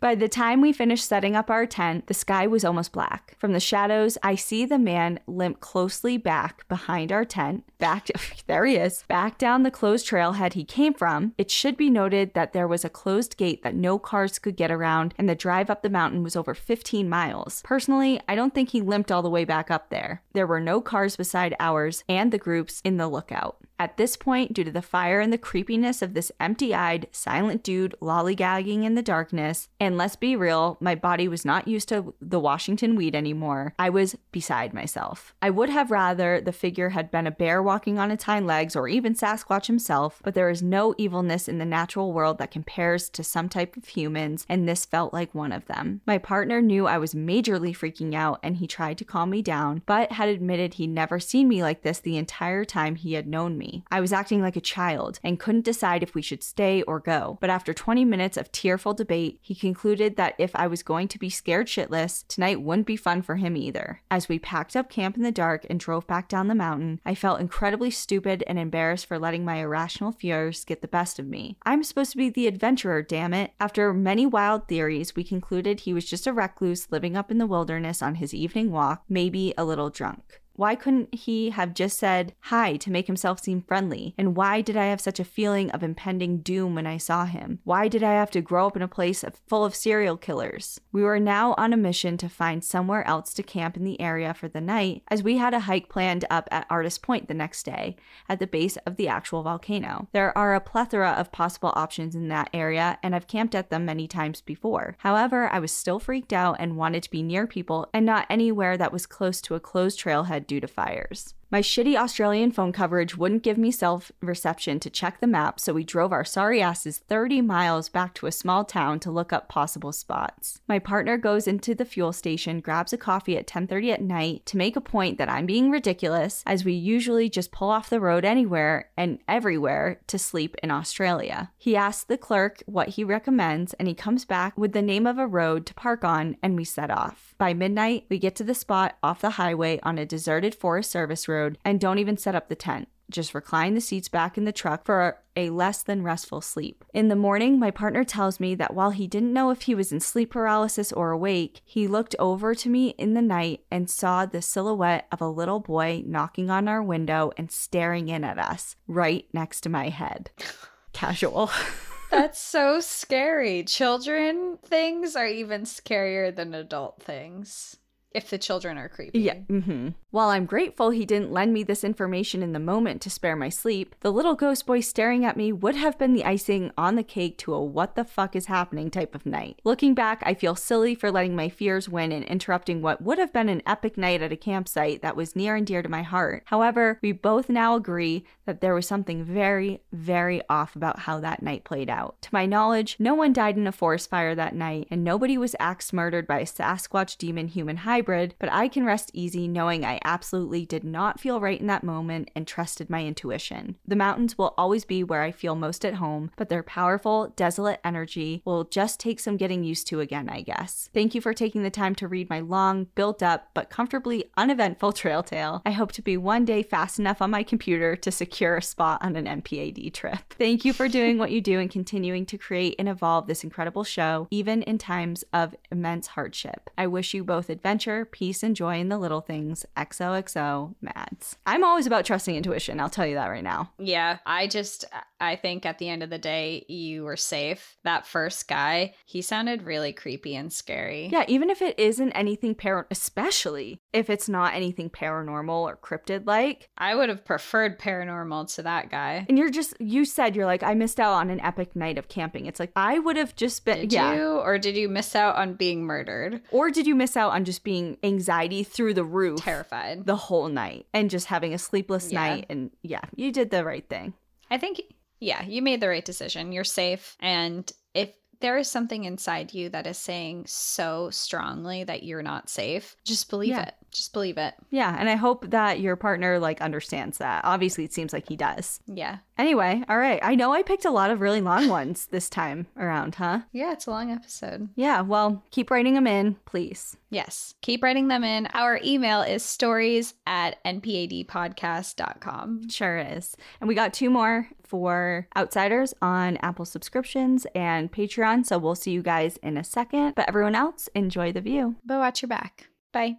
By 0.07 0.15
the 0.15 0.29
time 0.29 0.61
we 0.61 0.73
finished 0.73 1.09
setting 1.09 1.35
up 1.35 1.51
our 1.51 1.67
tent, 1.67 2.07
the 2.07 2.15
sky 2.15 2.47
was 2.47 2.65
almost 2.65 2.93
black. 2.93 3.35
From 3.41 3.53
the 3.53 3.59
shadows, 3.59 4.17
I 4.23 4.37
see 4.37 4.65
the 4.65 4.79
man 4.79 5.19
limp 5.27 5.59
closely 5.59 6.17
back 6.17 6.69
behind 6.69 7.11
our 7.11 7.25
tent, 7.25 7.65
back 7.81 8.07
there 8.47 8.65
he 8.67 8.77
is, 8.77 9.03
back 9.09 9.37
down 9.37 9.65
the 9.65 9.71
closed 9.73 10.09
trailhead 10.09 10.53
he 10.53 10.63
came 10.63 10.95
from. 10.95 11.35
It 11.37 11.51
should 11.51 11.77
be 11.77 11.91
noted 11.91 12.35
that 12.35 12.53
there 12.53 12.69
was 12.69 12.85
a 12.85 12.89
closed 12.89 13.37
gate 13.37 13.65
that 13.65 13.75
no 13.75 13.99
cars 13.99 14.39
could 14.39 14.55
get 14.55 14.71
around, 14.71 15.13
and 15.19 15.29
the 15.29 15.35
drive 15.35 15.71
up 15.71 15.83
the 15.83 15.91
mountain 15.91 16.23
was 16.23 16.37
over 16.37 16.55
15 16.55 17.09
miles. 17.09 17.61
Personally, 17.65 18.21
I 18.29 18.37
don't 18.37 18.55
think 18.55 18.69
he 18.69 18.83
limped 18.83 19.11
all 19.11 19.23
the 19.23 19.29
way 19.29 19.45
back 19.45 19.73
up 19.73 19.91
there. 19.91 20.23
There 20.35 20.47
were 20.47 20.61
no 20.61 20.81
cars 20.81 21.17
beside 21.17 21.57
ours 21.59 22.05
and 22.09 22.31
the 22.31 22.39
groups 22.39 22.81
in 22.85 22.97
the 22.97 23.09
lookout. 23.09 23.57
At 23.79 23.99
this 23.99 24.17
point, 24.17 24.55
due 24.55 24.65
to 24.65 24.71
the 24.71 24.81
fire 24.81 25.21
and 25.21 25.31
the 25.31 25.37
creepiness 25.39 26.01
of 26.01 26.15
this 26.15 26.33
empty 26.41 26.75
eyed, 26.75 27.09
silent 27.13 27.63
dude 27.63 27.95
lollygagging 28.01 28.85
in 28.85 28.95
the 28.95 29.03
darkness, 29.03 29.69
and 29.79 29.99
let's 29.99 30.17
be 30.17 30.35
real, 30.35 30.79
my 30.81 30.95
body 30.95 31.29
was 31.29 31.45
not 31.45 31.69
used 31.69 31.91
to 31.91 32.15
the 32.21 32.41
Washington 32.41 32.97
weed 32.97 33.15
anymore, 33.15 33.75
I 33.79 33.91
was 33.91 34.17
beside 34.33 34.73
myself. 34.73 35.35
I 35.43 35.51
would 35.51 35.69
have 35.69 35.91
rather 35.91 36.41
the 36.41 36.53
figure 36.53 36.91
had 36.91 37.11
been 37.11 37.27
a 37.27 37.31
bear 37.31 37.63
walking 37.63 37.99
on 37.99 38.11
its 38.11 38.25
hind 38.25 38.47
legs 38.47 38.75
or 38.75 38.89
even 38.89 39.15
Sasquatch 39.15 39.67
himself, 39.67 40.23
but 40.25 40.33
there 40.33 40.49
is 40.49 40.63
no 40.63 40.95
evilness 40.97 41.47
in 41.47 41.59
the 41.59 41.67
natural 41.67 42.15
world 42.15 42.39
that 42.39 42.51
compares 42.51 43.11
to 43.11 43.23
some 43.23 43.51
type 43.51 43.77
of 43.77 43.89
humans, 43.89 44.47
and 44.49 44.67
this 44.67 44.87
felt 44.87 45.13
like 45.13 45.35
one 45.35 45.53
of 45.53 45.67
them. 45.67 46.01
My 46.07 46.17
partner 46.17 46.63
knew 46.63 46.87
I 46.87 46.97
was 46.97 47.13
majorly 47.13 47.77
freaking 47.77 48.15
out 48.15 48.41
and 48.43 48.57
he 48.57 48.67
tried 48.67 48.97
to 48.99 49.05
calm 49.05 49.29
me 49.31 49.43
down, 49.43 49.83
but 49.85 50.13
had 50.13 50.31
admitted 50.31 50.75
he'd 50.75 50.89
never 50.89 51.21
seen 51.21 51.47
me 51.47 51.63
like 51.63 51.83
this 51.83 51.99
the 51.99 52.17
entire 52.17 52.65
time 52.65 52.95
he 52.95 53.13
had 53.13 53.27
known 53.27 53.59
me 53.59 53.66
me. 53.67 53.85
I 53.91 54.01
was 54.01 54.13
acting 54.13 54.43
like 54.43 54.57
a 54.57 54.61
child 54.61 55.19
and 55.23 55.41
couldn't 55.41 55.65
decide 55.65 56.03
if 56.03 56.15
we 56.15 56.23
should 56.23 56.43
stay 56.43 56.83
or 56.83 57.01
go. 57.01 57.39
But 57.41 57.51
after 57.51 57.75
20 57.75 58.05
minutes 58.05 58.37
of 58.37 58.53
tearful 58.53 58.95
debate, 58.95 59.39
he 59.43 59.55
concluded 59.55 60.17
that 60.17 60.35
if 60.39 60.55
I 60.55 60.67
was 60.67 60.83
going 60.83 61.09
to 61.09 61.19
be 61.19 61.31
scared 61.31 61.67
shitless, 61.67 62.27
tonight 62.29 62.63
wouldn't 62.63 62.87
be 62.87 62.97
fun 62.97 63.23
for 63.23 63.37
him 63.37 63.57
either. 63.57 64.01
As 64.11 64.29
we 64.29 64.39
packed 64.39 64.77
up 64.77 64.89
camp 64.89 65.17
in 65.17 65.23
the 65.23 65.33
dark 65.33 65.67
and 65.69 65.81
drove 65.81 66.07
back 66.07 66.29
down 66.29 66.49
the 66.49 66.55
mountain, 66.55 67.01
I 67.05 67.15
felt 67.15 67.41
incredibly 67.41 67.91
stupid 67.91 68.45
and 68.47 68.59
embarrassed 68.59 69.07
for 69.07 69.19
letting 69.19 69.45
my 69.45 69.57
irrational 69.57 70.13
fears 70.13 70.65
get 70.65 70.83
the 70.83 70.89
best 70.89 71.19
of 71.19 71.27
me. 71.27 71.57
I'm 71.65 71.83
supposed 71.83 72.13
to 72.13 72.17
be 72.17 72.31
the 72.31 72.47
adventurer, 72.47 73.03
damn 73.03 73.35
it. 73.35 73.53
After 73.61 73.93
many 73.93 74.27
wild 74.27 74.69
theories, 74.69 75.17
we 75.17 75.25
concluded 75.25 75.81
he 75.81 75.93
was 75.93 76.05
just 76.05 76.27
a 76.27 76.33
recluse 76.33 76.91
living 76.91 77.17
up 77.17 77.31
in 77.31 77.39
the 77.39 77.47
wilderness 77.47 78.03
on 78.03 78.17
his 78.17 78.35
evening 78.35 78.71
walk, 78.71 79.03
maybe 79.09 79.53
a 79.57 79.65
little 79.65 79.91
drunk. 79.91 80.41
Why 80.57 80.75
couldn't 80.75 81.15
he 81.15 81.51
have 81.51 81.75
just 81.75 81.99
said 81.99 82.35
hi 82.41 82.77
to 82.79 82.91
make 82.91 83.07
himself 83.07 83.41
seem 83.41 83.61
friendly? 83.61 84.15
And 84.17 84.35
why 84.35 84.63
did 84.63 84.77
I 84.77 84.87
have 84.87 85.03
such 85.03 85.21
a 85.21 85.25
feeling 85.25 85.71
of 85.73 85.83
impending 85.83 86.39
doom 86.39 86.75
when 86.75 86.87
I 86.87 86.97
saw 86.97 87.27
him? 87.27 87.61
Why 87.65 87.89
did 87.89 88.03
I 88.03 88.15
have 88.15 88.31
to 88.31 88.41
grow 88.41 88.67
up 88.67 88.77
in 88.77 88.81
a 88.81 88.89
place 88.89 89.23
full 89.47 89.67
of 89.67 89.75
serial 89.75 90.17
killers? 90.17 90.81
We 90.93 91.03
were 91.03 91.21
now 91.21 91.55
on 91.59 91.75
a 91.75 91.77
mission 91.77 92.17
to 92.19 92.29
find 92.31 92.65
somewhere 92.65 93.07
else 93.07 93.35
to 93.35 93.43
camp 93.43 93.77
in 93.77 93.85
the 93.85 94.01
area 94.01 94.33
for 94.33 94.49
the 94.49 94.63
night, 94.63 95.03
as 95.09 95.23
we 95.23 95.37
had 95.37 95.53
a 95.53 95.61
hike 95.61 95.91
planned 95.91 96.25
up 96.31 96.49
at 96.51 96.67
Artist 96.71 97.03
Point 97.03 97.29
the 97.29 97.35
next 97.35 97.65
day, 97.65 97.97
at 98.27 98.39
the 98.39 98.47
base 98.47 98.79
of 98.87 98.97
the 98.97 99.09
actual 99.09 99.43
volcano. 99.43 100.09
There 100.13 100.37
are 100.37 100.55
a 100.55 100.61
plethora 100.61 101.11
of 101.11 101.33
possible 101.33 101.73
options 101.77 102.15
in 102.15 102.29
that 102.29 102.49
area, 102.55 102.99
and 103.03 103.15
I've 103.15 103.27
camped 103.27 103.55
at 103.55 103.69
them 103.69 103.85
many 103.85 104.09
times 104.09 104.41
before. 104.41 104.97
However, 105.01 105.53
I 105.53 105.59
was 105.59 105.71
still 105.71 105.99
freaked 105.99 106.33
out 106.33 106.57
and 106.59 106.79
wanted 106.79 107.03
to 107.03 107.11
be 107.11 107.23
near 107.23 107.47
people 107.47 107.91
and 107.93 108.07
not 108.07 108.27
anywhere 108.31 108.79
that 108.79 108.93
was 108.93 109.05
close 109.05 109.43
to 109.43 109.55
a 109.55 109.61
closed 109.61 110.01
trailhead 110.01 110.46
due 110.47 110.61
to 110.61 110.67
fires. 110.67 111.35
My 111.49 111.63
shitty 111.63 111.95
Australian 111.95 112.51
phone 112.51 112.73
coverage 112.73 113.17
wouldn't 113.17 113.45
give 113.45 113.57
me 113.57 113.71
self 113.71 114.11
reception 114.21 114.81
to 114.81 114.91
check 114.91 115.21
the 115.21 115.29
map, 115.29 115.61
so 115.61 115.73
we 115.73 115.85
drove 115.85 116.13
our 116.13 116.25
sorry 116.25 116.61
asses 116.61 116.99
30 116.99 117.41
miles 117.41 117.89
back 117.89 118.15
to 118.15 118.27
a 118.27 118.33
small 118.33 118.65
town 118.65 118.99
to 119.01 119.13
look 119.13 119.33
up 119.33 119.49
possible 119.49 119.93
spots. 119.93 120.61
My 120.67 120.81
partner 120.81 121.17
goes 121.17 121.47
into 121.47 121.73
the 121.73 121.85
fuel 121.85 122.13
station, 122.13 122.59
grabs 122.59 122.93
a 122.93 122.99
coffee 122.99 123.39
at 123.39 123.47
10:30 123.47 123.93
at 123.93 124.03
night 124.03 124.45
to 124.47 124.57
make 124.57 124.75
a 124.75 124.81
point 124.81 125.19
that 125.19 125.29
I'm 125.29 125.47
being 125.47 125.71
ridiculous 125.71 126.43
as 126.47 126.65
we 126.65 126.73
usually 126.73 127.29
just 127.29 127.53
pull 127.53 127.71
off 127.71 127.91
the 127.91 128.01
road 128.01 128.25
anywhere 128.25 128.91
and 128.97 129.21
everywhere 129.29 130.01
to 130.09 130.19
sleep 130.19 130.57
in 130.65 130.73
Australia. 130.73 131.53
He 131.57 131.77
asks 131.77 132.03
the 132.03 132.19
clerk 132.19 132.65
what 132.67 132.89
he 132.89 133.05
recommends 133.05 133.73
and 133.75 133.87
he 133.87 133.95
comes 133.95 134.25
back 134.25 134.59
with 134.59 134.73
the 134.73 134.83
name 134.83 135.07
of 135.07 135.17
a 135.17 135.29
road 135.29 135.65
to 135.67 135.75
park 135.75 136.03
on 136.03 136.39
and 136.43 136.57
we 136.57 136.65
set 136.65 136.91
off. 136.91 137.37
By 137.39 137.55
midnight, 137.55 138.07
we 138.09 138.19
get 138.19 138.35
to 138.37 138.45
the 138.45 138.55
spot 138.55 138.97
off 139.01 139.21
the 139.21 139.39
highway 139.39 139.79
on 139.85 139.97
a 139.97 140.05
deserted 140.05 140.53
Forest 140.53 140.91
Service 140.91 141.29
road 141.29 141.36
and 141.65 141.81
don't 141.81 141.99
even 141.99 142.17
set 142.17 142.35
up 142.35 142.49
the 142.49 142.55
tent. 142.55 142.89
Just 143.09 143.35
recline 143.35 143.75
the 143.75 143.81
seats 143.81 144.09
back 144.09 144.37
in 144.37 144.45
the 144.45 144.53
truck 144.53 144.85
for 144.85 145.19
a 145.37 145.51
less 145.51 145.83
than 145.83 146.03
restful 146.03 146.41
sleep. 146.41 146.85
In 146.93 147.07
the 147.07 147.15
morning, 147.15 147.59
my 147.59 147.71
partner 147.71 148.03
tells 148.03 148.41
me 148.41 148.57
that 148.57 148.75
while 148.75 148.91
he 148.91 149.07
didn't 149.07 149.33
know 149.33 149.51
if 149.51 149.63
he 149.63 149.77
was 149.77 149.93
in 149.93 150.01
sleep 150.01 150.33
paralysis 150.33 150.91
or 150.91 151.13
awake, 151.13 151.61
he 151.65 151.87
looked 151.87 152.17
over 152.19 152.53
to 152.57 152.69
me 152.69 152.89
in 152.99 153.15
the 153.15 153.23
night 153.23 153.61
and 153.71 153.89
saw 153.89 154.27
the 154.27 154.43
silhouette 154.43 155.07
of 155.13 155.21
a 155.21 155.29
little 155.29 155.61
boy 155.61 156.03
knocking 156.05 156.51
on 156.51 156.67
our 156.67 156.83
window 156.83 157.31
and 157.37 157.53
staring 157.53 158.09
in 158.09 158.25
at 158.25 158.39
us 158.39 158.75
right 158.89 159.27
next 159.33 159.61
to 159.61 159.69
my 159.69 159.89
head. 159.89 160.31
Casual. 160.93 161.51
That's 162.11 162.41
so 162.41 162.81
scary. 162.81 163.63
Children 163.63 164.59
things 164.65 165.15
are 165.15 165.27
even 165.27 165.63
scarier 165.63 166.35
than 166.35 166.55
adult 166.55 167.03
things 167.03 167.77
if 168.17 168.31
the 168.31 168.39
children 168.39 168.79
are 168.79 168.89
creepy. 168.89 169.21
Yeah. 169.21 169.35
Mm-hmm. 169.35 169.89
While 170.17 170.31
I'm 170.31 170.47
grateful 170.47 170.89
he 170.89 171.05
didn't 171.05 171.31
lend 171.31 171.53
me 171.53 171.63
this 171.63 171.85
information 171.85 172.43
in 172.43 172.55
the 172.55 172.59
moment 172.59 173.03
to 173.03 173.11
spare 173.11 173.37
my 173.37 173.51
sleep, 173.51 173.95
the 174.01 174.11
little 174.11 174.35
ghost 174.35 174.65
boy 174.65 174.81
staring 174.81 175.27
at 175.27 175.37
me 175.37 175.53
would 175.53 175.77
have 175.77 175.99
been 175.99 176.15
the 176.15 176.25
icing 176.25 176.73
on 176.79 176.95
the 176.95 177.03
cake 177.03 177.37
to 177.37 177.53
a 177.53 177.63
what 177.63 177.97
the 177.97 178.05
fuck 178.05 178.35
is 178.35 178.47
happening 178.47 178.91
type 178.91 179.15
of 179.15 179.27
night. 179.27 179.61
Looking 179.63 179.93
back, 179.93 180.23
I 180.25 180.33
feel 180.33 180.55
silly 180.55 180.95
for 180.95 181.11
letting 181.11 181.37
my 181.37 181.51
fears 181.51 181.87
win 181.91 182.13
and 182.13 182.25
interrupting 182.25 182.81
what 182.81 183.03
would 183.03 183.19
have 183.19 183.31
been 183.31 183.51
an 183.51 183.61
epic 183.67 183.99
night 183.99 184.23
at 184.23 184.33
a 184.33 184.37
campsite 184.37 185.03
that 185.03 185.17
was 185.17 185.37
near 185.37 185.55
and 185.55 185.67
dear 185.67 185.83
to 185.83 185.89
my 185.91 186.03
heart. 186.03 186.45
However, 186.47 186.99
we 187.03 187.13
both 187.13 187.51
now 187.51 187.77
agree 187.77 188.25
that 188.47 188.63
there 188.63 188.75
was 188.75 188.87
something 188.87 189.23
very, 189.23 189.83
very 189.93 190.41
off 190.49 190.77
about 190.77 191.01
how 191.01 191.21
that 191.21 191.43
night 191.43 191.65
played 191.65 191.91
out. 191.91 192.23
To 192.23 192.31
my 192.33 192.47
knowledge, 192.47 192.97
no 192.99 193.15
one 193.15 193.35
died 193.35 193.59
in 193.59 193.67
a 193.67 193.73
forest 193.73 194.09
fire 194.09 194.35
that 194.35 194.55
night, 194.55 194.89
and 194.91 195.05
nobody 195.05 195.37
was 195.37 195.55
axe 195.61 195.93
murdered 195.93 196.27
by 196.27 196.39
a 196.39 196.47
Sasquatch 196.47 197.19
demon 197.19 197.49
human 197.49 197.79
hybrid, 197.79 198.35
but 198.39 198.51
I 198.51 198.69
can 198.69 198.87
rest 198.87 199.11
easy 199.13 199.47
knowing 199.47 199.85
I 199.85 200.01
absolutely 200.07 200.65
did 200.65 200.85
not 200.85 201.21
feel 201.21 201.41
right 201.41 201.61
in 201.61 201.67
that 201.67 201.85
moment 201.85 202.31
and 202.35 202.47
trusted 202.47 202.89
my 202.89 203.05
intuition. 203.05 203.77
The 203.87 203.97
mountains 203.97 204.39
will 204.39 204.55
always 204.57 204.85
be 204.85 205.05
where 205.05 205.23
I 205.23 205.33
feel 205.33 205.55
most 205.55 205.85
at 205.85 205.95
home, 205.95 206.31
but 206.37 206.49
their 206.49 206.63
powerful, 206.63 207.35
desolate 207.37 207.81
energy 207.85 208.41
will 208.45 208.65
just 208.65 209.01
take 209.01 209.21
some 209.21 209.37
getting 209.37 209.65
used 209.65 209.87
to 209.89 210.01
again, 210.01 210.29
I 210.29 210.41
guess. 210.43 210.89
Thank 210.95 211.15
you 211.15 211.21
for 211.21 211.35
taking 211.35 211.63
the 211.63 211.71
time 211.71 211.95
to 211.97 212.09
read 212.09 212.31
my 212.31 212.41
long, 212.41 212.87
built 212.95 213.23
up, 213.23 213.51
but 213.53 213.69
comfortably 213.69 214.31
uneventful 214.37 214.93
trail 214.93 215.23
tale. 215.23 215.61
I 215.67 215.73
hope 215.73 215.93
to 215.93 216.03
be 216.03 216.17
one 216.17 216.45
day 216.45 216.63
fast 216.63 216.99
enough 216.99 217.21
on 217.21 217.31
my 217.31 217.43
computer 217.43 217.97
to 217.97 218.11
secure 218.11 218.57
a 218.57 218.63
spot 218.63 219.03
on 219.03 219.17
an 219.17 219.27
NPAD 219.27 219.93
trip. 219.93 220.19
Thank 220.31 220.65
you 220.65 220.73
for 220.73 220.89
doing 220.89 221.19
what 221.19 221.33
you 221.33 221.41
do 221.41 221.59
and 221.59 221.71
continuing 221.71 222.25
to 222.27 222.39
create 222.39 222.77
and 222.79 222.89
evolve 222.89 223.27
this 223.27 223.43
incredible 223.43 223.85
show, 223.85 224.29
even 224.31 224.63
in 224.63 224.79
times 224.79 225.25
of 225.33 225.57
immense 225.73 226.07
hardship. 226.09 226.71
I 226.79 226.87
wish 226.87 227.13
you 227.13 227.25
both 227.25 227.51
adventure, 227.51 228.05
peace, 228.05 228.43
and 228.43 228.55
joy 228.55 228.79
in 228.79 228.89
the 228.89 228.99
little 228.99 229.21
things. 229.21 229.67
XOXO 229.99 230.75
Mads. 230.81 231.37
I'm 231.47 231.65
always 231.65 231.87
about 231.87 232.05
trusting 232.05 232.35
intuition. 232.35 232.81
I'll 232.81 232.91
tell 232.91 233.07
you 233.07 233.15
that 233.15 233.29
right 233.29 233.45
now. 233.45 233.73
Yeah, 233.79 234.19
I 234.27 234.47
just 234.47 234.85
I 235.21 235.37
think 235.37 235.65
at 235.65 235.79
the 235.79 235.89
end 235.89 236.03
of 236.03 236.11
the 236.11 236.19
day 236.19 236.65
you 236.69 237.05
were 237.05 237.17
safe. 237.17 237.77
That 237.85 238.07
first 238.07 238.49
guy, 238.49 238.95
he 239.05 239.23
sounded 239.23 239.63
really 239.63 239.93
creepy 239.93 240.37
and 240.37 240.53
scary. 240.53 241.09
Yeah, 241.11 241.25
even 241.29 241.51
if 241.51 241.63
it 241.63 241.79
isn't 241.79 242.13
anything 242.13 242.55
par 242.55 242.87
especially 242.91 243.81
if 243.93 244.11
it's 244.11 244.29
not 244.29 244.55
anything 244.55 244.91
paranormal 244.91 245.49
or 245.49 245.77
cryptid 245.77 246.27
like. 246.27 246.69
I 246.77 246.95
would 246.95 247.09
have 247.09 247.25
preferred 247.25 247.79
paranormal 247.79 248.55
to 248.57 248.63
that 248.63 248.91
guy. 248.91 249.27
And 249.29 249.39
you're 249.39 249.51
just 249.51 249.75
you 249.81 250.05
said 250.05 250.37
you're 250.37 250.47
like 250.47 250.63
I 250.63 250.75
missed 250.75 251.01
out 251.01 251.15
on 251.15 251.31
an 251.31 251.41
epic 251.41 251.75
night 251.75 251.99
of 251.99 252.09
camping. 252.09 252.47
It's 252.47 252.61
like 252.61 252.73
I 252.77 252.99
would 252.99 253.17
have 253.17 253.35
just 253.37 253.65
been 253.65 253.81
did 253.81 253.93
yeah. 253.93 254.15
you 254.15 254.23
or 254.39 254.59
did 254.59 254.77
you 254.77 254.89
miss 254.89 255.15
out 255.15 255.37
on 255.37 255.55
being 255.55 255.85
murdered? 255.85 256.43
Or 256.51 256.71
did 256.71 256.87
you 256.87 256.95
miss 256.95 257.17
out 257.17 257.33
on 257.33 257.45
just 257.45 257.65
being 257.65 257.97
anxiety 258.03 258.63
through 258.63 258.95
the 258.95 259.05
roof? 259.05 259.41
Terrified. 259.41 259.76
The 260.05 260.17
whole 260.17 260.49
night 260.49 260.87
and 260.93 261.11
just 261.11 261.27
having 261.27 261.55
a 261.55 261.59
sleepless 261.59 262.11
Yeah. 262.13 262.21
night 262.21 262.47
and 262.51 262.71
yeah, 262.83 263.03
you 263.15 263.33
did 263.33 263.51
the 263.51 263.65
right 263.65 263.89
thing. 263.89 264.15
I 264.51 264.59
think, 264.59 264.81
yeah, 265.21 265.45
you 265.45 265.63
made 265.63 265.81
the 265.81 265.89
right 265.89 266.05
decision. 266.05 266.53
You're 266.53 266.65
safe. 266.65 267.17
And 267.21 267.71
if 267.95 268.11
there 268.41 268.59
is 268.59 268.71
something 268.71 269.05
inside 269.05 269.55
you 269.55 269.69
that 269.71 269.87
is 269.87 269.99
saying 269.99 270.45
so 270.47 271.11
strongly 271.11 271.85
that 271.85 272.03
you're 272.03 272.23
not 272.23 272.51
safe, 272.51 272.97
just 273.05 273.31
believe 273.31 273.51
Yeah. 273.51 273.63
it. 273.69 273.75
Just 273.97 274.13
believe 274.13 274.37
it. 274.37 274.55
Yeah, 274.71 274.95
and 274.99 275.09
I 275.09 275.15
hope 275.15 275.51
that 275.51 275.81
your 275.81 275.97
partner 275.97 276.39
like 276.39 276.61
understands 276.61 277.19
that. 277.19 277.45
Obviously, 277.45 277.85
it 277.85 277.95
seems 277.95 278.13
like 278.13 278.29
he 278.29 278.37
does. 278.37 278.81
Yeah. 278.87 279.19
Anyway, 279.39 279.83
all 279.89 279.99
right. 279.99 280.21
I 280.23 280.35
know 280.35 280.53
I 280.53 280.63
picked 280.63 280.85
a 280.85 280.91
lot 280.91 281.11
of 281.11 281.21
really 281.21 281.41
long 281.41 281.69
ones 281.79 282.07
this 282.07 282.29
time 282.29 282.67
around, 282.77 283.17
huh? 283.17 283.41
Yeah, 283.53 283.73
it's 283.73 283.87
a 283.87 283.91
long 283.91 284.11
episode. 284.11 284.69
Yeah, 284.77 285.01
well, 285.01 285.43
keep 285.51 285.71
writing 285.71 285.95
them 285.95 286.07
in, 286.07 286.37
please. 286.45 286.97
Yes. 287.11 287.55
Keep 287.63 287.83
writing 287.83 288.09
them 288.09 288.25
in. 288.25 288.47
Our 288.49 288.81
email 288.85 289.23
is 289.23 289.43
stories 289.43 290.15
at 290.27 290.63
npadpodcast.com. 290.65 292.69
Sure 292.69 292.99
is. 292.99 293.37
And 293.61 293.69
we 293.69 293.75
got 293.75 293.95
two 293.95 294.11
more 294.11 294.49
for 294.65 295.29
outsiders 295.37 295.95
on 296.03 296.37
Apple 296.39 296.65
subscriptions 296.65 297.47
and 297.55 297.93
Patreon. 297.93 298.45
So 298.45 298.59
we'll 298.59 298.75
see 298.75 298.91
you 298.91 299.03
guys 299.03 299.37
in 299.39 299.57
a 299.57 299.65
second. 299.65 300.15
But 300.17 300.29
everyone 300.29 300.55
else, 300.55 300.89
enjoy 300.95 301.33
the 301.33 301.41
view. 301.41 301.77
But 301.85 301.99
watch 301.99 302.23
your 302.23 302.29
back. 302.29 302.69
Bye. 302.93 303.17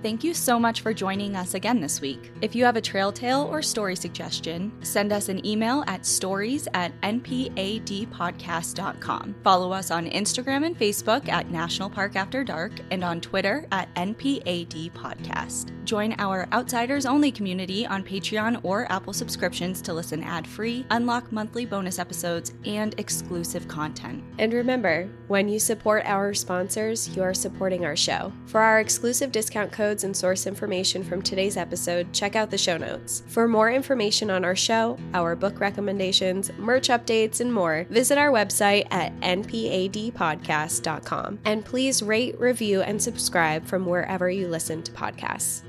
Thank 0.00 0.22
you 0.22 0.32
so 0.32 0.60
much 0.60 0.82
for 0.82 0.94
joining 0.94 1.34
us 1.34 1.54
again 1.54 1.80
this 1.80 2.00
week. 2.00 2.30
If 2.40 2.54
you 2.54 2.64
have 2.64 2.76
a 2.76 2.80
trail 2.80 3.10
tale 3.10 3.48
or 3.50 3.62
story 3.62 3.96
suggestion, 3.96 4.70
send 4.80 5.12
us 5.12 5.28
an 5.28 5.44
email 5.44 5.82
at 5.88 6.06
stories 6.06 6.68
at 6.72 6.92
npadpodcast.com. 7.00 9.34
Follow 9.42 9.72
us 9.72 9.90
on 9.90 10.08
Instagram 10.08 10.64
and 10.64 10.78
Facebook 10.78 11.28
at 11.28 11.50
National 11.50 11.90
Park 11.90 12.14
After 12.14 12.44
Dark 12.44 12.70
and 12.92 13.02
on 13.02 13.20
Twitter 13.20 13.66
at 13.72 13.92
NPAD 13.96 14.92
Podcast. 14.92 15.72
Join 15.84 16.14
our 16.18 16.46
Outsiders 16.52 17.04
Only 17.06 17.32
community 17.32 17.84
on 17.86 18.04
Patreon 18.04 18.60
or 18.62 18.86
Apple 18.92 19.14
subscriptions 19.14 19.82
to 19.82 19.94
listen 19.94 20.22
ad 20.22 20.46
free, 20.46 20.86
unlock 20.90 21.32
monthly 21.32 21.66
bonus 21.66 21.98
episodes, 21.98 22.52
and 22.64 22.94
exclusive 23.00 23.66
content. 23.66 24.22
And 24.38 24.52
remember, 24.52 25.08
when 25.26 25.48
you 25.48 25.58
support 25.58 26.04
our 26.04 26.34
sponsors, 26.34 27.16
you 27.16 27.22
are 27.22 27.34
supporting 27.34 27.84
our 27.84 27.96
show. 27.96 28.32
For 28.46 28.60
our 28.60 28.78
exclusive 28.80 29.32
discount 29.32 29.72
and 30.04 30.16
source 30.16 30.46
information 30.46 31.02
from 31.02 31.22
today's 31.22 31.56
episode, 31.56 32.12
check 32.12 32.36
out 32.36 32.50
the 32.50 32.58
show 32.58 32.76
notes. 32.76 33.22
For 33.26 33.48
more 33.48 33.70
information 33.70 34.30
on 34.30 34.44
our 34.44 34.56
show, 34.56 34.98
our 35.14 35.34
book 35.36 35.60
recommendations, 35.60 36.50
merch 36.58 36.88
updates, 36.88 37.40
and 37.40 37.50
more, 37.52 37.86
visit 37.90 38.18
our 38.18 38.30
website 38.30 38.86
at 38.90 39.18
npadpodcast.com. 39.20 41.38
And 41.44 41.64
please 41.64 42.02
rate, 42.02 42.40
review, 42.40 42.82
and 42.82 43.00
subscribe 43.02 43.66
from 43.66 43.86
wherever 43.86 44.30
you 44.30 44.48
listen 44.48 44.82
to 44.82 44.92
podcasts. 44.92 45.62